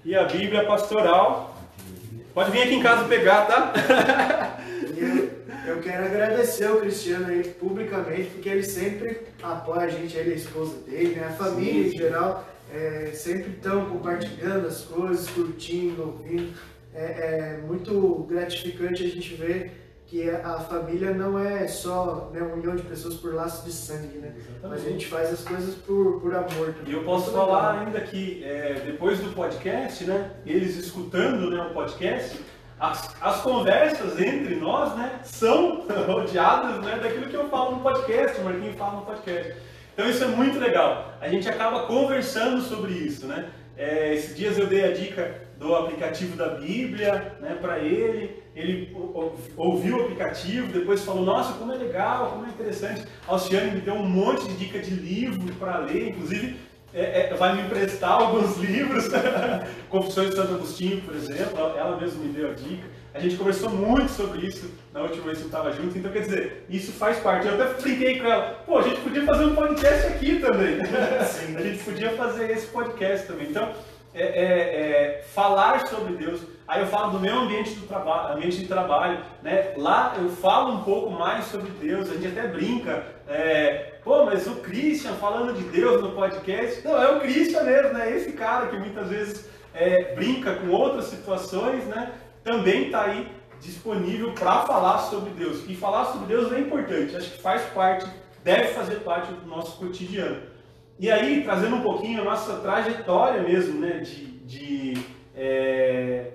e 0.04 0.14
a 0.14 0.24
Bíblia 0.24 0.64
pastoral. 0.64 1.56
Pode 2.34 2.50
vir 2.50 2.62
aqui 2.62 2.74
em 2.74 2.82
casa 2.82 3.04
pegar, 3.04 3.46
tá? 3.46 3.72
Eu, 4.96 5.74
eu 5.74 5.80
quero 5.82 6.06
agradecer 6.06 6.70
o 6.70 6.80
Cristiano 6.80 7.26
aí 7.28 7.44
publicamente, 7.44 8.30
porque 8.30 8.48
ele 8.48 8.62
sempre 8.62 9.20
apoia 9.42 9.82
a 9.82 9.88
gente, 9.88 10.16
ele 10.16 10.32
a 10.32 10.36
esposa 10.36 10.76
dele, 10.78 11.14
né? 11.16 11.26
a 11.28 11.32
família 11.32 11.88
em 11.88 11.96
geral, 11.96 12.48
é, 12.72 13.10
sempre 13.14 13.50
estão 13.50 13.86
compartilhando 13.86 14.66
as 14.66 14.82
coisas, 14.82 15.28
curtindo, 15.28 16.02
ouvindo. 16.02 16.52
É, 16.98 17.58
é 17.60 17.66
muito 17.66 18.26
gratificante 18.28 19.04
a 19.04 19.08
gente 19.08 19.34
ver 19.34 19.88
que 20.08 20.28
a 20.30 20.58
família 20.60 21.12
não 21.12 21.38
é 21.38 21.68
só 21.68 22.30
né, 22.32 22.42
um 22.42 22.56
milhão 22.56 22.74
de 22.74 22.82
pessoas 22.82 23.14
por 23.16 23.34
laço 23.34 23.64
de 23.64 23.72
sangue, 23.72 24.18
né? 24.18 24.34
Mas 24.62 24.86
a 24.86 24.88
gente 24.88 25.06
faz 25.06 25.30
as 25.30 25.44
coisas 25.44 25.74
por, 25.74 26.18
por 26.20 26.34
amor. 26.34 26.74
E 26.86 26.92
eu 26.92 27.04
posso 27.04 27.30
falar 27.30 27.72
legal. 27.72 27.86
ainda 27.86 28.00
que 28.00 28.42
é, 28.42 28.82
depois 28.86 29.18
do 29.18 29.34
podcast, 29.34 30.04
né, 30.04 30.30
eles 30.46 30.76
escutando 30.76 31.50
né, 31.50 31.62
o 31.62 31.74
podcast, 31.74 32.40
as, 32.80 33.14
as 33.20 33.40
conversas 33.42 34.18
entre 34.18 34.54
nós 34.54 34.96
né, 34.96 35.20
são 35.24 35.86
rodeadas 36.08 36.82
né, 36.82 36.98
daquilo 37.02 37.26
que 37.26 37.36
eu 37.36 37.48
falo 37.50 37.76
no 37.76 37.82
podcast, 37.82 38.40
o 38.40 38.44
Marquinhos 38.44 38.76
fala 38.76 39.00
no 39.00 39.02
podcast. 39.02 39.54
Então 39.92 40.08
isso 40.08 40.24
é 40.24 40.28
muito 40.28 40.58
legal. 40.58 41.12
A 41.20 41.28
gente 41.28 41.46
acaba 41.48 41.80
conversando 41.82 42.62
sobre 42.62 42.92
isso, 42.92 43.26
né? 43.26 43.50
É, 43.76 44.14
esses 44.14 44.34
dias 44.34 44.56
eu 44.56 44.66
dei 44.66 44.84
a 44.84 44.92
dica 44.92 45.47
do 45.58 45.74
aplicativo 45.74 46.36
da 46.36 46.48
Bíblia 46.50 47.36
né, 47.40 47.58
para 47.60 47.80
ele. 47.80 48.42
Ele 48.54 48.96
ouviu 49.56 49.98
o 49.98 50.02
aplicativo, 50.02 50.72
depois 50.72 51.04
falou: 51.04 51.24
Nossa, 51.24 51.52
como 51.54 51.72
é 51.72 51.76
legal, 51.76 52.30
como 52.30 52.46
é 52.46 52.48
interessante. 52.48 53.02
A 53.26 53.32
Alciane 53.32 53.72
me 53.72 53.80
deu 53.80 53.94
um 53.94 54.08
monte 54.08 54.46
de 54.46 54.56
dica 54.56 54.78
de 54.78 54.90
livro 54.90 55.52
para 55.54 55.78
ler, 55.78 56.08
inclusive 56.08 56.56
é, 56.94 57.30
é, 57.30 57.34
vai 57.34 57.54
me 57.54 57.62
emprestar 57.62 58.12
alguns 58.12 58.56
livros. 58.58 59.08
Confissões 59.88 60.30
de 60.30 60.36
Santo 60.36 60.54
Agostinho, 60.54 61.00
por 61.02 61.14
exemplo, 61.14 61.58
ela 61.76 61.96
mesma 61.96 62.24
me 62.24 62.32
deu 62.32 62.50
a 62.50 62.54
dica. 62.54 62.86
A 63.14 63.20
gente 63.20 63.36
conversou 63.36 63.70
muito 63.70 64.10
sobre 64.12 64.46
isso 64.46 64.70
na 64.92 65.02
última 65.02 65.24
vez 65.24 65.38
que 65.38 65.44
eu 65.44 65.48
estava 65.48 65.72
junto, 65.72 65.96
então 65.98 66.12
quer 66.12 66.20
dizer, 66.20 66.64
isso 66.68 66.92
faz 66.92 67.18
parte. 67.18 67.48
Eu 67.48 67.54
até 67.54 67.80
brinquei 67.80 68.20
com 68.20 68.26
ela, 68.26 68.62
pô, 68.66 68.78
a 68.78 68.82
gente 68.82 69.00
podia 69.00 69.24
fazer 69.24 69.44
um 69.44 69.54
podcast 69.54 70.06
aqui 70.06 70.38
também. 70.38 70.78
a 71.56 71.62
gente 71.62 71.82
podia 71.82 72.10
fazer 72.10 72.50
esse 72.50 72.66
podcast 72.66 73.26
também. 73.26 73.48
Então, 73.48 73.72
é, 74.18 74.24
é, 74.24 75.20
é, 75.20 75.22
falar 75.34 75.86
sobre 75.86 76.14
Deus. 76.14 76.40
Aí 76.66 76.80
eu 76.80 76.86
falo 76.86 77.12
do 77.12 77.20
meu 77.20 77.34
ambiente, 77.34 77.74
do 77.74 77.86
trabalho, 77.86 78.36
ambiente 78.36 78.58
de 78.58 78.66
trabalho, 78.66 79.20
né? 79.42 79.72
Lá 79.76 80.14
eu 80.18 80.28
falo 80.28 80.74
um 80.74 80.82
pouco 80.82 81.10
mais 81.10 81.46
sobre 81.46 81.70
Deus, 81.70 82.10
a 82.10 82.14
gente 82.14 82.28
até 82.28 82.46
brinca. 82.48 83.04
é, 83.28 83.94
Pô, 84.04 84.24
mas 84.24 84.46
o 84.46 84.56
Christian 84.56 85.12
falando 85.14 85.54
de 85.54 85.62
Deus 85.64 86.02
no 86.02 86.12
podcast. 86.12 86.82
Não, 86.82 87.00
é 87.00 87.10
o 87.10 87.20
Christian 87.20 87.62
mesmo, 87.62 87.92
né? 87.92 88.10
Esse 88.10 88.32
cara 88.32 88.66
que 88.68 88.76
muitas 88.76 89.08
vezes 89.08 89.48
é, 89.74 90.14
brinca 90.14 90.54
com 90.54 90.68
outras 90.68 91.06
situações, 91.06 91.84
né? 91.84 92.12
Também 92.42 92.86
está 92.86 93.04
aí 93.04 93.28
disponível 93.60 94.32
para 94.32 94.62
falar 94.62 94.98
sobre 94.98 95.30
Deus. 95.30 95.62
E 95.68 95.74
falar 95.74 96.06
sobre 96.06 96.26
Deus 96.26 96.52
é 96.52 96.58
importante, 96.58 97.16
acho 97.16 97.30
que 97.32 97.42
faz 97.42 97.62
parte, 97.74 98.06
deve 98.42 98.68
fazer 98.68 98.96
parte 99.00 99.32
do 99.32 99.46
nosso 99.46 99.76
cotidiano. 99.78 100.40
E 100.98 101.10
aí, 101.10 101.44
trazendo 101.44 101.76
um 101.76 101.80
pouquinho 101.80 102.22
a 102.22 102.24
nossa 102.24 102.54
trajetória 102.56 103.42
mesmo, 103.42 103.80
né? 103.80 103.98
De, 103.98 104.26
de, 104.40 104.98
é, 105.34 106.32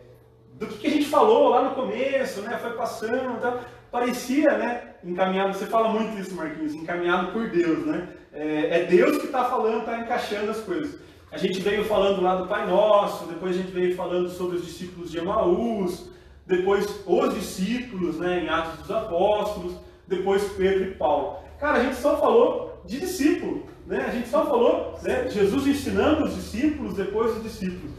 do 0.53 0.68
que, 0.68 0.88
a 0.88 0.89
gente 0.89 1.05
falou 1.05 1.49
lá 1.49 1.64
no 1.64 1.76
começo, 1.76 2.41
né? 2.41 2.57
Foi 2.57 2.72
passando, 2.72 3.41
tá? 3.41 3.59
parecia, 3.91 4.57
né? 4.57 4.95
Encaminhado, 5.03 5.53
você 5.53 5.68
fala 5.68 5.89
muito 5.89 6.18
isso, 6.20 6.34
Marquinhos, 6.34 6.74
encaminhado 6.74 7.32
por 7.32 7.49
Deus, 7.49 7.86
né? 7.86 8.07
É, 8.34 8.80
é 8.80 8.86
Deus 8.86 9.18
que 9.20 9.28
está 9.28 9.45
falando, 9.45 9.82
está 9.82 9.99
encaixando 9.99 10.49
as 10.49 10.61
coisas. 10.61 10.99
A 11.32 11.38
gente 11.38 11.59
veio 11.59 11.84
falando 11.86 12.22
lá 12.22 12.36
do 12.36 12.47
Pai 12.47 12.66
Nosso, 12.66 13.26
depois 13.26 13.55
a 13.55 13.59
gente 13.59 13.72
veio 13.72 13.95
falando 13.95 14.30
sobre 14.30 14.57
os 14.57 14.66
discípulos 14.66 15.11
de 15.11 15.20
Emaús, 15.20 16.09
depois 16.45 17.03
os 17.05 17.34
discípulos, 17.36 18.18
né? 18.18 18.43
Em 18.43 18.49
Atos 18.49 18.80
dos 18.80 18.91
Apóstolos, 18.91 19.76
depois 20.07 20.43
Pedro 20.53 20.86
e 20.86 20.91
Paulo. 20.95 21.39
Cara, 21.59 21.78
a 21.80 21.84
gente 21.84 21.95
só 21.95 22.18
falou 22.18 22.82
de 22.86 22.99
discípulo, 22.99 23.66
né? 23.86 24.06
A 24.08 24.12
gente 24.12 24.30
só 24.30 24.46
falou, 24.46 25.00
né? 25.02 25.30
Jesus 25.30 25.68
ensinando 25.68 26.26
os 26.26 26.36
discípulos, 26.36 26.96
depois 26.96 27.38
os 27.38 27.44
discípulos. 27.44 27.92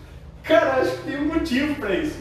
Cara, 0.43 0.82
acho 0.82 0.97
que 0.99 1.11
tem 1.11 1.20
um 1.22 1.35
motivo 1.35 1.74
para 1.76 1.95
isso. 1.95 2.18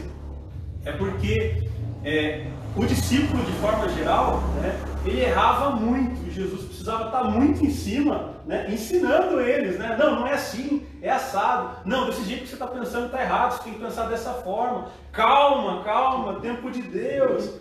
É 0.84 0.92
porque 0.92 1.68
é, 2.04 2.46
o 2.76 2.84
discípulo, 2.84 3.42
de 3.44 3.52
forma 3.52 3.88
geral, 3.90 4.42
né, 4.60 4.78
ele 5.06 5.22
errava 5.22 5.70
muito. 5.70 6.30
Jesus 6.30 6.64
precisava 6.64 7.06
estar 7.06 7.24
muito 7.24 7.64
em 7.64 7.70
cima, 7.70 8.34
né, 8.44 8.66
ensinando 8.68 9.40
eles. 9.40 9.78
Né? 9.78 9.96
Não, 9.98 10.20
não 10.20 10.26
é 10.26 10.34
assim, 10.34 10.86
é 11.00 11.10
assado. 11.10 11.78
Não, 11.84 12.06
desse 12.06 12.24
jeito 12.24 12.42
que 12.42 12.48
você 12.48 12.54
está 12.54 12.66
pensando 12.66 13.06
está 13.06 13.22
errado, 13.22 13.52
você 13.52 13.64
tem 13.64 13.74
que 13.74 13.78
pensar 13.78 14.06
dessa 14.06 14.34
forma. 14.34 14.88
Calma, 15.12 15.84
calma, 15.84 16.40
tempo 16.40 16.70
de 16.70 16.82
Deus. 16.82 17.60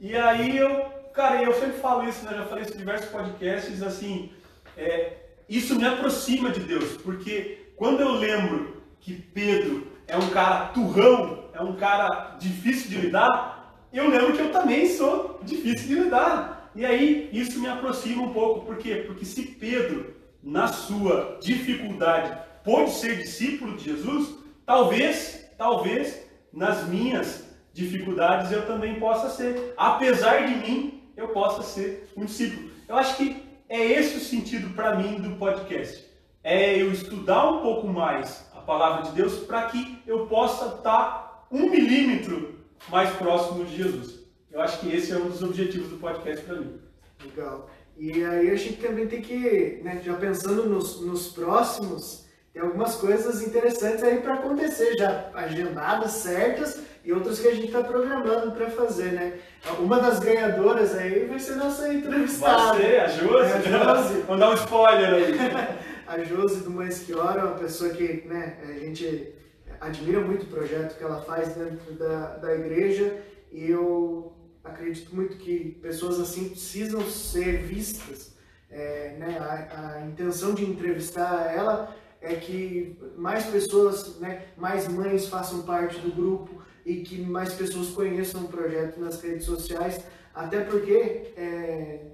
E 0.00 0.16
aí 0.16 0.56
eu, 0.56 0.86
cara, 1.12 1.42
eu 1.42 1.54
sempre 1.54 1.78
falo 1.78 2.08
isso, 2.08 2.24
né, 2.24 2.32
já 2.36 2.44
falei 2.46 2.64
isso 2.64 2.74
em 2.74 2.78
diversos 2.78 3.10
podcasts, 3.10 3.82
assim, 3.82 4.32
é, 4.76 5.23
isso 5.48 5.76
me 5.76 5.84
aproxima 5.84 6.50
de 6.50 6.60
Deus, 6.60 6.96
porque 7.02 7.72
quando 7.76 8.00
eu 8.00 8.12
lembro 8.12 8.82
que 9.00 9.12
Pedro 9.12 9.86
é 10.06 10.16
um 10.16 10.30
cara 10.30 10.66
turrão, 10.68 11.44
é 11.52 11.60
um 11.60 11.76
cara 11.76 12.36
difícil 12.38 12.90
de 12.90 13.06
lidar, 13.06 13.86
eu 13.92 14.08
lembro 14.08 14.32
que 14.32 14.40
eu 14.40 14.50
também 14.50 14.88
sou 14.88 15.38
difícil 15.42 15.88
de 15.88 15.94
lidar. 16.04 16.70
E 16.74 16.84
aí 16.84 17.30
isso 17.32 17.60
me 17.60 17.68
aproxima 17.68 18.22
um 18.22 18.32
pouco, 18.32 18.66
por 18.66 18.76
quê? 18.76 19.04
Porque 19.06 19.24
se 19.24 19.42
Pedro, 19.42 20.14
na 20.42 20.66
sua 20.66 21.38
dificuldade, 21.40 22.36
pôde 22.64 22.90
ser 22.90 23.18
discípulo 23.18 23.76
de 23.76 23.84
Jesus, 23.84 24.34
talvez, 24.66 25.48
talvez, 25.56 26.26
nas 26.52 26.88
minhas 26.88 27.44
dificuldades 27.72 28.50
eu 28.50 28.66
também 28.66 28.98
possa 28.98 29.28
ser. 29.30 29.74
Apesar 29.76 30.46
de 30.46 30.54
mim, 30.56 31.02
eu 31.16 31.28
possa 31.28 31.62
ser 31.62 32.08
um 32.16 32.24
discípulo. 32.24 32.70
Eu 32.88 32.96
acho 32.96 33.16
que 33.16 33.43
é 33.68 33.84
esse 33.84 34.16
o 34.16 34.20
sentido 34.20 34.74
para 34.74 34.96
mim 34.96 35.20
do 35.20 35.36
podcast. 35.36 36.04
É 36.42 36.80
eu 36.80 36.92
estudar 36.92 37.50
um 37.50 37.62
pouco 37.62 37.86
mais 37.88 38.44
a 38.54 38.60
palavra 38.60 39.04
de 39.04 39.12
Deus 39.12 39.38
para 39.40 39.66
que 39.66 40.02
eu 40.06 40.26
possa 40.26 40.76
estar 40.76 41.46
um 41.50 41.70
milímetro 41.70 42.58
mais 42.88 43.10
próximo 43.16 43.64
de 43.64 43.76
Jesus. 43.76 44.20
Eu 44.50 44.60
acho 44.60 44.78
que 44.80 44.94
esse 44.94 45.12
é 45.12 45.16
um 45.16 45.28
dos 45.28 45.42
objetivos 45.42 45.88
do 45.88 45.96
podcast 45.96 46.44
para 46.44 46.56
mim. 46.56 46.78
Legal. 47.24 47.68
E 47.96 48.24
aí 48.24 48.50
a 48.50 48.56
gente 48.56 48.80
também 48.80 49.06
tem 49.06 49.22
que, 49.22 49.80
né, 49.82 50.00
já 50.04 50.14
pensando 50.14 50.68
nos, 50.68 51.00
nos 51.00 51.28
próximos, 51.28 52.26
tem 52.52 52.62
algumas 52.62 52.96
coisas 52.96 53.42
interessantes 53.42 54.02
aí 54.02 54.18
para 54.20 54.34
acontecer, 54.34 54.96
já 54.96 55.30
agendadas, 55.34 56.12
certas, 56.12 56.80
e 57.04 57.12
outras 57.12 57.38
que 57.38 57.48
a 57.48 57.54
gente 57.54 57.66
está 57.66 57.84
programando 57.84 58.52
para 58.52 58.70
fazer, 58.70 59.12
né? 59.12 59.38
Uma 59.78 60.00
das 60.00 60.20
ganhadoras 60.20 60.94
aí 60.94 61.26
vai 61.26 61.38
ser 61.38 61.56
nossa 61.56 61.92
entrevistada. 61.92 62.78
Vai 62.78 62.82
ser, 62.82 63.00
a 63.00 63.08
Josi. 63.08 63.50
É, 63.50 63.52
a 63.52 63.60
Josi. 63.60 64.20
Vamos 64.26 64.40
dar 64.40 64.50
um 64.50 64.54
spoiler 64.54 65.14
aí. 65.14 65.34
a 66.08 66.24
Josi 66.24 66.60
do 66.64 66.70
Mães 66.70 67.00
que 67.00 67.14
Ora 67.14 67.42
é 67.42 67.44
uma 67.44 67.58
pessoa 67.58 67.90
que 67.90 68.26
né, 68.26 68.56
a 68.62 68.72
gente 68.78 69.34
admira 69.80 70.20
muito 70.20 70.44
o 70.44 70.46
projeto 70.46 70.96
que 70.96 71.04
ela 71.04 71.20
faz 71.20 71.54
dentro 71.54 71.92
da, 71.92 72.36
da 72.36 72.54
igreja 72.54 73.20
e 73.52 73.70
eu 73.70 74.32
acredito 74.64 75.14
muito 75.14 75.36
que 75.36 75.78
pessoas 75.82 76.18
assim 76.18 76.48
precisam 76.48 77.02
ser 77.02 77.58
vistas. 77.64 78.32
É, 78.70 79.14
né, 79.18 79.38
a, 79.38 79.98
a 79.98 80.06
intenção 80.06 80.54
de 80.54 80.64
entrevistar 80.64 81.52
ela 81.54 81.94
é 82.20 82.34
que 82.34 82.98
mais 83.16 83.44
pessoas, 83.44 84.18
né, 84.18 84.46
mais 84.56 84.88
mães 84.88 85.28
façam 85.28 85.62
parte 85.62 86.00
do 86.00 86.10
grupo 86.10 86.63
e 86.84 86.96
que 86.96 87.20
mais 87.20 87.54
pessoas 87.54 87.88
conheçam 87.88 88.44
o 88.44 88.48
projeto 88.48 89.00
nas 89.00 89.20
redes 89.20 89.46
sociais, 89.46 90.04
até 90.34 90.60
porque 90.60 91.32
é, 91.36 92.06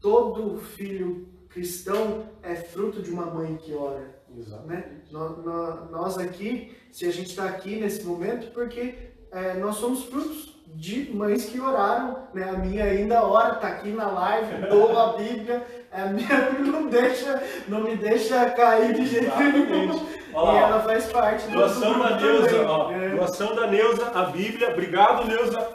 todo 0.00 0.58
filho 0.58 1.28
cristão 1.48 2.26
é 2.42 2.54
fruto 2.54 3.02
de 3.02 3.10
uma 3.10 3.26
mãe 3.26 3.56
que 3.56 3.72
ora. 3.74 4.18
Né? 4.66 5.00
Nós, 5.10 6.18
aqui, 6.18 6.76
se 6.92 7.06
a 7.06 7.12
gente 7.12 7.30
está 7.30 7.46
aqui 7.46 7.76
nesse 7.76 8.04
momento, 8.04 8.52
porque 8.52 8.94
é, 9.32 9.54
nós 9.54 9.76
somos 9.76 10.04
frutos 10.04 10.58
de 10.74 11.10
mães 11.14 11.46
que 11.46 11.58
oraram, 11.58 12.28
né? 12.34 12.44
A 12.44 12.58
minha 12.58 12.84
ainda 12.84 13.24
ora, 13.24 13.54
está 13.54 13.68
aqui 13.68 13.90
na 13.90 14.10
live, 14.10 14.68
dou 14.68 14.98
a 14.98 15.16
Bíblia, 15.16 15.66
a 15.92 16.06
minha 16.06 16.50
não 16.60 16.86
deixa, 16.88 17.42
não 17.66 17.80
me 17.80 17.96
deixa 17.96 18.50
cair 18.50 18.94
de 18.94 19.06
jeito 19.06 19.36
nenhum. 19.38 20.06
E 20.30 20.56
ela 20.56 20.80
faz 20.82 21.06
parte 21.06 21.46
do 21.46 21.52
Doação 21.52 21.98
da 21.98 22.16
Neuza, 22.20 22.62
ó. 22.68 22.92
É. 22.92 23.08
Doação 23.10 23.54
da 23.54 23.66
Neuza, 23.66 24.06
a 24.14 24.24
Bíblia. 24.24 24.70
Obrigado, 24.70 25.26
Neuza. 25.26 25.68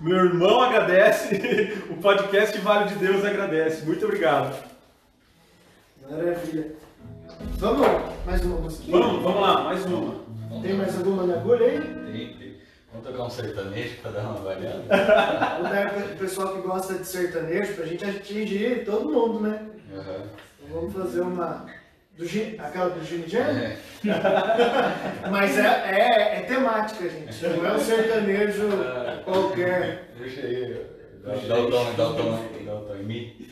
Meu 0.00 0.16
irmão 0.26 0.60
agradece, 0.60 1.76
o 1.90 1.96
podcast 1.96 2.56
Vale 2.60 2.88
de 2.90 2.94
Deus 2.96 3.24
agradece. 3.24 3.84
Muito 3.84 4.04
obrigado. 4.04 4.54
Maravilha. 6.08 6.72
Vamos, 7.58 7.86
mais 8.24 8.44
uma 8.44 8.56
musiquinha? 8.60 8.96
Vamos, 8.98 9.22
vamos 9.22 9.40
lá, 9.40 9.60
mais 9.64 9.84
uma. 9.86 10.14
Tem 10.62 10.74
mais 10.74 10.96
alguma 10.96 11.24
na 11.24 11.34
agulha 11.34 11.66
aí? 11.66 11.80
Tem. 11.80 12.37
Vamos 12.98 13.06
tocar 13.06 13.24
um 13.24 13.30
sertanejo 13.30 13.96
para 14.02 14.10
dar 14.10 14.20
uma 14.22 14.40
variada? 14.40 14.82
Vamos 14.88 15.70
dar 15.70 15.90
para 15.92 16.04
o 16.04 16.18
pessoal 16.18 16.54
que 16.54 16.60
gosta 16.62 16.94
de 16.94 17.06
sertanejo, 17.06 17.74
para 17.74 17.84
a 17.84 17.86
gente 17.86 18.04
atingir 18.04 18.84
todo 18.84 19.10
mundo, 19.10 19.40
né? 19.40 19.66
Uhum. 19.92 20.26
Então 20.62 20.80
vamos 20.80 20.92
fazer 20.92 21.20
uma. 21.20 21.66
Do 22.16 22.26
Gin... 22.26 22.56
Aquela 22.58 22.90
do 22.90 23.04
Jam? 23.04 23.38
É. 23.38 23.78
Mas 25.30 25.56
é, 25.56 25.62
é, 25.62 26.38
é, 26.38 26.42
temática, 26.42 27.08
gente. 27.08 27.46
Não 27.46 27.66
é 27.66 27.72
um 27.74 27.78
sertanejo 27.78 28.68
é. 28.82 29.22
qualquer. 29.22 30.12
Deixa 30.18 30.40
aí. 30.40 30.86
Dá 31.46 31.60
o 31.60 31.70
tom, 31.70 31.94
dá 31.94 32.08
o 32.08 32.14
tom, 32.14 32.44
dá 32.64 32.74
o 32.74 32.80
tom 32.80 32.96
em 32.96 33.04
mim. 33.04 33.48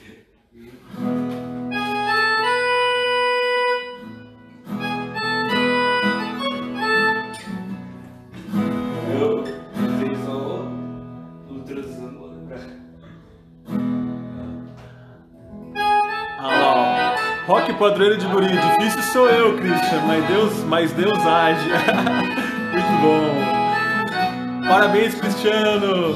Padroeiro 17.77 18.19
de 18.19 18.27
guri. 18.27 18.49
Difícil 18.49 19.03
sou 19.13 19.29
eu, 19.29 19.57
Christian, 19.57 20.01
mas 20.07 20.25
Deus, 20.27 20.65
mas 20.65 20.93
Deus 20.93 21.19
age. 21.27 21.69
Muito 22.73 23.01
bom. 23.03 24.67
Parabéns, 24.69 25.15
Cristiano. 25.15 26.15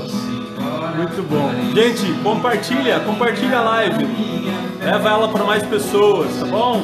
Muito 0.96 1.22
bom. 1.28 1.50
Gente, 1.74 2.12
compartilha, 2.22 3.00
compartilha 3.00 3.58
a 3.58 3.62
live. 3.62 4.06
Leva 4.82 5.08
ela 5.08 5.28
para 5.28 5.44
mais 5.44 5.62
pessoas, 5.62 6.40
tá 6.40 6.46
bom? 6.46 6.82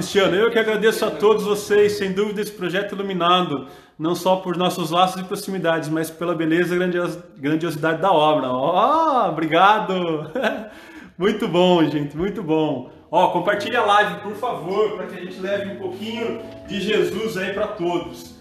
Cristiano, 0.00 0.34
eu 0.34 0.50
que 0.50 0.58
agradeço 0.58 1.04
a 1.04 1.10
todos 1.10 1.44
vocês, 1.44 1.98
sem 1.98 2.10
dúvida, 2.12 2.40
esse 2.40 2.52
projeto 2.52 2.94
iluminado, 2.94 3.68
não 3.98 4.14
só 4.14 4.36
por 4.36 4.56
nossos 4.56 4.90
laços 4.90 5.20
e 5.20 5.24
proximidades, 5.24 5.90
mas 5.90 6.10
pela 6.10 6.34
beleza 6.34 6.74
e 6.74 6.78
grandios- 6.78 7.18
grandiosidade 7.36 8.00
da 8.00 8.10
obra. 8.10 8.48
Ó, 8.48 9.28
obrigado! 9.28 10.30
Muito 11.18 11.46
bom, 11.46 11.84
gente, 11.84 12.16
muito 12.16 12.42
bom. 12.42 12.90
Ó, 13.10 13.28
compartilhe 13.28 13.76
a 13.76 13.84
live, 13.84 14.20
por 14.22 14.34
favor, 14.36 14.96
para 14.96 15.06
que 15.06 15.18
a 15.18 15.22
gente 15.22 15.38
leve 15.38 15.72
um 15.72 15.76
pouquinho 15.76 16.40
de 16.66 16.80
Jesus 16.80 17.36
aí 17.36 17.52
para 17.52 17.66
todos. 17.66 18.36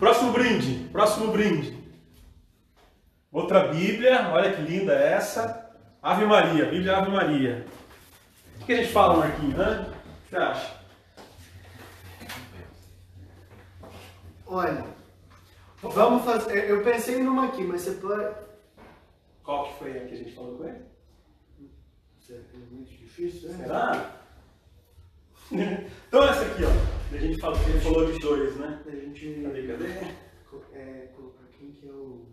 Próximo 0.00 0.32
brinde, 0.32 0.88
próximo 0.90 1.28
brinde. 1.30 1.72
Outra 3.30 3.68
Bíblia, 3.68 4.28
olha 4.32 4.50
que 4.52 4.60
linda 4.62 4.92
essa. 4.92 5.70
Ave 6.02 6.24
Maria, 6.26 6.64
Bíblia 6.64 6.96
Ave 6.96 7.12
Maria. 7.12 7.64
O 8.60 8.64
que 8.64 8.72
a 8.72 8.76
gente 8.78 8.88
fala, 8.92 9.18
Marquinhos, 9.18 9.54
né? 9.56 9.86
O 9.88 10.24
que 10.24 10.30
você 10.30 10.36
acha? 10.36 10.75
Olha, 14.46 14.84
vamos 15.82 16.24
fazer. 16.24 16.70
Eu 16.70 16.82
pensei 16.84 17.22
numa 17.22 17.46
aqui, 17.48 17.62
mas 17.64 17.82
você 17.82 17.92
pode. 17.92 18.34
Qual 19.42 19.68
que 19.68 19.78
foi 19.78 19.98
a 19.98 20.06
que 20.06 20.14
a 20.14 20.16
gente 20.16 20.32
falou 20.34 20.56
com 20.58 20.64
ele? 20.68 20.84
É 22.28 22.40
muito 22.72 22.90
difícil, 22.90 23.50
né? 23.50 23.56
Será? 23.58 24.16
então 26.08 26.24
essa 26.24 26.42
aqui, 26.44 26.62
ó. 26.64 27.14
A 27.14 27.18
gente 27.18 27.40
falou, 27.40 27.58
ele 27.68 27.80
falou 27.80 28.12
de 28.12 28.18
dois, 28.18 28.56
né? 28.56 28.82
A 28.84 28.90
gente 28.90 29.42
Cadê, 29.44 29.66
cadê? 29.68 30.12
co- 30.50 30.62
é, 30.72 31.08
colocar 31.14 31.44
quem 31.56 31.70
que 31.70 31.88
é 31.88 31.92
o, 31.92 32.26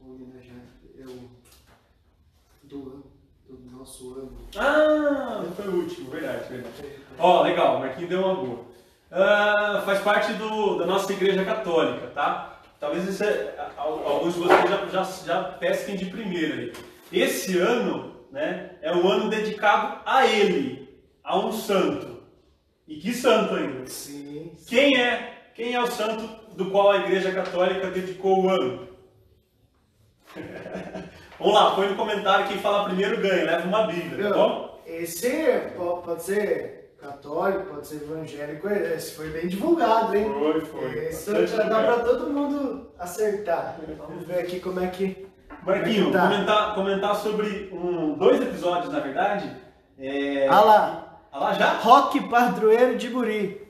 o 0.00 0.10
homenageado. 0.12 0.60
É 0.96 1.02
o 1.04 1.28
do 2.62 2.82
ano, 2.88 3.04
do 3.48 3.76
nosso 3.76 4.14
ano. 4.14 4.38
Ah, 4.56 5.42
foi 5.56 5.66
o 5.66 5.76
último, 5.82 6.08
verdade, 6.10 6.48
verdade. 6.48 6.94
Ó, 7.18 7.42
legal, 7.42 7.80
Marquinhos 7.80 8.10
deu 8.10 8.20
uma 8.20 8.34
boa. 8.36 8.64
Ah, 9.12 9.82
faz 9.84 10.00
parte 10.00 10.32
do, 10.34 10.78
da 10.78 10.86
nossa 10.86 11.12
igreja 11.12 11.44
católica, 11.44 12.06
tá? 12.08 12.60
Talvez 12.78 13.08
esse, 13.08 13.24
é- 13.24 13.54
al- 13.76 14.06
alguns 14.06 14.34
de 14.34 14.40
vocês 14.40 14.70
já, 14.70 14.86
já, 14.86 15.02
já 15.26 15.42
pesquem 15.44 15.96
de 15.96 16.06
primeira 16.06 16.54
aí. 16.54 16.72
Esse 17.12 17.58
ano, 17.58 18.14
né, 18.30 18.76
é 18.80 18.92
um 18.94 19.06
ano 19.08 19.28
dedicado 19.28 20.00
a 20.06 20.26
ele, 20.26 20.88
a 21.24 21.36
um 21.38 21.50
santo. 21.52 22.20
E 22.86 22.96
que 22.96 23.12
santo 23.12 23.54
ainda? 23.54 23.86
Sim. 23.86 24.52
Quem 24.68 24.96
é, 25.00 25.50
quem 25.54 25.74
é 25.74 25.80
o 25.82 25.86
santo 25.90 26.28
do 26.56 26.70
qual 26.70 26.90
a 26.92 26.98
igreja 26.98 27.32
católica 27.32 27.90
dedicou 27.90 28.44
o 28.44 28.48
ano? 28.48 28.88
Vamos 31.38 31.54
lá, 31.54 31.74
põe 31.74 31.88
no 31.88 31.96
comentário 31.96 32.46
quem 32.46 32.58
fala 32.58 32.84
primeiro 32.84 33.20
ganha, 33.20 33.44
leva 33.44 33.66
uma 33.66 33.86
Bíblia, 33.86 34.28
tá 34.28 34.34
bom? 34.34 34.82
Esse 34.86 35.70
po- 35.76 35.98
pode 35.98 36.22
ser 36.22 36.79
católico, 37.00 37.74
pode 37.74 37.86
ser 37.86 37.96
evangélico, 37.96 38.68
esse 38.68 39.14
foi 39.14 39.28
bem 39.30 39.48
divulgado, 39.48 40.14
hein? 40.16 40.30
Foi, 40.32 40.60
foi. 40.60 40.98
Esse 41.06 41.30
Bastante 41.30 41.56
já 41.56 41.62
dá 41.64 41.82
pra 41.82 41.98
todo 42.00 42.30
mundo 42.30 42.90
acertar. 42.98 43.76
Vamos 43.98 44.26
ver 44.26 44.40
aqui 44.40 44.60
como 44.60 44.80
é 44.80 44.86
que. 44.88 45.26
Marquinho, 45.66 46.10
Tá. 46.12 46.22
comentar, 46.28 46.74
comentar 46.74 47.14
sobre 47.16 47.70
um, 47.72 48.14
dois 48.14 48.40
episódios, 48.40 48.92
na 48.92 49.00
verdade. 49.00 49.50
É... 49.98 50.46
Ah 50.48 50.60
lá, 50.60 51.18
Ah 51.32 51.38
lá 51.38 51.52
já? 51.52 51.74
Roque 51.78 52.20
Padroeiro 52.28 52.96
de 52.96 53.08
Guri, 53.08 53.60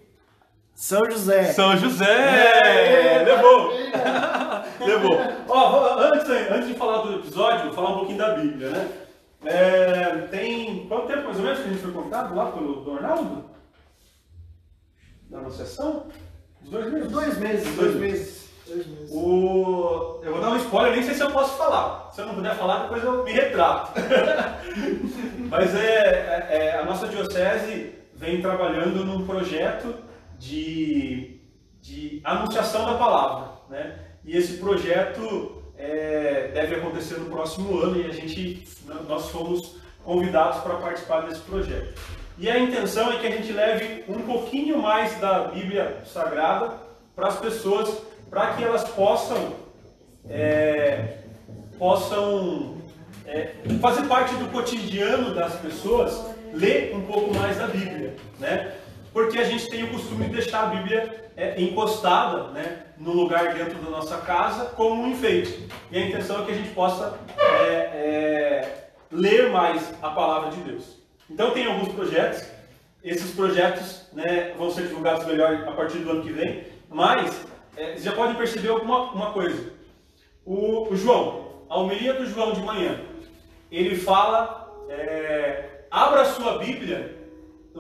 São 0.75 1.01
José. 1.11 1.45
São 1.53 1.77
José! 1.77 2.05
É, 2.07 3.23
Levou! 3.25 3.73
Levou. 4.87 5.19
Ó, 5.49 5.99
antes, 5.99 6.29
antes 6.31 6.69
de 6.69 6.75
falar 6.75 6.99
do 7.03 7.15
episódio, 7.17 7.65
vou 7.67 7.73
falar 7.75 7.91
um 7.91 7.99
pouquinho 7.99 8.19
da 8.19 8.35
Bíblia, 8.35 8.71
né? 8.71 8.89
É, 9.45 10.27
tem 10.31 10.87
quanto 10.87 11.07
tempo 11.07 11.25
mais 11.25 11.39
ou 11.39 11.43
menos 11.45 11.59
que 11.61 11.65
a 11.67 11.69
gente 11.71 11.83
foi 11.83 11.93
convidado 11.93 12.35
lá 12.35 12.51
pelo 12.53 12.85
do 12.85 12.93
Arnaldo? 12.93 13.45
Da 15.31 15.39
Anunciação? 15.39 16.07
Dois 16.63 16.93
meses? 16.93 17.11
Dois 17.11 17.39
meses, 17.39 17.77
Dois 17.77 17.95
meses. 17.95 18.51
Dois 18.67 18.87
meses. 18.87 19.11
O... 19.11 20.21
Eu 20.23 20.33
vou 20.33 20.41
dar 20.41 20.51
um 20.51 20.57
spoiler, 20.57 20.93
nem 20.93 21.03
sei 21.03 21.15
se 21.15 21.23
eu 21.23 21.31
posso 21.31 21.57
falar. 21.57 22.11
Se 22.13 22.21
eu 22.21 22.27
não 22.27 22.35
puder 22.35 22.55
falar, 22.55 22.83
depois 22.83 23.03
eu 23.03 23.25
me 23.25 23.33
retrato. 23.33 23.93
Mas 25.49 25.75
é, 25.75 25.79
é- 25.81 26.49
é, 26.51 26.79
a 26.79 26.85
nossa 26.85 27.09
diocese 27.09 27.95
vem 28.15 28.41
trabalhando 28.43 29.05
num 29.05 29.25
projeto 29.27 29.95
de, 30.39 31.41
de 31.81 32.21
anunciação 32.23 32.85
da 32.85 32.95
palavra. 32.99 33.49
Né? 33.71 33.99
E 34.25 34.37
esse 34.37 34.59
projeto 34.59 35.60
é, 35.81 36.51
deve 36.53 36.77
acontecer 36.77 37.19
no 37.19 37.31
próximo 37.31 37.81
ano 37.81 38.01
e 38.01 38.07
a 38.07 38.13
gente, 38.13 38.69
nós 39.09 39.31
fomos 39.31 39.77
convidados 40.05 40.61
para 40.61 40.75
participar 40.77 41.23
desse 41.23 41.41
projeto. 41.41 41.99
E 42.39 42.49
a 42.49 42.59
intenção 42.59 43.13
é 43.13 43.19
que 43.19 43.27
a 43.27 43.31
gente 43.31 43.53
leve 43.53 44.05
um 44.09 44.21
pouquinho 44.23 44.79
mais 44.79 45.19
da 45.19 45.49
Bíblia 45.49 46.03
Sagrada 46.07 46.75
para 47.17 47.29
as 47.29 47.39
pessoas, 47.39 47.99
para 48.29 48.55
que 48.55 48.65
elas 48.65 48.85
possam 48.85 49.53
é, 50.29 51.19
possam 51.79 52.77
é, 53.27 53.55
fazer 53.81 54.07
parte 54.07 54.35
do 54.35 54.51
cotidiano 54.51 55.35
das 55.35 55.55
pessoas, 55.57 56.21
ler 56.53 56.95
um 56.95 57.03
pouco 57.03 57.35
mais 57.35 57.57
da 57.57 57.67
Bíblia, 57.67 58.15
né? 58.39 58.75
Porque 59.13 59.39
a 59.39 59.45
gente 59.45 59.69
tem 59.69 59.85
o 59.85 59.91
costume 59.91 60.27
de 60.27 60.33
deixar 60.33 60.65
a 60.65 60.67
Bíblia 60.67 61.31
é, 61.37 61.61
encostada, 61.61 62.49
né, 62.49 62.87
no 62.99 63.13
lugar 63.13 63.55
dentro 63.55 63.79
da 63.79 63.91
nossa 63.91 64.19
casa 64.19 64.67
como 64.67 65.03
um 65.03 65.09
enfeite. 65.09 65.69
E 65.91 65.99
a 65.99 66.07
intenção 66.07 66.43
é 66.43 66.47
que 66.47 66.53
a 66.53 66.55
gente 66.55 66.71
possa 66.71 67.19
é, 67.39 67.75
é, 67.75 68.91
ler 69.11 69.51
mais 69.51 69.93
a 70.03 70.11
palavra 70.11 70.51
de 70.51 70.61
Deus. 70.61 70.99
Então 71.29 71.51
tem 71.51 71.67
alguns 71.67 71.89
projetos. 71.93 72.47
Esses 73.03 73.35
projetos 73.35 74.09
né, 74.13 74.53
vão 74.59 74.71
ser 74.71 74.89
divulgados 74.89 75.27
melhor 75.27 75.65
a 75.67 75.73
partir 75.73 75.99
do 75.99 76.11
ano 76.11 76.23
que 76.23 76.33
vem, 76.33 76.67
mas 76.89 77.47
é, 77.77 77.93
vocês 77.93 78.05
já 78.05 78.13
podem 78.13 78.37
perceber 78.37 78.69
alguma 78.69 79.11
uma 79.13 79.33
coisa. 79.33 79.73
O, 80.45 80.89
o 80.91 80.97
João, 80.97 81.65
a 81.69 81.79
homilia 81.79 82.13
do 82.15 82.27
João 82.27 82.53
de 82.53 82.61
manhã, 82.61 83.01
ele 83.73 83.97
fala, 83.97 84.85
é, 84.89 85.85
abra 85.91 86.23
a 86.23 86.25
sua 86.27 86.59
Bíblia, 86.59 87.20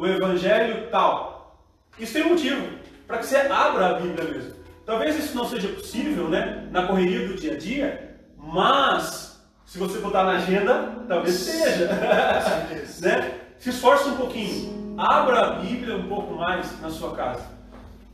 o 0.01 0.07
Evangelho 0.07 0.88
tal. 0.90 1.59
Isso 1.98 2.14
tem 2.14 2.24
um 2.24 2.30
motivo, 2.30 2.66
para 3.07 3.18
que 3.18 3.26
você 3.26 3.36
abra 3.36 3.88
a 3.88 3.94
Bíblia 4.01 4.24
mesmo. 4.24 4.55
Talvez 4.86 5.16
isso 5.18 5.36
não 5.36 5.46
seja 5.46 5.68
possível, 5.68 6.28
né, 6.28 6.66
na 6.70 6.86
correria 6.86 7.28
do 7.28 7.34
dia 7.34 7.53
a 7.53 7.59
dia, 7.59 8.16
mas 8.36 9.40
se 9.66 9.78
você 9.78 9.98
botar 9.98 10.24
na 10.24 10.32
agenda, 10.32 11.05
talvez 11.07 11.34
seja. 11.34 11.86
né? 13.03 13.34
Se 13.59 13.70
esforce 13.70 14.09
um 14.09 14.16
pouquinho, 14.16 14.96
abra 14.98 15.40
a 15.40 15.51
Bíblia 15.61 15.96
um 15.96 16.09
pouco 16.09 16.34
mais 16.34 16.80
na 16.80 16.88
sua 16.90 17.14
casa. 17.14 17.44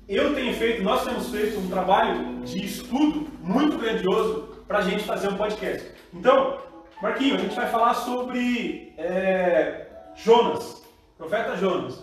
Eu 0.08 0.34
tenho 0.34 0.54
feito, 0.54 0.82
nós 0.82 1.04
temos 1.04 1.30
feito 1.30 1.58
um 1.58 1.68
trabalho 1.68 2.40
de 2.44 2.64
estudo 2.64 3.28
muito 3.40 3.78
grandioso 3.78 4.64
para 4.66 4.78
a 4.78 4.82
gente 4.82 5.04
fazer 5.04 5.28
um 5.28 5.36
podcast. 5.36 5.88
Então, 6.12 6.58
Marquinho, 7.00 7.36
a 7.36 7.38
gente 7.38 7.54
vai 7.54 7.68
falar 7.68 7.94
sobre 7.94 8.92
é, 8.98 9.86
Jonas, 10.14 10.82
profeta 11.16 11.56
Jonas. 11.56 12.02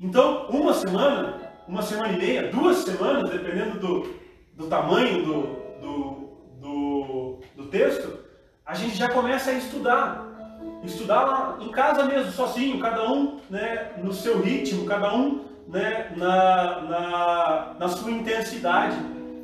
Então, 0.00 0.46
uma 0.48 0.72
semana, 0.72 1.40
uma 1.68 1.82
semana 1.82 2.12
e 2.14 2.18
meia, 2.18 2.48
duas 2.50 2.78
semanas, 2.78 3.30
dependendo 3.30 3.78
do, 3.78 4.14
do 4.54 4.66
tamanho 4.66 5.24
do, 5.24 5.42
do, 5.80 6.28
do, 6.60 7.38
do 7.54 7.66
texto, 7.66 8.18
a 8.64 8.74
gente 8.74 8.96
já 8.96 9.08
começa 9.08 9.50
a 9.50 9.54
estudar. 9.54 10.28
Estudar 10.84 11.22
lá 11.22 11.58
em 11.60 11.70
casa 11.70 12.04
mesmo, 12.04 12.32
sozinho, 12.32 12.78
cada 12.80 13.10
um 13.10 13.40
né, 13.50 13.92
no 14.02 14.12
seu 14.12 14.40
ritmo, 14.40 14.86
cada 14.86 15.14
um 15.14 15.44
né, 15.68 16.12
na, 16.16 16.80
na, 16.82 17.76
na 17.78 17.88
sua 17.88 18.10
intensidade. 18.10 18.96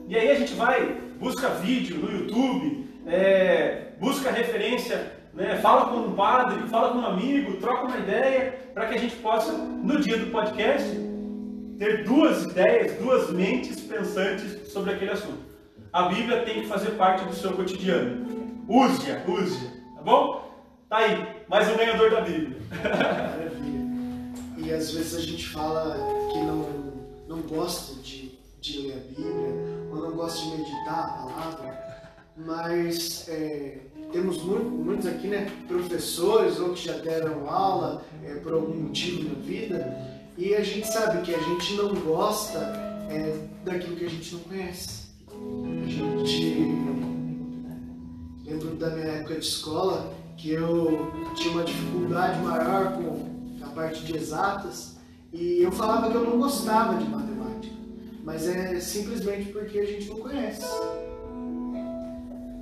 E 0.09 0.17
aí 0.17 0.31
a 0.31 0.35
gente 0.35 0.55
vai, 0.55 0.99
busca 1.19 1.49
vídeo 1.49 1.99
no 1.99 2.11
YouTube, 2.11 2.87
é, 3.07 3.93
busca 3.99 4.31
referência, 4.31 5.16
né, 5.37 5.57
fala 5.59 5.91
com 5.91 5.99
um 5.99 6.13
padre, 6.15 6.67
fala 6.69 6.93
com 6.93 6.99
um 6.99 7.07
amigo, 7.07 7.59
troca 7.59 7.85
uma 7.85 7.99
ideia, 7.99 8.59
para 8.73 8.87
que 8.87 8.95
a 8.95 8.99
gente 8.99 9.17
possa, 9.17 9.53
no 9.53 10.01
dia 10.01 10.17
do 10.17 10.31
podcast, 10.31 10.89
ter 11.79 12.05
duas 12.05 12.45
ideias, 12.45 12.99
duas 12.99 13.31
mentes 13.31 13.81
pensantes 13.81 14.73
sobre 14.73 14.95
aquele 14.95 15.11
assunto. 15.11 15.45
A 15.93 16.09
Bíblia 16.09 16.43
tem 16.43 16.63
que 16.63 16.67
fazer 16.67 16.93
parte 16.93 17.25
do 17.27 17.35
seu 17.35 17.53
cotidiano. 17.53 18.27
Use-a, 18.67 19.23
use-a, 19.31 19.97
tá 19.97 20.03
bom? 20.03 20.43
Tá 20.89 20.97
aí, 20.99 21.27
mais 21.49 21.69
um 21.69 21.77
ganhador 21.77 22.11
da 22.11 22.23
Bíblia. 22.23 22.57
Maravilha. 22.83 23.87
E 24.57 24.73
às 24.73 24.91
vezes 24.91 25.15
a 25.15 25.21
gente 25.21 25.49
fala 25.49 25.97
que 26.33 26.39
não, 26.39 26.67
não 27.29 27.43
gosta 27.43 28.01
de, 28.01 28.39
de 28.59 28.87
ler 28.87 28.95
a 28.95 29.21
Bíblia, 29.21 29.55
ou 29.91 29.97
não 29.97 30.13
gosta 30.13 30.43
de 30.43 30.57
meditar 30.57 30.99
a 30.99 31.09
palavra, 31.09 32.13
mas 32.37 33.29
é, 33.29 33.86
temos 34.13 34.43
mu- 34.43 34.59
muitos 34.59 35.07
aqui, 35.07 35.27
né, 35.29 35.51
professores 35.69 36.59
ou 36.59 36.71
que 36.73 36.85
já 36.87 36.95
deram 36.99 37.49
aula 37.49 38.03
é, 38.25 38.35
por 38.37 38.53
algum 38.53 38.75
motivo 38.75 39.29
na 39.29 39.35
vida, 39.41 39.97
e 40.39 40.55
a 40.55 40.63
gente 40.63 40.87
sabe 40.87 41.23
que 41.23 41.35
a 41.35 41.39
gente 41.39 41.75
não 41.75 41.95
gosta 41.95 42.59
é, 43.11 43.37
daquilo 43.65 43.97
que 43.97 44.05
a 44.05 44.11
gente 44.11 44.35
não 44.35 44.41
conhece. 44.41 45.07
A 45.29 45.89
gente 45.89 46.57
lembro 48.45 48.75
da 48.77 48.91
minha 48.91 49.07
época 49.07 49.35
de 49.35 49.47
escola 49.47 50.15
que 50.37 50.51
eu 50.51 51.11
tinha 51.35 51.53
uma 51.53 51.65
dificuldade 51.65 52.39
maior 52.41 52.93
com 52.93 53.37
parte 53.75 54.05
de 54.05 54.17
exatas 54.17 54.97
e 55.33 55.61
eu 55.63 55.71
falava 55.71 56.11
que 56.11 56.17
eu 56.17 56.25
não 56.25 56.39
gostava 56.39 56.97
de 56.97 57.05
matemática, 57.09 57.75
mas 58.25 58.49
é 58.49 58.81
simplesmente 58.81 59.53
porque 59.53 59.79
a 59.79 59.85
gente 59.85 60.09
não 60.09 60.17
conhece. 60.17 60.65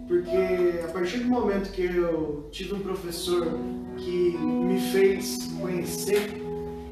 Porque 0.07 0.80
a 0.84 0.88
partir 0.88 1.18
do 1.18 1.26
momento 1.26 1.72
que 1.72 1.82
eu 1.82 2.48
tive 2.50 2.74
um 2.74 2.80
professor 2.80 3.46
que 3.96 4.36
me 4.36 4.80
fez 4.92 5.50
conhecer 5.59 6.42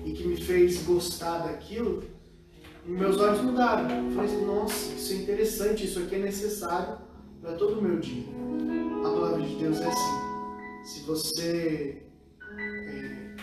e 0.05 0.13
que 0.13 0.27
me 0.27 0.37
fez 0.37 0.83
gostar 0.85 1.39
daquilo, 1.39 2.03
meus 2.87 3.19
olhos 3.19 3.43
mudaram. 3.43 4.07
Eu 4.07 4.13
falei 4.13 4.31
assim, 4.31 4.45
nossa, 4.45 4.95
isso 4.95 5.13
é 5.13 5.17
interessante, 5.17 5.85
isso 5.85 5.99
aqui 6.01 6.15
é 6.17 6.19
necessário 6.19 6.99
para 7.41 7.53
todo 7.53 7.79
o 7.79 7.83
meu 7.83 7.99
dia. 7.99 8.25
A 8.99 9.03
palavra 9.03 9.43
de 9.43 9.57
Deus 9.57 9.81
é 9.81 9.87
assim. 9.87 10.85
Se 10.85 11.01
você 11.01 12.03
é, 12.59 13.35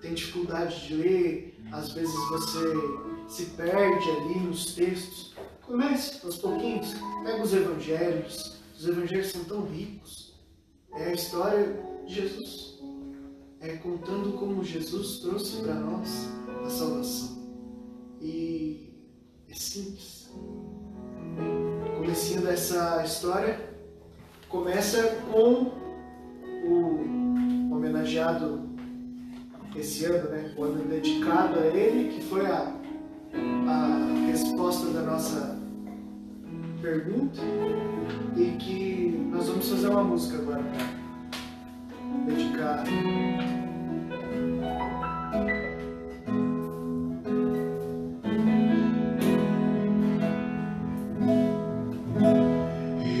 tem 0.00 0.14
dificuldade 0.14 0.86
de 0.86 0.94
ler, 0.94 1.60
às 1.72 1.92
vezes 1.92 2.14
você 2.30 2.74
se 3.28 3.46
perde 3.56 4.10
ali 4.10 4.40
nos 4.40 4.74
textos, 4.74 5.34
comece 5.66 6.24
aos 6.24 6.38
pouquinhos, 6.38 6.94
pega 7.24 7.42
os 7.42 7.52
evangelhos, 7.52 8.56
os 8.78 8.86
evangelhos 8.86 9.28
são 9.28 9.44
tão 9.44 9.66
ricos. 9.66 10.34
É 10.94 11.08
a 11.08 11.12
história 11.12 11.76
de 12.06 12.14
Jesus. 12.14 12.78
É 13.60 13.76
contando 13.76 14.38
como 14.38 14.62
Jesus 14.64 15.18
trouxe 15.20 15.62
para 15.62 15.74
nós 15.74 16.28
a 16.64 16.70
salvação. 16.70 17.36
E 18.20 18.94
é 19.48 19.54
simples. 19.54 20.30
Comecinho 21.96 22.42
dessa 22.42 23.04
história 23.04 23.74
começa 24.48 25.16
com 25.32 25.72
o 26.64 27.74
homenageado 27.74 28.70
esse 29.74 30.04
ano, 30.06 30.30
né? 30.30 30.54
O 30.56 30.64
ano 30.64 30.84
dedicado 30.84 31.58
a 31.58 31.66
ele, 31.66 32.14
que 32.14 32.22
foi 32.24 32.46
a, 32.46 32.75
a 33.68 34.26
resposta 34.30 34.90
da 34.90 35.02
nossa 35.02 35.58
pergunta 36.80 37.40
e 38.36 38.56
que 38.58 39.28
nós 39.30 39.48
vamos 39.48 39.68
fazer 39.68 39.88
uma 39.88 40.04
música 40.04 40.38
agora 40.38 40.62
para 40.62 42.34
dedicar. 42.34 42.84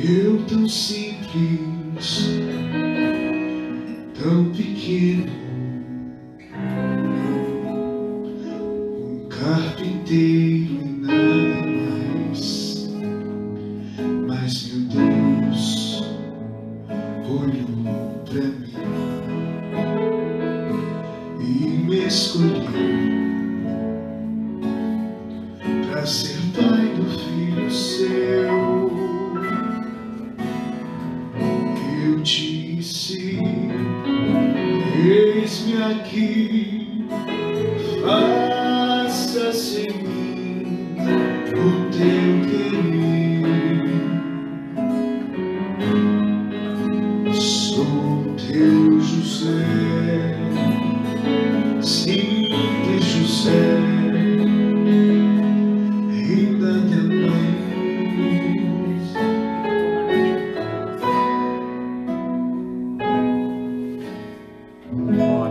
Eu 0.08 0.46
tão 0.46 0.68
simples, 0.68 2.45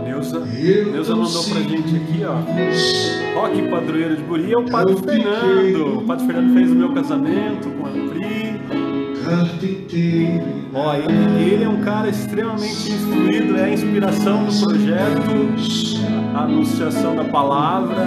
Neuza, 0.06 0.40
Neuza 0.40 1.16
mandou 1.16 1.42
pra 1.44 1.60
gente 1.62 1.96
aqui, 1.96 2.22
ó. 2.24 2.36
Rock 3.40 3.68
padroeiro 3.68 4.16
de 4.16 4.22
Guri 4.22 4.52
é 4.52 4.56
o 4.56 4.64
Padre 4.64 4.94
Fernando. 4.96 5.98
O 5.98 6.02
Padre 6.02 6.26
Fernando 6.26 6.54
fez 6.54 6.70
o 6.70 6.74
meu 6.76 6.94
casamento 6.94 7.68
com 7.70 7.86
a 7.86 7.90
Pri. 7.90 8.46
Ó, 10.72 10.94
ele, 10.94 11.52
ele 11.52 11.64
é 11.64 11.68
um 11.68 11.80
cara 11.80 12.08
extremamente 12.08 12.92
instruído, 12.92 13.56
é 13.56 13.64
a 13.64 13.72
inspiração 13.72 14.44
do 14.44 14.60
projeto, 14.60 16.34
a 16.34 16.44
anunciação 16.44 17.16
da 17.16 17.24
palavra. 17.24 18.06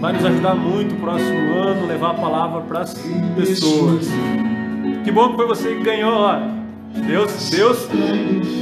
Vai 0.00 0.12
nos 0.12 0.24
ajudar 0.26 0.54
muito 0.54 0.94
o 0.94 0.98
próximo 0.98 1.54
ano, 1.54 1.86
levar 1.86 2.10
a 2.10 2.14
palavra 2.14 2.60
para 2.60 2.80
as 2.80 2.94
pessoas. 3.34 4.06
Que 5.02 5.10
bom 5.10 5.30
que 5.30 5.36
foi 5.36 5.46
você 5.46 5.76
que 5.76 5.82
ganhou, 5.82 6.12
ó. 6.12 6.51
Deus, 6.94 7.50
Deus 7.50 7.88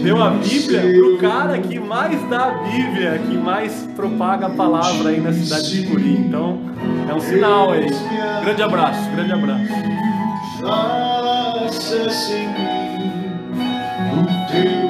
deu 0.03 0.23
a 0.23 0.31
Bíblia 0.31 0.81
pro 0.81 1.19
cara 1.19 1.59
que 1.59 1.79
mais 1.79 2.29
dá 2.29 2.47
a 2.47 2.51
Bíblia, 2.63 3.19
que 3.19 3.37
mais 3.37 3.89
propaga 3.97 4.47
a 4.47 4.51
palavra 4.51 5.11
aí 5.11 5.21
na 5.21 5.33
cidade 5.33 5.71
de 5.71 5.87
Guri. 5.87 6.17
Então, 6.17 6.59
é 7.09 7.15
um 7.15 7.21
sinal 7.21 7.73
aí. 7.73 7.87
Grande 8.43 8.63
abraço, 8.63 9.11
grande 9.11 9.33
abraço. 9.33 9.73
faça-se 10.61 12.33
em 12.35 12.49
mim 12.49 13.31
o 14.13 14.51
teu 14.51 14.90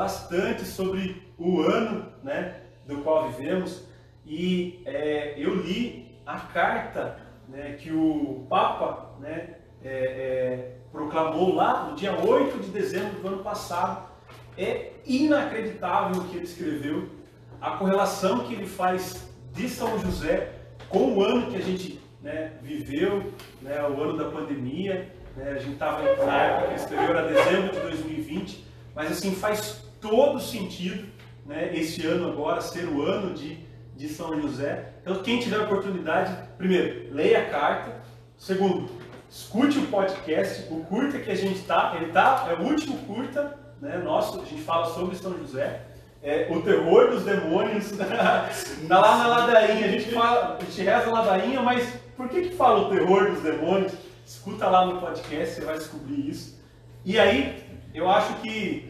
bastante 0.00 0.64
sobre 0.64 1.30
o 1.36 1.60
ano, 1.60 2.06
né, 2.22 2.54
do 2.86 3.02
qual 3.02 3.30
vivemos. 3.30 3.84
E 4.24 4.80
é, 4.86 5.34
eu 5.36 5.54
li 5.54 6.18
a 6.24 6.40
carta 6.40 7.18
né, 7.46 7.76
que 7.78 7.92
o 7.92 8.46
Papa 8.48 9.10
né, 9.20 9.56
é, 9.84 9.90
é, 9.92 10.76
proclamou 10.90 11.54
lá 11.54 11.84
no 11.84 11.96
dia 11.96 12.14
8 12.18 12.60
de 12.60 12.70
dezembro 12.70 13.20
do 13.20 13.28
ano 13.28 13.42
passado. 13.42 14.08
É 14.56 14.92
inacreditável 15.04 16.22
o 16.22 16.24
que 16.28 16.36
ele 16.36 16.46
escreveu, 16.46 17.10
a 17.60 17.72
correlação 17.72 18.44
que 18.44 18.54
ele 18.54 18.66
faz 18.66 19.28
de 19.52 19.68
São 19.68 19.98
José 19.98 20.50
com 20.88 21.12
o 21.12 21.22
ano 21.22 21.50
que 21.50 21.56
a 21.56 21.60
gente 21.60 22.00
né, 22.22 22.52
viveu, 22.62 23.34
né, 23.60 23.82
o 23.86 24.00
ano 24.02 24.16
da 24.16 24.30
pandemia. 24.30 25.12
Né, 25.36 25.52
a 25.52 25.58
gente 25.58 25.74
estava 25.74 26.02
na 26.24 26.42
época 26.42 26.68
que 26.68 26.72
ele 26.72 26.80
escreveu, 26.80 27.28
dezembro 27.28 27.72
de 27.74 27.80
2020, 27.80 28.66
mas 28.94 29.12
assim 29.12 29.34
faz 29.34 29.79
todo 30.00 30.40
sentido 30.40 31.06
né, 31.44 31.70
esse 31.74 32.06
ano 32.06 32.28
agora 32.28 32.60
ser 32.60 32.86
o 32.86 33.02
ano 33.02 33.34
de, 33.34 33.58
de 33.96 34.08
São 34.08 34.40
José. 34.40 34.92
Então, 35.02 35.22
quem 35.22 35.40
tiver 35.40 35.58
oportunidade, 35.58 36.34
primeiro, 36.56 37.14
leia 37.14 37.40
a 37.40 37.50
carta. 37.50 38.00
Segundo, 38.36 38.90
escute 39.28 39.78
o 39.78 39.86
podcast, 39.86 40.66
o 40.72 40.84
curta 40.84 41.18
que 41.18 41.30
a 41.30 41.34
gente 41.34 41.58
está, 41.58 41.94
ele 41.96 42.12
tá, 42.12 42.48
é 42.50 42.54
o 42.54 42.66
último 42.66 42.98
curta 42.98 43.58
né, 43.80 43.98
nosso, 43.98 44.40
a 44.40 44.44
gente 44.44 44.62
fala 44.62 44.86
sobre 44.86 45.16
São 45.16 45.36
José. 45.38 45.82
É, 46.22 46.48
o 46.50 46.60
terror 46.60 47.10
dos 47.10 47.24
demônios, 47.24 47.92
tá 47.96 48.98
lá 48.98 49.16
na 49.18 49.26
ladainha, 49.26 49.86
a 49.86 49.88
gente, 49.88 50.10
fala, 50.10 50.58
a 50.60 50.64
gente 50.64 50.82
reza 50.82 51.06
a 51.06 51.12
ladainha, 51.12 51.62
mas 51.62 51.88
por 52.14 52.28
que 52.28 52.42
que 52.42 52.54
fala 52.54 52.80
o 52.80 52.90
terror 52.90 53.30
dos 53.30 53.42
demônios? 53.42 53.92
Escuta 54.24 54.68
lá 54.68 54.84
no 54.84 55.00
podcast, 55.00 55.54
você 55.54 55.60
vai 55.62 55.78
descobrir 55.78 56.28
isso. 56.28 56.60
E 57.04 57.18
aí, 57.18 57.64
eu 57.94 58.08
acho 58.08 58.34
que 58.42 58.89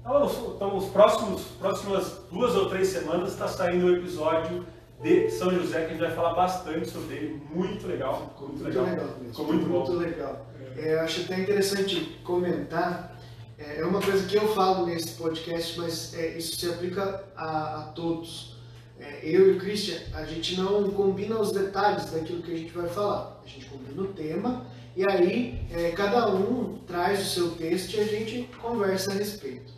então, 0.00 0.24
os, 0.24 0.54
então, 0.54 0.76
os 0.76 0.86
próximos, 0.86 1.42
próximas 1.58 2.20
duas 2.30 2.54
ou 2.54 2.68
três 2.68 2.88
semanas 2.88 3.32
está 3.32 3.48
saindo 3.48 3.86
o 3.86 3.96
episódio 3.96 4.66
de 5.02 5.30
São 5.30 5.50
José, 5.50 5.80
que 5.80 5.86
a 5.86 5.88
gente 5.90 6.00
vai 6.00 6.10
falar 6.10 6.34
bastante 6.34 6.88
sobre 6.88 7.16
ele. 7.16 7.42
Muito 7.50 7.86
legal. 7.86 8.32
Ficou 8.34 8.48
Muito, 8.48 8.62
muito 8.62 8.80
legal. 8.80 8.84
legal. 8.84 9.08
Ficou 9.30 9.46
muito 9.46 9.68
bom. 9.68 9.92
legal. 9.92 10.46
É, 10.76 10.98
acho 11.00 11.22
até 11.22 11.40
interessante 11.40 12.18
comentar. 12.24 13.16
É 13.58 13.80
é 13.80 13.84
uma 13.84 14.00
coisa 14.00 14.24
que 14.26 14.36
eu 14.36 14.54
falo 14.54 14.86
nesse 14.86 15.12
podcast, 15.12 15.78
mas 15.78 16.14
é, 16.14 16.38
isso 16.38 16.56
se 16.56 16.68
aplica 16.68 17.24
a, 17.36 17.80
a 17.80 17.82
todos. 17.94 18.56
É, 19.00 19.20
eu 19.22 19.52
e 19.52 19.56
o 19.56 19.60
Christian, 19.60 19.98
a 20.14 20.24
gente 20.24 20.56
não 20.60 20.90
combina 20.90 21.38
os 21.40 21.52
detalhes 21.52 22.10
daquilo 22.10 22.42
que 22.42 22.52
a 22.52 22.56
gente 22.56 22.72
vai 22.72 22.88
falar. 22.88 23.40
A 23.44 23.48
gente 23.48 23.66
combina 23.66 24.02
o 24.02 24.08
tema 24.08 24.66
e 24.96 25.04
aí 25.08 25.60
é, 25.72 25.90
cada 25.90 26.28
um 26.28 26.78
traz 26.86 27.20
o 27.20 27.24
seu 27.24 27.50
texto 27.52 27.94
e 27.94 28.00
a 28.00 28.04
gente 28.04 28.48
conversa 28.60 29.12
a 29.12 29.14
respeito. 29.14 29.72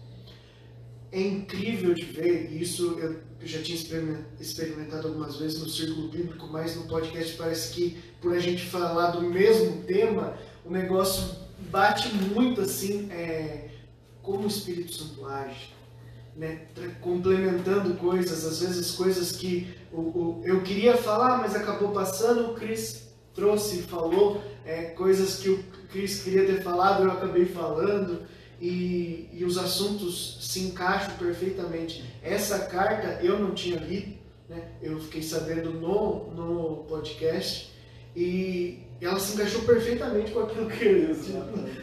É 1.13 1.21
incrível 1.21 1.93
de 1.93 2.05
ver, 2.05 2.51
e 2.53 2.63
isso 2.63 2.97
eu 3.01 3.17
já 3.43 3.61
tinha 3.61 3.77
experimen- 3.77 4.25
experimentado 4.39 5.09
algumas 5.09 5.37
vezes 5.37 5.61
no 5.61 5.69
círculo 5.69 6.09
bíblico, 6.09 6.47
mas 6.47 6.77
no 6.77 6.85
podcast 6.87 7.37
parece 7.37 7.75
que 7.75 7.99
por 8.21 8.33
a 8.33 8.39
gente 8.39 8.65
falar 8.67 9.11
do 9.11 9.23
mesmo 9.23 9.83
tema, 9.83 10.35
o 10.65 10.71
negócio 10.71 11.35
bate 11.71 12.15
muito 12.15 12.61
assim, 12.61 13.11
é, 13.11 13.71
como 14.23 14.45
o 14.45 14.47
Espírito 14.47 14.95
Santo 14.95 15.27
age, 15.27 15.71
né? 16.37 16.67
Complementando 17.01 17.95
coisas, 17.95 18.45
às 18.47 18.61
vezes 18.61 18.93
coisas 18.93 19.33
que 19.33 19.67
o, 19.93 20.01
o- 20.01 20.43
eu 20.45 20.63
queria 20.63 20.97
falar, 20.97 21.39
mas 21.39 21.57
acabou 21.57 21.91
passando, 21.91 22.53
o 22.53 22.55
Cris 22.55 23.09
trouxe 23.35 23.81
e 23.81 23.83
falou, 23.83 24.41
é, 24.65 24.85
coisas 24.91 25.37
que 25.41 25.49
o 25.49 25.65
Cris 25.91 26.23
queria 26.23 26.47
ter 26.47 26.63
falado, 26.63 27.03
eu 27.03 27.11
acabei 27.11 27.47
falando, 27.47 28.23
e, 28.61 29.29
e 29.33 29.45
os 29.45 29.57
assuntos 29.57 30.39
se 30.41 30.61
encaixam 30.61 31.15
perfeitamente. 31.17 32.05
Essa 32.23 32.61
carta 32.61 33.19
eu 33.23 33.39
não 33.39 33.53
tinha 33.53 33.79
lido, 33.79 34.19
né? 34.49 34.63
eu 34.83 35.01
fiquei 35.01 35.23
sabendo 35.23 35.73
no, 35.73 36.31
no 36.33 36.85
podcast, 36.85 37.73
e 38.15 38.81
ela 39.01 39.19
se 39.19 39.35
encaixou 39.35 39.63
perfeitamente 39.63 40.33
com 40.33 40.41
aquilo 40.41 40.69
que 40.69 41.07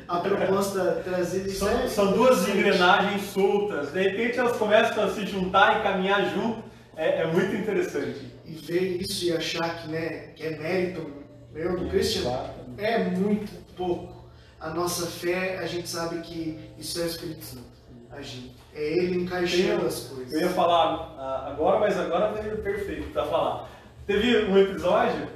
a 0.08 0.20
proposta 0.20 1.02
trazida. 1.04 1.48
Isso 1.48 1.60
São, 1.60 1.70
é 1.70 1.88
são 1.88 2.12
duas 2.14 2.48
engrenagens 2.48 3.24
soltas. 3.24 3.92
De 3.92 4.02
repente 4.02 4.38
elas 4.38 4.58
começam 4.58 5.04
a 5.04 5.10
se 5.10 5.26
juntar 5.26 5.80
e 5.80 5.84
caminhar 5.84 6.34
junto. 6.34 6.64
É, 6.96 7.22
é 7.22 7.28
muito 7.28 7.56
interessante. 7.56 8.20
E 8.46 8.52
ver 8.52 9.02
isso 9.02 9.26
e 9.26 9.32
achar 9.32 9.82
que, 9.82 9.88
né, 9.90 10.32
que 10.36 10.44
é 10.44 10.58
mérito 10.58 11.12
meu, 11.54 11.78
do 11.78 11.90
Christian, 11.90 12.52
é 12.78 13.04
muito 13.06 13.52
pouco. 13.76 14.17
A 14.68 14.74
nossa 14.74 15.08
fé, 15.08 15.60
a 15.60 15.66
gente 15.66 15.88
sabe 15.88 16.20
que 16.20 16.60
isso 16.78 17.00
é 17.00 17.04
o 17.04 17.08
Espírito 17.08 17.46
Santo 17.46 17.68
agindo. 18.12 18.52
É 18.76 18.82
ele 18.82 19.24
encaixando 19.24 19.86
as 19.86 20.00
coisas. 20.02 20.34
Eu 20.34 20.42
ia 20.42 20.50
falar 20.50 21.16
ah, 21.18 21.48
agora, 21.48 21.80
mas 21.80 21.98
agora 21.98 22.34
veio 22.34 22.58
perfeito 22.58 23.12
para 23.12 23.26
falar. 23.26 23.70
Teve 24.06 24.46
um 24.46 24.58
episódio 24.58 25.28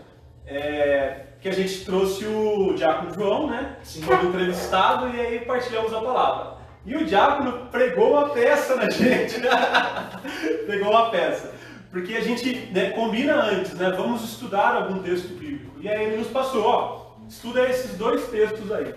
é, 0.46 1.28
que 1.40 1.48
a 1.48 1.54
gente 1.54 1.86
trouxe 1.86 2.26
o 2.26 2.74
Diácono 2.76 3.14
João, 3.14 3.50
né? 3.50 3.78
Sim. 3.84 4.02
Como 4.02 4.30
entrevistado 4.30 5.08
e 5.16 5.20
aí 5.20 5.40
partilhamos 5.40 5.94
a 5.94 6.02
palavra. 6.02 6.58
E 6.86 6.96
o 6.96 7.06
Diácono 7.06 7.68
pregou 7.72 8.12
uma 8.12 8.30
peça 8.30 8.76
na 8.76 8.90
gente, 8.92 9.40
né? 9.40 9.50
pregou 10.66 10.90
uma 10.90 11.10
peça. 11.10 11.54
Porque 11.90 12.16
a 12.16 12.22
gente 12.22 12.70
né, 12.72 12.90
combina 12.90 13.44
antes, 13.44 13.74
né? 13.76 13.92
Vamos 13.92 14.24
estudar 14.24 14.76
algum 14.76 15.00
texto 15.00 15.30
bíblico. 15.30 15.80
E 15.80 15.88
aí 15.88 16.04
ele 16.06 16.18
nos 16.18 16.28
passou, 16.28 16.66
ó, 16.66 17.12
estuda 17.30 17.68
esses 17.70 17.98
dois 17.98 18.28
textos 18.28 18.70
aí. 18.72 18.94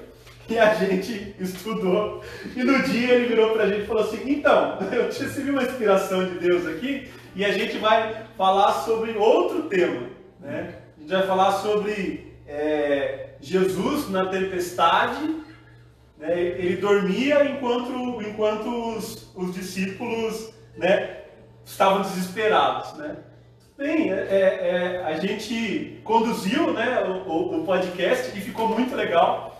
E 0.48 0.58
a 0.58 0.74
gente 0.74 1.34
estudou. 1.40 2.22
E 2.54 2.62
no 2.62 2.82
dia 2.82 3.14
ele 3.14 3.26
virou 3.28 3.50
pra 3.54 3.66
gente 3.66 3.82
e 3.82 3.86
falou 3.86 4.02
assim: 4.04 4.20
então, 4.26 4.78
eu 4.92 5.04
recebi 5.04 5.50
uma 5.50 5.62
inspiração 5.62 6.24
de 6.26 6.38
Deus 6.38 6.66
aqui 6.66 7.10
e 7.34 7.44
a 7.44 7.52
gente 7.52 7.78
vai 7.78 8.24
falar 8.36 8.72
sobre 8.84 9.12
outro 9.16 9.62
tema. 9.64 10.08
Né? 10.40 10.74
A 10.96 11.00
gente 11.00 11.10
vai 11.12 11.26
falar 11.26 11.52
sobre 11.52 12.34
é, 12.46 13.30
Jesus 13.40 14.10
na 14.10 14.26
tempestade. 14.26 15.34
né? 16.18 16.38
Ele 16.38 16.76
dormia 16.76 17.44
enquanto, 17.44 18.20
enquanto 18.22 18.96
os, 18.96 19.30
os 19.34 19.54
discípulos 19.54 20.52
né, 20.76 21.20
estavam 21.64 22.02
desesperados. 22.02 22.92
Né? 22.98 23.16
Bem, 23.76 24.12
é, 24.12 24.14
é, 24.14 24.68
é, 25.00 25.04
a 25.04 25.18
gente 25.18 26.00
conduziu 26.04 26.72
né, 26.72 27.02
o- 27.26 27.60
o 27.60 27.64
podcast 27.64 28.36
e 28.38 28.40
ficou 28.40 28.68
muito 28.68 28.94
legal, 28.94 29.53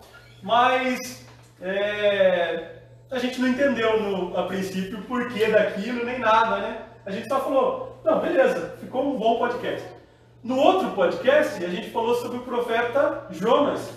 mas 0.45 1.25
é, 1.59 2.67
a 3.11 3.19
gente 3.19 3.41
não 3.41 3.49
entendeu 3.49 3.99
no, 4.03 4.37
a 4.37 4.43
princípio 4.43 4.99
o 4.99 5.03
porquê 5.03 5.47
daquilo 5.47 6.05
nem 6.05 6.19
nada, 6.19 6.59
né? 6.59 6.83
A 7.07 7.11
gente 7.11 7.27
só 7.29 7.41
falou, 7.41 7.99
não, 8.05 8.21
beleza, 8.21 8.77
ficou 8.79 9.15
um 9.15 9.19
bom 9.19 9.39
podcast. 9.39 9.89
No 10.43 10.59
outro 10.59 10.91
podcast, 10.91 11.65
a 11.65 11.69
gente 11.69 11.89
falou 11.89 12.15
sobre 12.17 12.37
o 12.37 12.43
profeta 12.43 13.27
Jonas, 13.31 13.91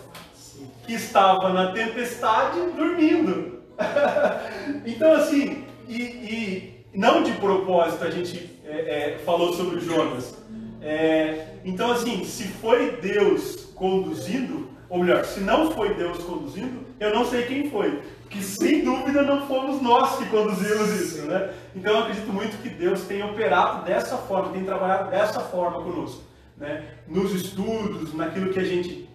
que 0.86 0.94
estava 0.94 1.50
na 1.50 1.74
tempestade 1.74 2.58
dormindo. 2.78 3.62
então, 4.86 5.12
assim, 5.12 5.66
e, 5.86 6.02
e 6.02 6.86
não 6.94 7.24
de 7.24 7.34
propósito 7.34 8.06
a 8.06 8.10
gente 8.10 8.58
é, 8.64 9.16
é, 9.16 9.18
falou 9.26 9.52
sobre 9.52 9.76
o 9.76 9.82
Jonas. 9.82 10.38
É, 10.82 11.56
então, 11.66 11.92
assim, 11.92 12.24
se 12.24 12.46
foi 12.46 12.92
Deus 13.02 13.66
conduzindo, 13.76 14.77
ou 14.90 15.00
melhor, 15.00 15.24
se 15.26 15.40
não 15.40 15.72
foi 15.72 15.94
Deus 15.94 16.24
conduzindo, 16.24 16.86
eu 17.00 17.14
não 17.14 17.26
sei 17.26 17.44
quem 17.44 17.70
foi. 17.70 18.02
Que 18.30 18.42
sem 18.42 18.84
dúvida 18.84 19.22
não 19.22 19.48
fomos 19.48 19.82
nós 19.82 20.18
que 20.18 20.26
conduzimos 20.26 20.90
isso, 21.00 21.26
né? 21.28 21.54
Então 21.76 21.94
eu 21.94 22.00
acredito 22.00 22.32
muito 22.32 22.62
que 22.62 22.70
Deus 22.70 23.02
tem 23.04 23.24
operado 23.24 23.86
dessa 23.86 24.18
forma, 24.18 24.52
tem 24.52 24.64
trabalhado 24.64 25.10
dessa 25.10 25.40
forma 25.40 25.82
conosco, 25.82 26.24
né? 26.58 26.84
Nos 27.08 27.34
estudos, 27.34 28.14
naquilo 28.14 28.52
que 28.52 28.60
a 28.60 28.66
gente 28.66 29.08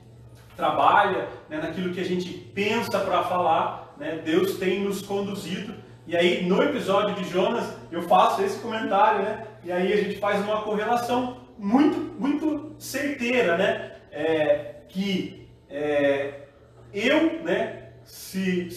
trabalha, 0.57 1.29
né, 1.49 1.59
naquilo 1.59 1.93
que 1.93 2.01
a 2.01 2.05
gente 2.05 2.29
pensa 2.29 2.99
para 3.01 3.23
falar, 3.25 3.95
né, 3.99 4.21
Deus 4.25 4.59
tem 4.59 4.81
nos 4.81 5.03
conduzido. 5.03 5.75
E 6.07 6.17
aí, 6.17 6.47
no 6.47 6.63
episódio 6.63 7.15
de 7.15 7.29
Jonas, 7.29 7.75
eu 7.91 8.03
faço 8.03 8.43
esse 8.43 8.59
comentário, 8.61 9.23
né, 9.23 9.47
e 9.65 9.73
aí 9.73 9.93
a 9.93 9.97
gente 9.97 10.19
faz 10.19 10.41
uma 10.45 10.63
correlação 10.63 11.39
muito, 11.59 11.99
muito 12.21 12.75
certeira, 12.79 13.57
né, 13.57 13.93
é, 14.11 14.75
que 14.89 15.42
é, 15.73 16.43
eu, 16.93 17.43
né, 17.43 17.89
se, 18.05 18.69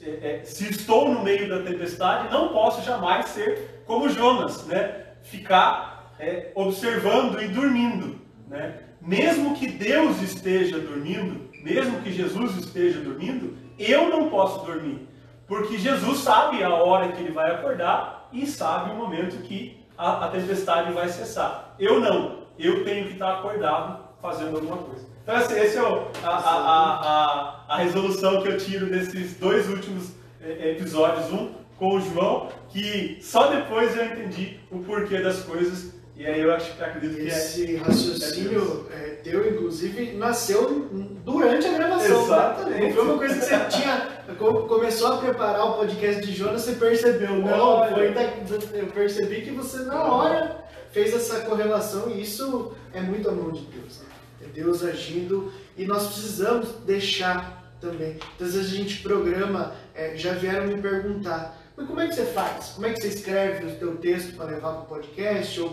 é, 0.00 0.38
é, 0.40 0.44
se 0.44 0.70
estou 0.70 1.10
no 1.10 1.22
meio 1.24 1.48
da 1.48 1.62
tempestade, 1.62 2.32
não 2.32 2.50
posso 2.50 2.82
jamais 2.82 3.26
ser 3.26 3.82
como 3.84 4.08
Jonas, 4.08 4.64
né, 4.66 5.06
ficar 5.22 6.14
é, 6.18 6.52
observando 6.54 7.42
e 7.42 7.48
dormindo, 7.48 8.20
né? 8.48 8.78
Mesmo 9.00 9.54
que 9.54 9.66
Deus 9.66 10.22
esteja 10.22 10.78
dormindo, 10.78 11.50
mesmo 11.62 12.00
que 12.00 12.10
Jesus 12.10 12.56
esteja 12.56 13.00
dormindo, 13.00 13.58
eu 13.78 14.08
não 14.08 14.30
posso 14.30 14.64
dormir, 14.64 15.06
porque 15.46 15.76
Jesus 15.76 16.20
sabe 16.20 16.62
a 16.62 16.72
hora 16.72 17.12
que 17.12 17.20
ele 17.20 17.32
vai 17.32 17.50
acordar 17.50 18.28
e 18.32 18.46
sabe 18.46 18.92
o 18.92 18.94
momento 18.94 19.42
que 19.42 19.84
a, 19.98 20.24
a 20.24 20.28
tempestade 20.28 20.92
vai 20.92 21.08
cessar. 21.08 21.74
Eu 21.78 22.00
não, 22.00 22.44
eu 22.58 22.84
tenho 22.84 23.06
que 23.06 23.12
estar 23.14 23.34
acordado 23.34 24.04
fazendo 24.22 24.56
alguma 24.56 24.78
coisa. 24.78 25.03
Então 25.24 25.40
esse, 25.40 25.58
esse 25.58 25.76
é 25.78 25.82
o, 25.82 26.06
a, 26.22 26.28
a, 26.28 27.00
a, 27.00 27.64
a, 27.68 27.76
resolução 27.78 28.42
que 28.42 28.48
eu 28.48 28.58
tiro 28.58 28.86
desses 28.86 29.34
dois 29.36 29.68
últimos 29.70 30.10
eh, 30.42 30.72
episódios, 30.72 31.32
um 31.32 31.50
com 31.78 31.96
o 31.96 32.00
João, 32.00 32.48
que 32.68 33.18
só 33.22 33.46
depois 33.48 33.96
eu 33.96 34.04
entendi 34.04 34.60
o 34.70 34.78
porquê 34.80 35.20
das 35.22 35.40
coisas 35.40 35.94
E 36.14 36.26
aí 36.26 36.40
eu 36.42 36.52
acho, 36.54 36.70
acredito 36.80 37.16
que 37.16 37.22
é. 37.22 37.26
Esse 37.28 37.76
raciocínio 37.76 38.86
é, 38.92 39.20
teu, 39.24 39.50
inclusive, 39.50 40.12
nasceu 40.12 40.88
durante 41.24 41.66
a 41.66 41.72
gravação. 41.72 42.22
Exatamente. 42.24 42.82
Não 42.82 42.92
foi 42.92 43.02
uma 43.04 43.16
coisa 43.18 43.34
que 43.34 43.44
você 43.46 43.58
tinha. 43.80 44.08
co- 44.38 44.62
Começou 44.68 45.12
a 45.14 45.16
preparar 45.18 45.64
o 45.70 45.74
podcast 45.78 46.20
de 46.24 46.32
Jonas, 46.32 46.62
você 46.62 46.72
percebeu. 46.74 47.36
Não, 47.36 47.68
Olha. 47.78 47.94
foi 47.94 48.12
da, 48.12 48.22
eu 48.74 48.86
percebi 48.88 49.40
que 49.40 49.50
você 49.50 49.78
na 49.84 50.04
hora 50.04 50.64
fez 50.92 51.12
essa 51.14 51.40
correlação 51.40 52.10
e 52.10 52.20
isso 52.20 52.72
é 52.92 53.00
muito 53.00 53.28
a 53.28 53.32
mão 53.32 53.50
de 53.50 53.62
Deus. 53.62 54.00
né? 54.00 54.06
Deus 54.54 54.84
agindo 54.84 55.52
e 55.76 55.84
nós 55.84 56.06
precisamos 56.06 56.68
deixar 56.86 57.76
também. 57.80 58.12
Muitas 58.12 58.54
vezes 58.54 58.72
a 58.72 58.76
gente 58.76 59.02
programa, 59.02 59.74
é, 59.94 60.16
já 60.16 60.32
vieram 60.32 60.68
me 60.68 60.80
perguntar. 60.80 61.60
Mas 61.76 61.86
como 61.86 62.00
é 62.00 62.06
que 62.06 62.14
você 62.14 62.24
faz? 62.26 62.70
Como 62.70 62.86
é 62.86 62.92
que 62.92 63.00
você 63.00 63.08
escreve 63.08 63.66
o 63.66 63.76
teu 63.76 63.96
texto 63.96 64.36
para 64.36 64.46
levar 64.46 64.72
para 64.72 64.82
o 64.82 64.86
podcast 64.86 65.60
ou 65.60 65.70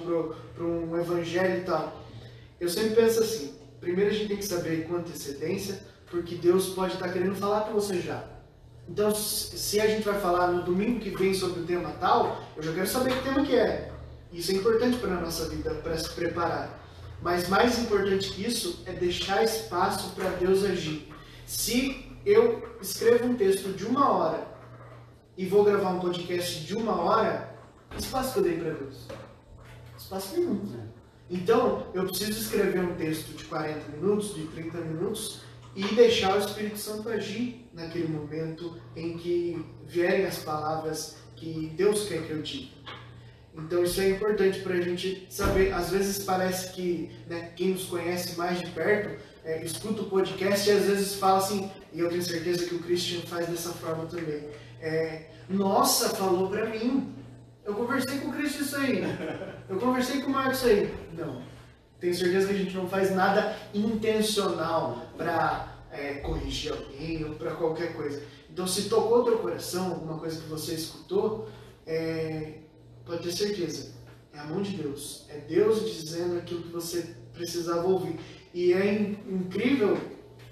para 0.55 0.63
um 0.63 0.99
evangelho 0.99 1.61
e 1.61 1.63
tal? 1.63 2.01
Eu 2.59 2.67
sempre 2.67 2.95
penso 2.95 3.21
assim, 3.21 3.53
primeiro 3.79 4.09
a 4.09 4.13
gente 4.13 4.27
tem 4.27 4.37
que 4.37 4.45
saber 4.45 4.87
com 4.87 4.95
antecedência, 4.95 5.79
porque 6.09 6.35
Deus 6.35 6.69
pode 6.69 6.93
estar 6.93 7.09
querendo 7.09 7.35
falar 7.35 7.61
com 7.61 7.73
você 7.73 8.01
já. 8.01 8.23
Então, 8.89 9.13
se 9.13 9.79
a 9.79 9.87
gente 9.87 10.03
vai 10.03 10.19
falar 10.19 10.47
no 10.47 10.63
domingo 10.63 10.99
que 10.99 11.11
vem 11.11 11.33
sobre 11.33 11.61
o 11.61 11.65
tema 11.65 11.91
tal, 11.99 12.43
eu 12.57 12.63
já 12.63 12.73
quero 12.73 12.87
saber 12.87 13.13
que 13.13 13.23
tema 13.23 13.45
que 13.45 13.55
é. 13.55 13.91
Isso 14.33 14.51
é 14.51 14.55
importante 14.55 14.97
para 14.97 15.11
a 15.11 15.21
nossa 15.21 15.47
vida, 15.49 15.71
para 15.75 15.97
se 15.97 16.09
preparar. 16.13 16.80
Mas 17.21 17.47
mais 17.47 17.77
importante 17.77 18.31
que 18.31 18.45
isso 18.45 18.81
é 18.85 18.93
deixar 18.93 19.43
espaço 19.43 20.15
para 20.15 20.29
Deus 20.31 20.63
agir. 20.63 21.07
Se 21.45 22.11
eu 22.25 22.77
escrevo 22.81 23.27
um 23.27 23.35
texto 23.35 23.73
de 23.73 23.85
uma 23.85 24.11
hora 24.11 24.47
e 25.37 25.45
vou 25.45 25.63
gravar 25.63 25.91
um 25.91 25.99
podcast 25.99 26.65
de 26.65 26.75
uma 26.75 26.99
hora, 26.99 27.55
espaço 27.97 28.33
que 28.33 28.39
eu 28.39 28.43
dei 28.43 28.57
para 28.57 28.71
Deus? 28.71 29.07
Espaço 29.97 30.39
nenhum. 30.39 30.89
Então, 31.29 31.87
eu 31.93 32.05
preciso 32.05 32.39
escrever 32.41 32.79
um 32.79 32.95
texto 32.95 33.37
de 33.37 33.45
40 33.45 33.89
minutos, 33.89 34.35
de 34.35 34.47
30 34.47 34.77
minutos, 34.79 35.41
e 35.75 35.83
deixar 35.95 36.35
o 36.35 36.39
Espírito 36.39 36.77
Santo 36.77 37.07
agir 37.07 37.69
naquele 37.73 38.07
momento 38.07 38.77
em 38.95 39.17
que 39.17 39.65
vierem 39.85 40.25
as 40.25 40.39
palavras 40.39 41.17
que 41.35 41.71
Deus 41.77 42.07
quer 42.07 42.25
que 42.27 42.31
eu 42.31 42.41
diga. 42.41 42.71
Então 43.55 43.83
isso 43.83 43.99
é 43.99 44.09
importante 44.09 44.59
para 44.59 44.75
a 44.75 44.81
gente 44.81 45.27
saber. 45.29 45.73
Às 45.73 45.89
vezes 45.89 46.23
parece 46.23 46.71
que 46.71 47.11
né, 47.27 47.51
quem 47.55 47.69
nos 47.69 47.85
conhece 47.85 48.37
mais 48.37 48.59
de 48.59 48.67
perto 48.71 49.21
é, 49.43 49.63
escuta 49.63 50.01
o 50.01 50.05
podcast 50.05 50.69
e 50.69 50.71
às 50.71 50.85
vezes 50.85 51.15
fala 51.15 51.39
assim, 51.39 51.69
e 51.91 51.99
eu 51.99 52.09
tenho 52.09 52.21
certeza 52.21 52.65
que 52.65 52.75
o 52.75 52.79
Christian 52.79 53.21
faz 53.21 53.47
dessa 53.47 53.71
forma 53.71 54.05
também. 54.05 54.47
é, 54.79 55.29
Nossa, 55.49 56.09
falou 56.09 56.49
para 56.49 56.67
mim. 56.67 57.13
Eu 57.65 57.75
conversei 57.75 58.19
com 58.19 58.29
o 58.29 58.33
Christian 58.33 58.61
isso 58.61 58.75
aí. 58.77 59.03
Eu 59.69 59.77
conversei 59.77 60.21
com 60.21 60.29
o 60.29 60.33
Marcos 60.33 60.57
isso 60.57 60.67
aí. 60.67 60.93
Não. 61.13 61.41
Tenho 61.99 62.15
certeza 62.15 62.47
que 62.47 62.53
a 62.53 62.57
gente 62.57 62.75
não 62.75 62.89
faz 62.89 63.13
nada 63.13 63.55
intencional 63.73 65.05
para 65.15 65.71
corrigir 66.23 66.71
alguém 66.71 67.23
ou 67.23 67.35
para 67.35 67.51
qualquer 67.51 67.93
coisa. 67.93 68.23
Então, 68.49 68.65
se 68.65 68.89
tocou 68.89 69.23
teu 69.23 69.37
coração, 69.37 69.91
alguma 69.91 70.17
coisa 70.17 70.41
que 70.41 70.47
você 70.49 70.73
escutou, 70.73 71.47
é, 71.85 72.60
pode 73.05 73.23
ter 73.23 73.31
certeza, 73.31 73.91
é 74.33 74.39
a 74.39 74.43
mão 74.45 74.61
de 74.61 74.71
Deus. 74.77 75.25
É 75.29 75.37
Deus 75.37 75.89
dizendo 75.91 76.37
aquilo 76.37 76.61
que 76.61 76.71
você 76.71 77.15
precisava 77.33 77.87
ouvir. 77.87 78.19
E 78.53 78.73
é 78.73 78.93
in- 78.93 79.17
incrível 79.29 79.97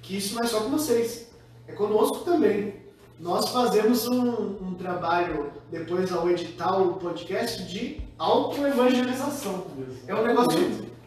que 0.01 0.17
isso 0.17 0.35
não 0.35 0.43
é 0.43 0.47
só 0.47 0.61
com 0.61 0.69
vocês, 0.69 1.29
é 1.67 1.73
conosco 1.73 2.19
também. 2.25 2.75
Nós 3.19 3.49
fazemos 3.49 4.07
um, 4.07 4.29
um 4.65 4.73
trabalho, 4.75 5.51
depois 5.69 6.09
ao 6.11 6.29
editar 6.29 6.77
o 6.81 6.93
podcast, 6.93 7.63
de 7.65 8.01
autoevangelização. 8.17 9.67
É 10.07 10.15
um 10.15 10.25
negócio 10.25 10.57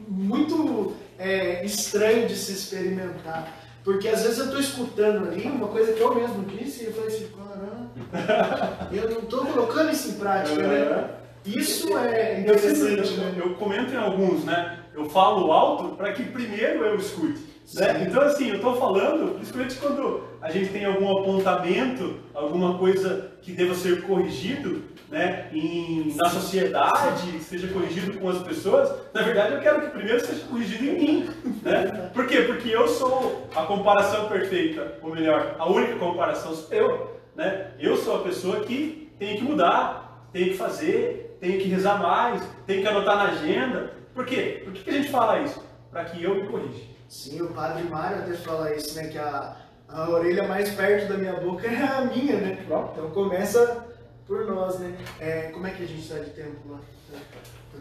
muito 0.06 0.92
é, 1.18 1.64
estranho 1.64 2.28
de 2.28 2.36
se 2.36 2.52
experimentar. 2.52 3.60
Porque 3.82 4.08
às 4.08 4.22
vezes 4.22 4.38
eu 4.38 4.44
estou 4.44 4.60
escutando 4.60 5.28
ali 5.28 5.46
uma 5.46 5.68
coisa 5.68 5.92
que 5.92 6.00
eu 6.00 6.14
mesmo 6.14 6.44
disse 6.44 6.84
e 6.84 6.86
eu 6.86 6.92
falei 6.92 7.08
assim, 7.08 7.28
caramba, 7.28 8.88
eu 8.92 9.10
não 9.10 9.20
estou 9.20 9.46
colocando 9.46 9.90
isso 9.90 10.10
em 10.10 10.14
prática, 10.14 10.62
né? 10.62 11.14
Isso 11.44 11.96
é 11.98 12.36
sempre- 12.36 12.40
interessante, 12.40 13.14
eu- 13.14 13.24
né? 13.24 13.34
eu 13.44 13.54
comento 13.54 13.92
em 13.92 13.96
alguns, 13.96 14.44
né? 14.44 14.78
Eu 14.94 15.06
falo 15.08 15.50
alto 15.52 15.96
para 15.96 16.12
que 16.12 16.22
primeiro 16.24 16.84
eu 16.84 16.96
escute. 16.96 17.40
Né? 17.74 18.06
Então, 18.08 18.22
assim, 18.22 18.50
eu 18.50 18.56
estou 18.56 18.76
falando, 18.76 19.34
principalmente 19.36 19.76
quando 19.76 20.24
a 20.42 20.50
gente 20.50 20.70
tem 20.70 20.84
algum 20.84 21.10
apontamento, 21.18 22.16
alguma 22.34 22.76
coisa 22.76 23.30
que 23.40 23.52
deva 23.52 23.74
ser 23.74 24.02
corrigido 24.02 24.82
né, 25.10 25.48
em, 25.52 26.14
na 26.16 26.28
sociedade, 26.28 27.32
que 27.32 27.44
seja 27.44 27.68
corrigido 27.68 28.18
com 28.18 28.28
as 28.28 28.38
pessoas, 28.42 28.90
na 29.14 29.22
verdade 29.22 29.54
eu 29.54 29.60
quero 29.60 29.82
que 29.82 29.90
primeiro 29.90 30.20
seja 30.20 30.44
corrigido 30.44 30.84
em 30.84 30.94
mim. 30.98 31.30
Né? 31.62 32.10
Por 32.12 32.26
quê? 32.26 32.42
Porque 32.42 32.68
eu 32.68 32.88
sou 32.88 33.46
a 33.54 33.62
comparação 33.62 34.26
perfeita, 34.28 34.94
ou 35.02 35.14
melhor, 35.14 35.54
a 35.58 35.70
única 35.70 35.96
comparação 35.96 36.54
sou 36.54 36.72
eu. 36.76 37.16
Né? 37.36 37.68
Eu 37.78 37.96
sou 37.96 38.16
a 38.16 38.18
pessoa 38.20 38.60
que 38.60 39.10
tem 39.18 39.36
que 39.36 39.42
mudar, 39.44 40.28
tem 40.32 40.46
que 40.48 40.54
fazer, 40.56 41.31
tem 41.42 41.58
que 41.58 41.64
rezar 41.64 42.00
mais, 42.00 42.40
tem 42.68 42.82
que 42.82 42.86
anotar 42.86 43.16
na 43.16 43.24
agenda. 43.24 43.92
Por 44.14 44.24
quê? 44.24 44.62
Por 44.62 44.72
que, 44.72 44.84
que 44.84 44.90
a 44.90 44.92
gente 44.92 45.10
fala 45.10 45.40
isso? 45.40 45.60
Para 45.90 46.04
que 46.04 46.22
eu 46.22 46.36
me 46.36 46.46
corrija. 46.46 46.84
Sim, 47.08 47.42
o 47.42 47.48
padre 47.48 47.82
Mário 47.82 48.18
até 48.18 48.34
fala 48.34 48.72
isso, 48.72 48.94
né? 48.94 49.08
Que 49.08 49.18
a, 49.18 49.56
a 49.88 50.08
orelha 50.08 50.46
mais 50.46 50.70
perto 50.70 51.08
da 51.08 51.18
minha 51.18 51.32
boca 51.32 51.66
é 51.66 51.82
a 51.82 52.02
minha, 52.02 52.36
né? 52.36 52.58
Então 52.64 53.10
começa 53.10 53.88
por 54.24 54.46
nós, 54.46 54.78
né? 54.78 54.96
É, 55.18 55.50
como 55.52 55.66
é 55.66 55.70
que 55.70 55.82
a 55.82 55.86
gente 55.86 56.02
está 56.02 56.20
de 56.20 56.30
tempo 56.30 56.58
lá? 56.70 56.78
Tá 57.10 57.18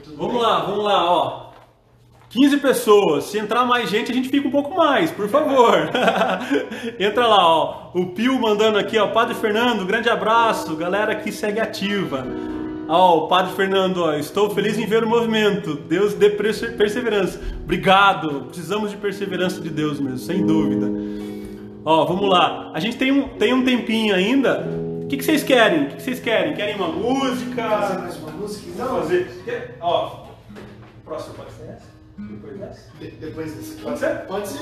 tudo 0.03 0.17
Vamos 0.17 0.33
bem? 0.33 0.41
lá, 0.41 0.59
vamos 0.61 0.83
lá, 0.83 1.11
ó. 1.11 1.51
15 2.29 2.57
pessoas. 2.57 3.25
Se 3.25 3.37
entrar 3.37 3.63
mais 3.63 3.91
gente, 3.91 4.11
a 4.11 4.15
gente 4.15 4.29
fica 4.29 4.47
um 4.47 4.51
pouco 4.51 4.75
mais, 4.75 5.11
por 5.11 5.29
favor. 5.29 5.87
Entra 6.97 7.27
lá, 7.27 7.45
ó. 7.45 7.91
O 7.93 8.07
Pio 8.07 8.39
mandando 8.39 8.79
aqui, 8.79 8.97
ó. 8.97 9.09
Padre 9.09 9.35
Fernando, 9.35 9.85
grande 9.85 10.09
abraço. 10.09 10.75
Galera 10.75 11.13
que 11.13 11.31
segue 11.31 11.59
ativa. 11.59 12.25
Ó, 12.93 13.25
o 13.25 13.27
Padre 13.27 13.53
Fernando, 13.53 13.97
ó. 14.03 14.13
Estou 14.15 14.49
feliz 14.49 14.77
em 14.77 14.85
ver 14.85 15.03
o 15.03 15.07
movimento. 15.07 15.75
Deus 15.75 16.13
dê 16.13 16.29
perse- 16.29 16.71
perseverança. 16.71 17.39
Obrigado. 17.63 18.41
Precisamos 18.47 18.91
de 18.91 18.97
perseverança 18.97 19.61
de 19.61 19.69
Deus 19.69 19.99
mesmo, 19.99 20.17
sem 20.17 20.45
dúvida. 20.45 20.87
Ó, 21.85 22.05
vamos 22.05 22.29
lá. 22.29 22.71
A 22.73 22.79
gente 22.79 22.97
tem 22.97 23.11
um, 23.11 23.29
tem 23.29 23.53
um 23.53 23.63
tempinho 23.63 24.13
ainda. 24.13 24.67
O 25.03 25.07
que, 25.07 25.17
que 25.17 25.23
vocês 25.23 25.41
querem? 25.43 25.83
O 25.83 25.87
que, 25.87 25.95
que 25.95 26.01
vocês 26.03 26.19
querem? 26.19 26.53
Querem 26.53 26.75
uma 26.75 26.87
música? 26.89 27.63
Fazer 27.69 27.97
mais 27.99 28.17
uma 28.17 28.31
música? 28.31 28.67
Não, 28.77 29.01
fazer. 29.01 29.75
Ó, 29.81 30.25
próximo 31.05 31.35
pode 31.35 31.51
ser 31.53 31.63
essa? 31.69 31.89
Depois 32.17 32.57
dessa? 32.59 32.91
de- 32.99 33.11
depois 33.11 33.53
desse 33.53 33.73
aqui. 33.73 33.81
Pode 33.83 33.99
ser? 33.99 34.15
Pode 34.27 34.47
ser. 34.47 34.59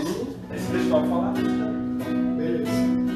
Aí 0.51 0.59
você 0.59 0.71
deixa 0.71 0.89
Paulo 0.89 1.07
falar. 1.09 1.33
Beleza. 2.37 3.08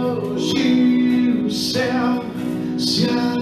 Hoje 0.00 1.42
o 1.44 1.50
céu 1.50 2.24
se 2.78 3.10
abre 3.10 3.37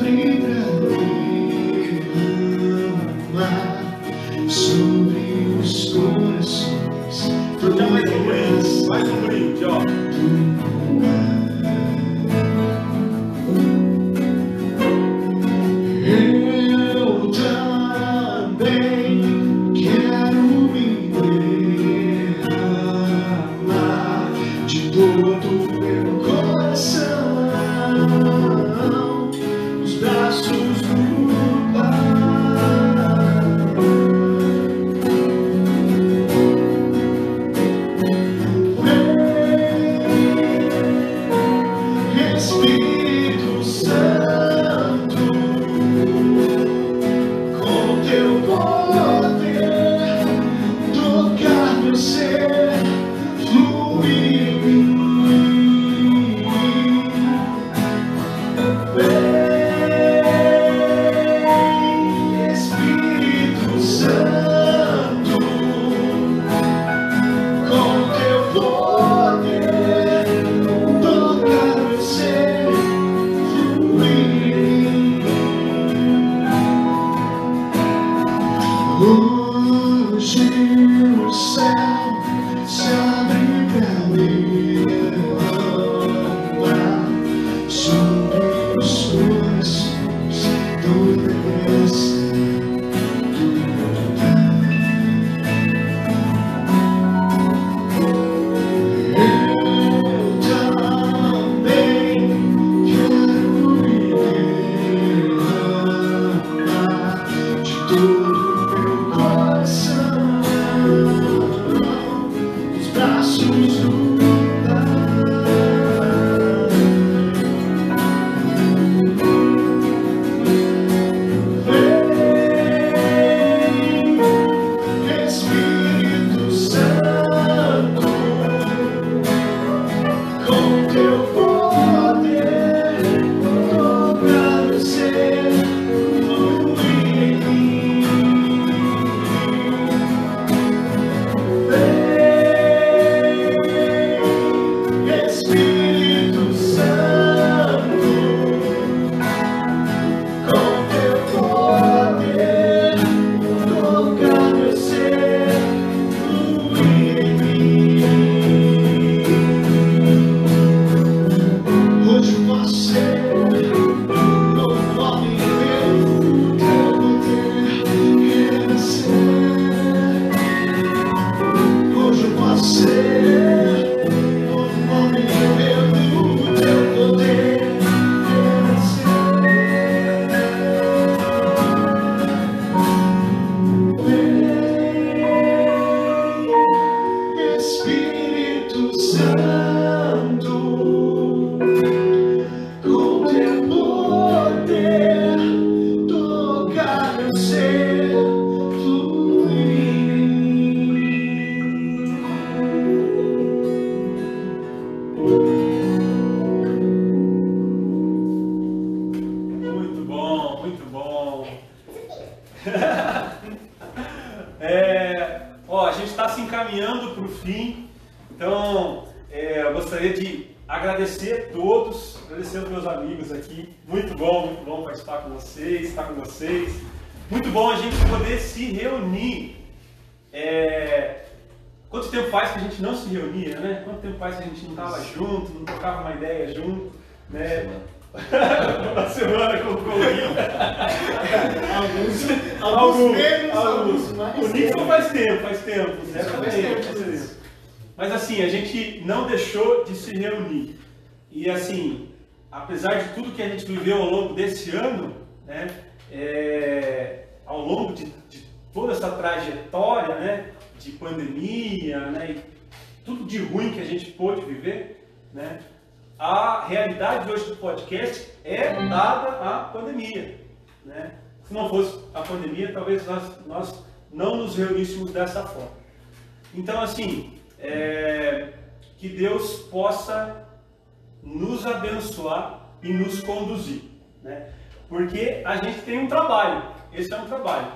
a 285.47 285.57
gente 285.57 285.81
tem 285.83 285.99
um 285.99 286.09
trabalho, 286.09 286.63
esse 286.93 287.13
é 287.13 287.17
um 287.17 287.27
trabalho. 287.27 287.69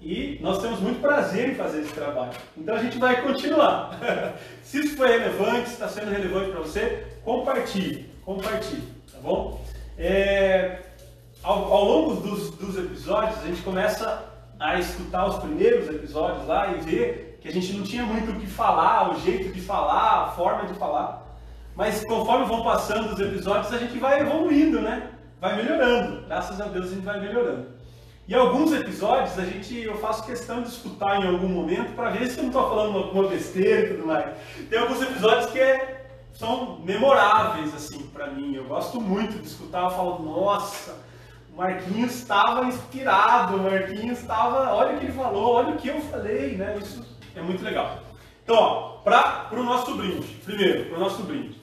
E 0.00 0.38
nós 0.40 0.62
temos 0.62 0.78
muito 0.78 1.00
prazer 1.00 1.50
em 1.50 1.54
fazer 1.54 1.80
esse 1.80 1.92
trabalho. 1.92 2.30
Então 2.56 2.76
a 2.76 2.78
gente 2.78 2.98
vai 2.98 3.20
continuar. 3.22 3.98
Se 4.62 4.78
isso 4.78 4.96
foi 4.96 5.08
relevante, 5.08 5.70
está 5.70 5.88
sendo 5.88 6.10
relevante 6.10 6.52
para 6.52 6.60
você, 6.60 7.06
compartilhe, 7.24 8.08
compartilhe, 8.24 8.86
tá 9.12 9.18
bom? 9.20 9.60
É, 9.98 10.82
ao, 11.42 11.72
ao 11.72 11.84
longo 11.84 12.20
dos, 12.20 12.50
dos 12.52 12.78
episódios, 12.78 13.38
a 13.42 13.46
gente 13.46 13.62
começa 13.62 14.24
a 14.60 14.78
escutar 14.78 15.26
os 15.26 15.38
primeiros 15.38 15.88
episódios 15.88 16.46
lá 16.46 16.72
e 16.72 16.80
ver 16.80 17.38
que 17.40 17.48
a 17.48 17.52
gente 17.52 17.72
não 17.72 17.82
tinha 17.82 18.04
muito 18.04 18.30
o 18.30 18.40
que 18.40 18.46
falar, 18.46 19.10
o 19.10 19.20
jeito 19.20 19.52
de 19.52 19.60
falar, 19.60 20.24
a 20.24 20.30
forma 20.32 20.66
de 20.66 20.74
falar. 20.74 21.26
Mas 21.74 22.04
conforme 22.04 22.46
vão 22.46 22.62
passando 22.62 23.12
os 23.12 23.20
episódios, 23.20 23.72
a 23.72 23.78
gente 23.78 23.98
vai 23.98 24.20
evoluindo, 24.20 24.80
né? 24.80 25.10
Vai 25.46 25.62
melhorando. 25.62 26.22
Graças 26.26 26.60
a 26.60 26.64
Deus 26.64 26.86
a 26.86 26.94
gente 26.94 27.04
vai 27.04 27.20
melhorando. 27.20 27.68
E 28.26 28.34
alguns 28.34 28.72
episódios 28.72 29.38
a 29.38 29.44
gente, 29.44 29.78
eu 29.78 29.96
faço 29.98 30.26
questão 30.26 30.60
de 30.60 30.68
escutar 30.68 31.22
em 31.22 31.28
algum 31.28 31.46
momento 31.46 31.94
para 31.94 32.10
ver 32.10 32.26
se 32.26 32.38
eu 32.38 32.42
não 32.42 32.50
estou 32.50 32.68
falando 32.68 32.98
alguma 32.98 33.28
besteira 33.28 33.86
e 33.86 33.94
tudo 33.94 34.08
mais. 34.08 34.36
Tem 34.68 34.76
alguns 34.76 35.00
episódios 35.00 35.46
que 35.52 35.60
é, 35.60 36.08
são 36.34 36.80
memoráveis 36.80 37.72
assim 37.72 38.08
para 38.08 38.26
mim. 38.26 38.56
Eu 38.56 38.64
gosto 38.64 39.00
muito 39.00 39.38
de 39.38 39.46
escutar. 39.46 39.84
Eu 39.84 39.90
falo, 39.90 40.18
nossa, 40.24 40.96
o 41.52 41.56
Marquinhos 41.56 42.16
estava 42.16 42.64
inspirado, 42.64 43.54
o 43.54 43.62
Marquinhos 43.62 44.18
estava, 44.18 44.74
olha 44.74 44.96
o 44.96 44.98
que 44.98 45.04
ele 45.04 45.12
falou, 45.12 45.52
olha 45.52 45.74
o 45.74 45.76
que 45.76 45.86
eu 45.86 46.00
falei, 46.00 46.56
né? 46.56 46.76
Isso 46.82 47.04
é 47.36 47.40
muito 47.40 47.62
legal. 47.62 48.00
Então, 48.42 49.00
para 49.04 49.46
o 49.52 49.62
nosso 49.62 49.94
brinde, 49.94 50.26
primeiro, 50.44 50.86
para 50.86 50.96
o 50.96 51.00
nosso 51.00 51.22
brinde. 51.22 51.55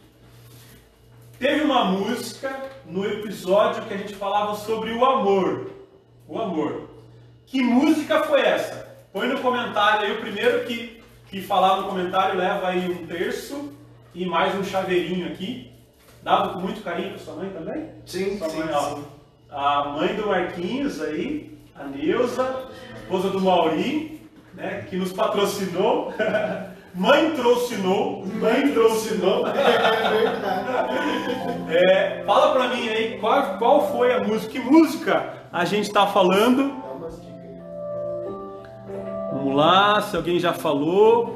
Teve 1.43 1.61
uma 1.61 1.83
música 1.83 2.57
no 2.85 3.05
episódio 3.05 3.83
que 3.83 3.93
a 3.93 3.97
gente 3.97 4.15
falava 4.15 4.55
sobre 4.55 4.93
o 4.93 5.03
amor. 5.03 5.71
O 6.25 6.39
amor. 6.39 6.87
Que 7.45 7.61
música 7.61 8.23
foi 8.23 8.39
essa? 8.39 8.87
Põe 9.11 9.27
no 9.27 9.41
comentário 9.41 10.05
aí 10.05 10.13
o 10.13 10.21
primeiro 10.21 10.63
que, 10.63 11.03
que 11.27 11.41
falar 11.41 11.81
no 11.81 11.89
comentário 11.89 12.39
leva 12.39 12.69
aí 12.69 12.89
um 12.89 13.05
terço 13.05 13.73
e 14.15 14.25
mais 14.25 14.55
um 14.55 14.63
chaveirinho 14.63 15.27
aqui. 15.33 15.69
Dado 16.23 16.53
com 16.53 16.59
muito 16.61 16.81
carinho 16.81 17.09
para 17.09 17.19
sua 17.19 17.35
mãe 17.35 17.49
também? 17.49 17.89
Sim, 18.05 18.37
Sua 18.37 18.49
sim, 18.49 18.59
mãe, 18.59 18.69
ó. 18.73 18.95
sim. 18.95 19.03
A 19.49 19.83
mãe 19.89 20.15
do 20.15 20.27
Marquinhos 20.27 21.01
aí, 21.01 21.57
a 21.75 21.83
Neuza, 21.83 22.69
esposa 23.01 23.29
do 23.29 23.41
Mauri, 23.41 24.21
né, 24.53 24.87
que 24.89 24.95
nos 24.95 25.11
patrocinou. 25.11 26.13
Mãe 26.95 27.31
trouxinou, 27.31 28.23
mãe 28.39 28.71
trouxinou. 28.71 29.47
É 29.47 30.09
verdade. 30.09 30.93
É, 31.69 32.23
fala 32.23 32.53
pra 32.53 32.67
mim 32.67 32.87
aí 32.87 33.17
qual, 33.19 33.57
qual 33.57 33.91
foi 33.91 34.13
a 34.13 34.23
música, 34.23 34.51
que 34.51 34.59
música 34.59 35.33
a 35.51 35.65
gente 35.65 35.91
tá 35.91 36.05
falando. 36.05 36.71
Vamos 39.33 39.55
lá, 39.55 40.01
se 40.01 40.15
alguém 40.15 40.39
já 40.39 40.53
falou. 40.53 41.35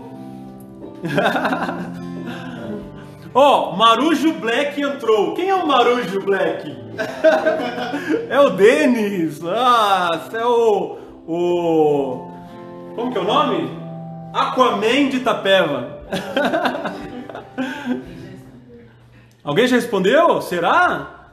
Ó, 3.34 3.76
Marujo 3.76 4.34
Black 4.34 4.80
entrou. 4.80 5.34
Quem 5.34 5.50
é 5.50 5.56
o 5.56 5.66
Marujo 5.66 6.22
Black? 6.22 6.78
é 8.30 8.40
o 8.40 8.52
Denis. 8.52 9.40
Ah, 9.44 10.22
é 10.34 10.46
o, 10.46 10.98
o. 11.28 12.28
Como 12.96 13.12
que 13.12 13.18
é 13.18 13.22
o 13.22 13.26
nome? 13.26 13.87
Aquaman 14.34 15.10
de 15.10 15.18
Itapeva. 15.18 16.02
Alguém 19.44 19.68
já 19.68 19.76
respondeu? 19.76 20.42
Será? 20.42 21.30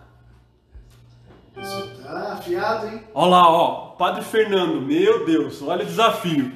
Isso 1.61 2.03
tá 2.03 2.35
afiado, 2.35 2.87
hein? 2.87 3.03
Olha 3.13 3.31
lá, 3.31 3.49
ó, 3.51 3.75
Padre 3.99 4.23
Fernando, 4.23 4.81
meu 4.81 5.25
Deus, 5.27 5.61
olha 5.63 5.83
o 5.83 5.87
desafio. 5.87 6.53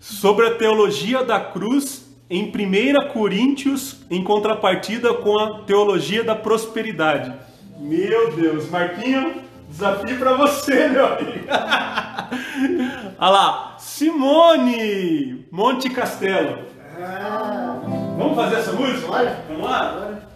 Sobre 0.00 0.46
a 0.46 0.54
teologia 0.54 1.24
da 1.24 1.40
cruz 1.40 2.04
em 2.28 2.50
1 2.50 3.12
Coríntios, 3.12 4.00
em 4.10 4.24
contrapartida 4.24 5.12
com 5.14 5.38
a 5.38 5.60
teologia 5.60 6.24
da 6.24 6.34
prosperidade. 6.34 7.32
Meu 7.78 8.34
Deus, 8.34 8.70
Marquinho, 8.70 9.42
desafio 9.68 10.18
para 10.18 10.34
você, 10.34 10.88
meu 10.88 11.06
amigo. 11.06 11.46
Olha 13.18 13.30
lá, 13.30 13.73
Simone 13.94 15.46
Monte 15.52 15.88
Castelo. 15.88 16.66
Ah, 17.00 17.80
Vamos 18.18 18.34
fazer 18.34 18.56
essa 18.56 18.72
música? 18.72 19.06
Bora. 19.06 19.44
Vamos 19.46 19.62
lá? 19.62 19.90
agora 19.90 20.28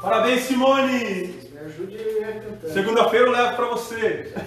Parabéns, 0.00 0.42
Simone. 0.42 1.34
me 1.52 1.58
ajude 1.58 1.96
a 2.22 2.40
cantar. 2.40 2.70
Segunda-feira 2.70 3.26
eu 3.26 3.32
levo 3.32 3.56
para 3.56 3.66
você. 3.66 4.32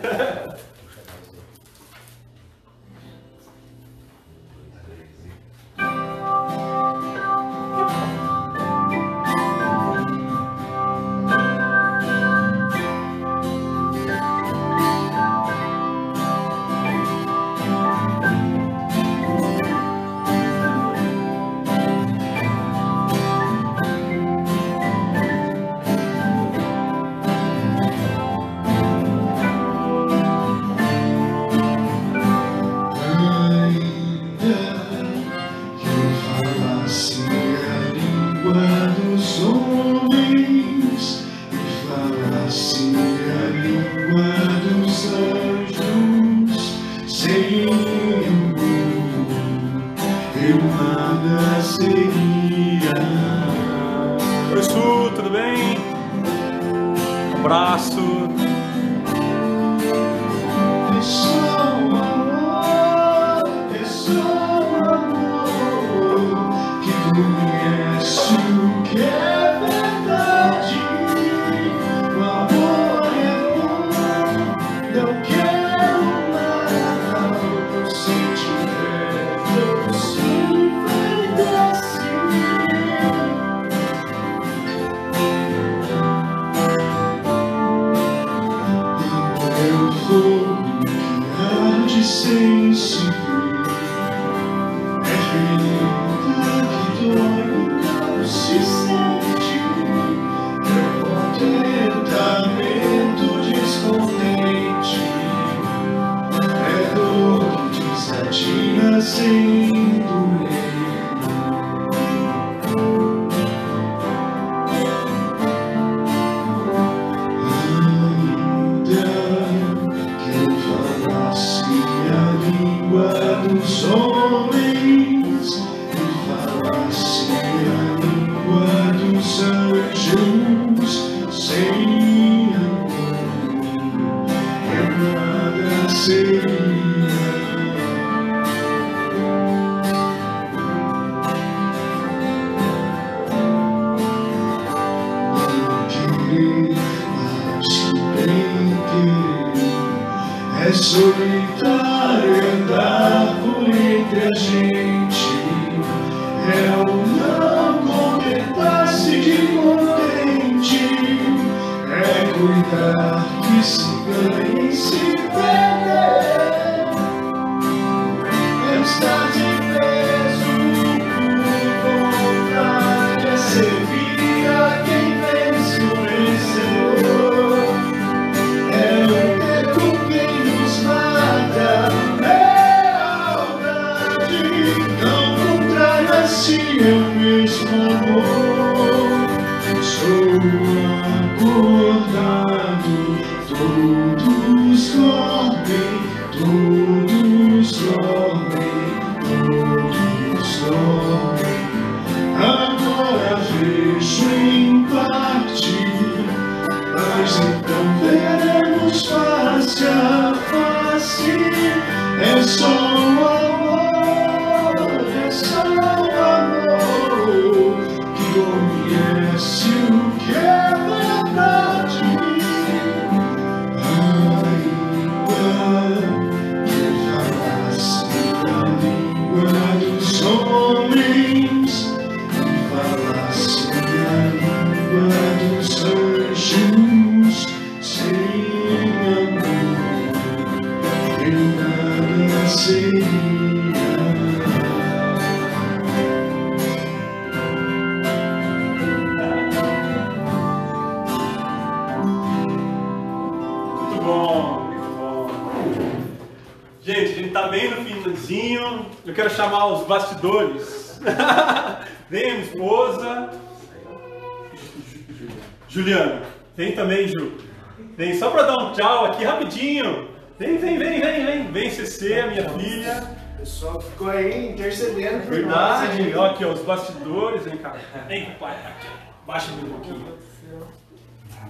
Verdade. 275.46 276.02
hein? 276.02 276.16
Ó, 276.16 276.26
aqui, 276.26 276.46
ó, 276.46 276.52
os 276.52 276.62
bastidores. 276.62 277.44
Vem 277.44 277.58
cá. 277.58 277.76
Vem, 278.08 278.32
pai. 278.40 278.56
Aqui. 278.66 278.88
Baixa 279.26 279.52
um 279.52 279.70
pouquinho. 279.70 280.18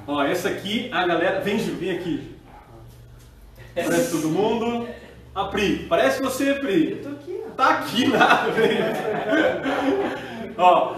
Ó, 0.08 0.24
essa 0.24 0.50
aqui, 0.50 0.90
a 0.92 1.06
galera. 1.08 1.40
Vem, 1.42 1.60
Ju, 1.60 1.76
vem 1.76 1.92
aqui. 1.92 2.36
Parece 3.76 4.12
todo 4.12 4.30
mundo. 4.30 4.88
A 5.34 5.46
Pri, 5.46 5.88
parece 5.90 6.22
você, 6.22 6.54
Pri. 6.56 6.98
Tô 6.98 7.10
aqui, 7.10 7.42
ó. 7.44 7.50
Tá 7.56 7.70
aqui 7.70 8.08
nada, 8.08 8.52
velho. 8.52 8.84
Ó, 10.58 10.96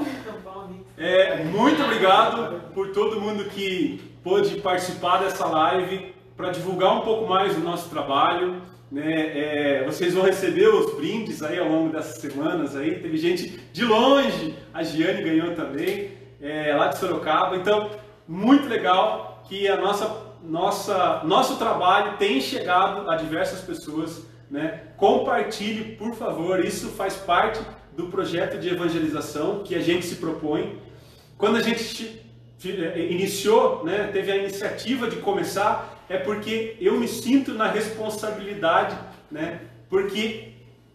é, 0.98 1.44
muito 1.46 1.82
obrigado 1.84 2.62
por 2.74 2.90
todo 2.92 3.22
mundo 3.22 3.46
que 3.46 4.02
pôde 4.24 4.56
participar 4.60 5.20
dessa 5.20 5.46
live 5.46 6.14
para 6.36 6.50
divulgar 6.52 6.94
um 6.98 7.02
pouco 7.02 7.28
mais 7.30 7.56
o 7.56 7.62
nosso 7.62 7.90
trabalho. 7.90 8.62
Né? 8.96 9.82
É, 9.82 9.84
vocês 9.84 10.14
vão 10.14 10.24
receber 10.24 10.70
os 10.70 10.94
brindes 10.96 11.44
aí 11.44 11.60
ao 11.60 11.68
longo 11.68 11.92
dessas 11.92 12.16
semanas 12.16 12.78
aí. 12.78 12.98
Teve 13.02 13.18
gente 13.18 13.50
de 13.74 13.84
longe, 13.84 14.56
a 14.74 14.84
Giane 14.84 15.22
ganhou 15.22 15.54
também, 15.54 16.12
é, 16.42 16.74
lá 16.74 16.88
de 16.88 16.98
Sorocaba. 16.98 17.58
Então, 17.58 17.92
muito 18.26 18.70
legal 18.70 19.44
que 19.50 19.68
a 19.68 19.76
nossa, 19.76 20.38
nossa, 20.42 21.22
nosso 21.26 21.58
trabalho 21.58 22.16
tem 22.18 22.40
chegado 22.40 23.10
a 23.10 23.18
diversas 23.18 23.60
pessoas. 23.60 24.26
Né? 24.50 24.84
Compartilhe, 24.96 25.98
por 25.98 26.16
favor, 26.16 26.64
isso 26.64 26.88
faz 26.92 27.18
parte 27.18 27.60
do 27.98 28.08
projeto 28.08 28.58
de 28.58 28.70
evangelização 28.70 29.62
que 29.62 29.76
a 29.76 29.82
gente 29.82 30.06
se 30.06 30.16
propõe. 30.16 30.80
Quando 31.38 31.58
a 31.58 31.62
gente 31.62 32.22
eh, 32.64 33.08
iniciou, 33.10 33.84
né, 33.84 34.10
teve 34.14 34.32
a 34.32 34.38
iniciativa 34.38 35.10
de 35.10 35.18
começar, 35.18 35.95
é 36.10 36.18
porque 36.18 36.78
eu 36.80 36.94
me 37.00 37.08
sinto 37.08 37.54
na 37.54 37.68
responsabilidade, 37.68 38.98
né, 39.32 39.62
porque 39.90 40.54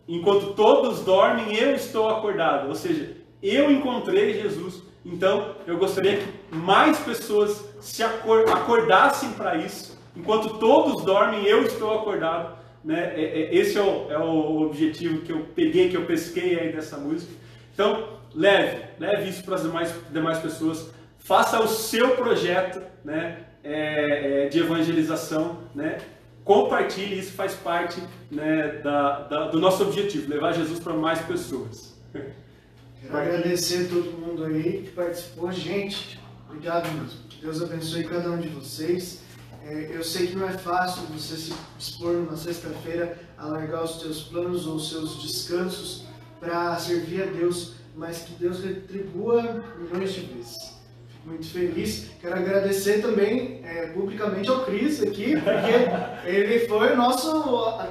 enquanto 0.08 0.54
todos 0.54 1.00
dormem, 1.00 1.54
eu 1.54 1.74
estou 1.74 2.08
acordado, 2.08 2.68
ou 2.68 2.74
seja, 2.74 3.16
eu 3.42 3.70
encontrei 3.70 4.34
Jesus. 4.40 4.82
Então, 5.04 5.54
eu 5.66 5.78
gostaria 5.78 6.18
que 6.18 6.54
mais 6.54 6.98
pessoas 6.98 7.64
se 7.80 8.02
acor- 8.02 8.46
acordassem 8.50 9.30
para 9.30 9.56
isso. 9.56 9.98
Enquanto 10.14 10.58
todos 10.58 11.04
dormem, 11.04 11.44
eu 11.46 11.62
estou 11.62 11.98
acordado. 12.00 12.58
Né? 12.84 13.12
É- 13.16 13.40
é- 13.42 13.54
Esse 13.54 13.78
é 13.78 13.82
o, 13.82 14.10
é 14.10 14.18
o 14.18 14.60
objetivo 14.62 15.22
que 15.22 15.32
eu 15.32 15.46
peguei, 15.54 15.88
que 15.88 15.96
eu 15.96 16.04
pesquei 16.04 16.58
aí 16.58 16.72
dessa 16.72 16.98
música. 16.98 17.32
Então, 17.72 18.08
leve, 18.34 18.82
leve 18.98 19.30
isso 19.30 19.42
para 19.42 19.54
as 19.54 19.62
demais, 19.62 19.94
demais 20.10 20.38
pessoas. 20.38 20.90
Faça 21.30 21.62
o 21.62 21.68
seu 21.68 22.16
projeto 22.16 22.82
né, 23.04 23.44
é, 23.62 24.46
é, 24.46 24.48
de 24.48 24.58
evangelização. 24.58 25.58
Né? 25.76 25.98
Compartilhe, 26.44 27.20
isso 27.20 27.34
faz 27.34 27.54
parte 27.54 28.02
né, 28.32 28.80
da- 28.82 29.20
da- 29.28 29.46
do 29.46 29.60
nosso 29.60 29.84
objetivo, 29.84 30.28
levar 30.28 30.50
Jesus 30.52 30.80
para 30.80 30.92
mais 30.92 31.20
pessoas. 31.20 31.94
Quero 32.12 33.16
agradecer 33.16 33.88
todo 33.88 34.10
mundo 34.10 34.44
aí 34.44 34.82
que 34.82 34.90
participou. 34.90 35.52
Gente, 35.52 36.18
obrigado 36.48 36.90
mesmo. 37.00 37.20
Deus 37.40 37.62
abençoe 37.62 38.02
cada 38.08 38.28
um 38.32 38.38
de 38.40 38.48
vocês. 38.48 39.20
É, 39.64 39.88
eu 39.94 40.02
sei 40.02 40.26
que 40.26 40.34
não 40.34 40.48
é 40.48 40.58
fácil 40.58 41.02
você 41.16 41.36
se 41.36 41.54
dispor 41.78 42.12
numa 42.12 42.36
sexta-feira 42.36 43.16
a 43.38 43.46
largar 43.46 43.84
os 43.84 44.00
seus 44.00 44.24
planos 44.24 44.66
ou 44.66 44.74
os 44.74 44.88
seus 44.90 45.22
descansos 45.22 46.06
para 46.40 46.74
servir 46.76 47.22
a 47.22 47.26
Deus, 47.26 47.74
mas 47.94 48.18
que 48.24 48.32
Deus 48.32 48.64
retribua 48.64 49.62
milhões 49.78 50.12
de 50.12 50.22
vezes. 50.22 50.79
Muito 51.24 51.52
feliz. 51.52 52.10
Quero 52.20 52.34
agradecer 52.36 53.02
também 53.02 53.60
é, 53.62 53.86
publicamente 53.88 54.48
ao 54.48 54.60
Cris 54.64 55.02
aqui, 55.02 55.36
porque 55.36 56.28
ele 56.28 56.60
foi 56.66 56.92
o 56.92 56.96
nosso, 56.96 57.30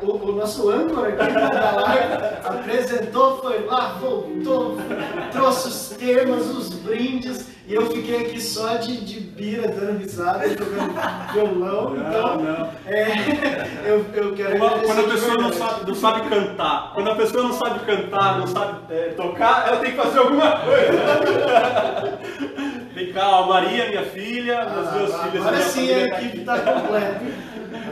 o, 0.01 0.30
o 0.30 0.31
nosso 0.31 0.69
âncora 0.69 1.10
aqui 1.10 1.34
da 1.34 1.72
live, 1.81 2.14
apresentou, 2.43 3.38
foi 3.38 3.65
lá, 3.65 3.97
voltou, 3.99 4.77
trouxe 5.31 5.68
os 5.68 5.89
temas, 5.97 6.47
os 6.47 6.69
brindes, 6.69 7.47
e 7.68 7.76
eu 7.76 7.85
fiquei 7.91 8.26
aqui 8.26 8.41
só 8.41 8.77
de, 8.77 8.97
de 9.06 9.19
bira, 9.19 9.68
dando 9.68 9.99
risada, 9.99 10.49
jogando 10.49 11.31
violão. 11.34 11.95
Então, 11.97 12.35
Não, 12.38 12.43
não. 12.43 12.69
é, 12.88 13.68
eu, 13.85 14.06
eu 14.11 14.34
quero 14.34 14.56
agradecer 14.64 14.85
quando 14.88 14.99
a 14.99 15.10
pessoa 15.14 15.35
não 15.38 15.53
sabe, 15.53 15.88
não 15.88 15.95
sabe 15.95 16.30
cantar, 16.30 16.93
quando 16.95 17.10
a 17.11 17.15
pessoa 17.15 17.43
não 17.43 17.53
sabe 17.53 17.80
cantar, 17.85 18.39
não 18.39 18.47
sabe 18.47 18.80
é, 18.91 19.10
tocar, 19.10 19.68
ela 19.68 19.77
tem 19.77 19.91
que 19.91 19.97
fazer 19.97 20.18
alguma 20.18 20.51
coisa. 20.61 20.99
Cá, 23.07 23.30
ó, 23.41 23.47
Maria, 23.47 23.89
minha 23.89 24.03
filha, 24.05 24.61
as 24.61 24.91
duas 24.93 25.13
Ah, 25.15 25.19
filhas. 25.23 25.35
Agora 25.45 25.55
minha 25.57 25.61
sim 25.61 25.91
a 25.91 26.09
tá 26.09 26.21
equipe 26.21 26.38
está 26.39 26.59
completa. 26.59 27.21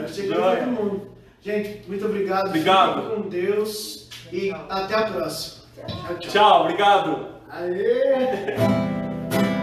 Chegou 0.08 0.36
todo 0.36 0.66
mundo. 0.66 1.08
Gente, 1.42 1.82
muito 1.88 2.04
obrigado. 2.06 2.46
Obrigado. 2.48 3.02
Fiquem 3.02 3.16
com 3.22 3.28
Deus 3.28 4.08
e 4.32 4.50
até 4.68 4.94
a 4.94 5.02
próxima. 5.02 5.64
Tchau, 5.74 6.16
tchau. 6.18 6.30
Tchau, 6.30 6.60
obrigado. 6.62 7.26
Aê! 7.50 8.54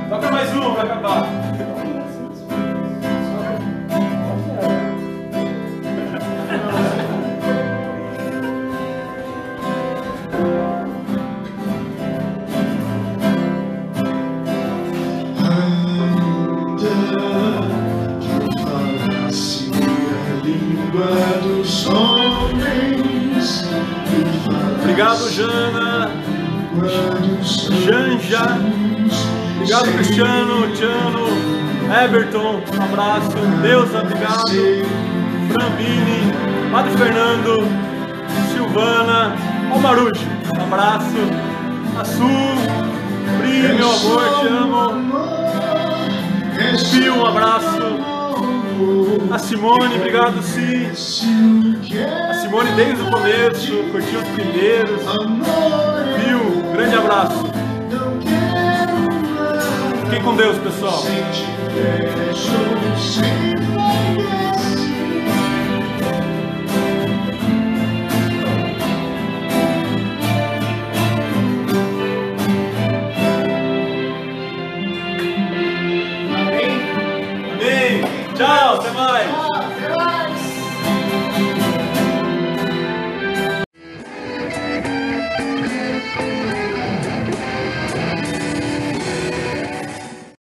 Toca 0.09 0.31
mais 0.31 0.51
uma 0.53 0.73
pra 0.75 0.83
acabar. 0.83 1.25
Rosana, 25.09 26.09
Janja, 27.85 28.57
obrigado 29.55 29.91
Cristiano, 29.93 30.67
Tiano, 30.75 31.27
Everton, 32.03 32.61
um 32.75 32.83
abraço, 32.83 33.37
Deus, 33.61 33.93
obrigado, 33.93 34.49
Frambini, 35.51 36.33
Padre 36.71 36.97
Fernando, 36.97 37.67
Silvana, 38.51 39.35
ó 39.71 39.79
Marujo, 39.79 40.25
um 40.57 40.63
abraço, 40.63 41.15
a 41.99 42.03
Su, 42.03 42.27
Pri, 43.39 43.73
meu 43.73 43.91
amor, 43.91 44.23
te 44.41 44.47
amo, 44.47 44.93
Pio, 46.91 47.15
um 47.15 47.25
abraço, 47.27 48.14
a 49.31 49.37
Simone, 49.39 49.95
obrigado 49.95 50.41
Si, 50.41 50.87
a 52.29 52.33
Simone 52.33 52.71
desde 52.75 53.01
o 53.01 53.09
começo, 53.09 53.71
curtiu 53.91 54.19
os 54.19 54.27
primeiros, 54.29 55.01
Pio, 56.15 56.73
grande 56.73 56.95
abraço, 56.95 57.45
fiquem 60.03 60.21
com 60.21 60.35
Deus 60.35 60.57
pessoal. 60.57 61.03
time. 79.15 79.44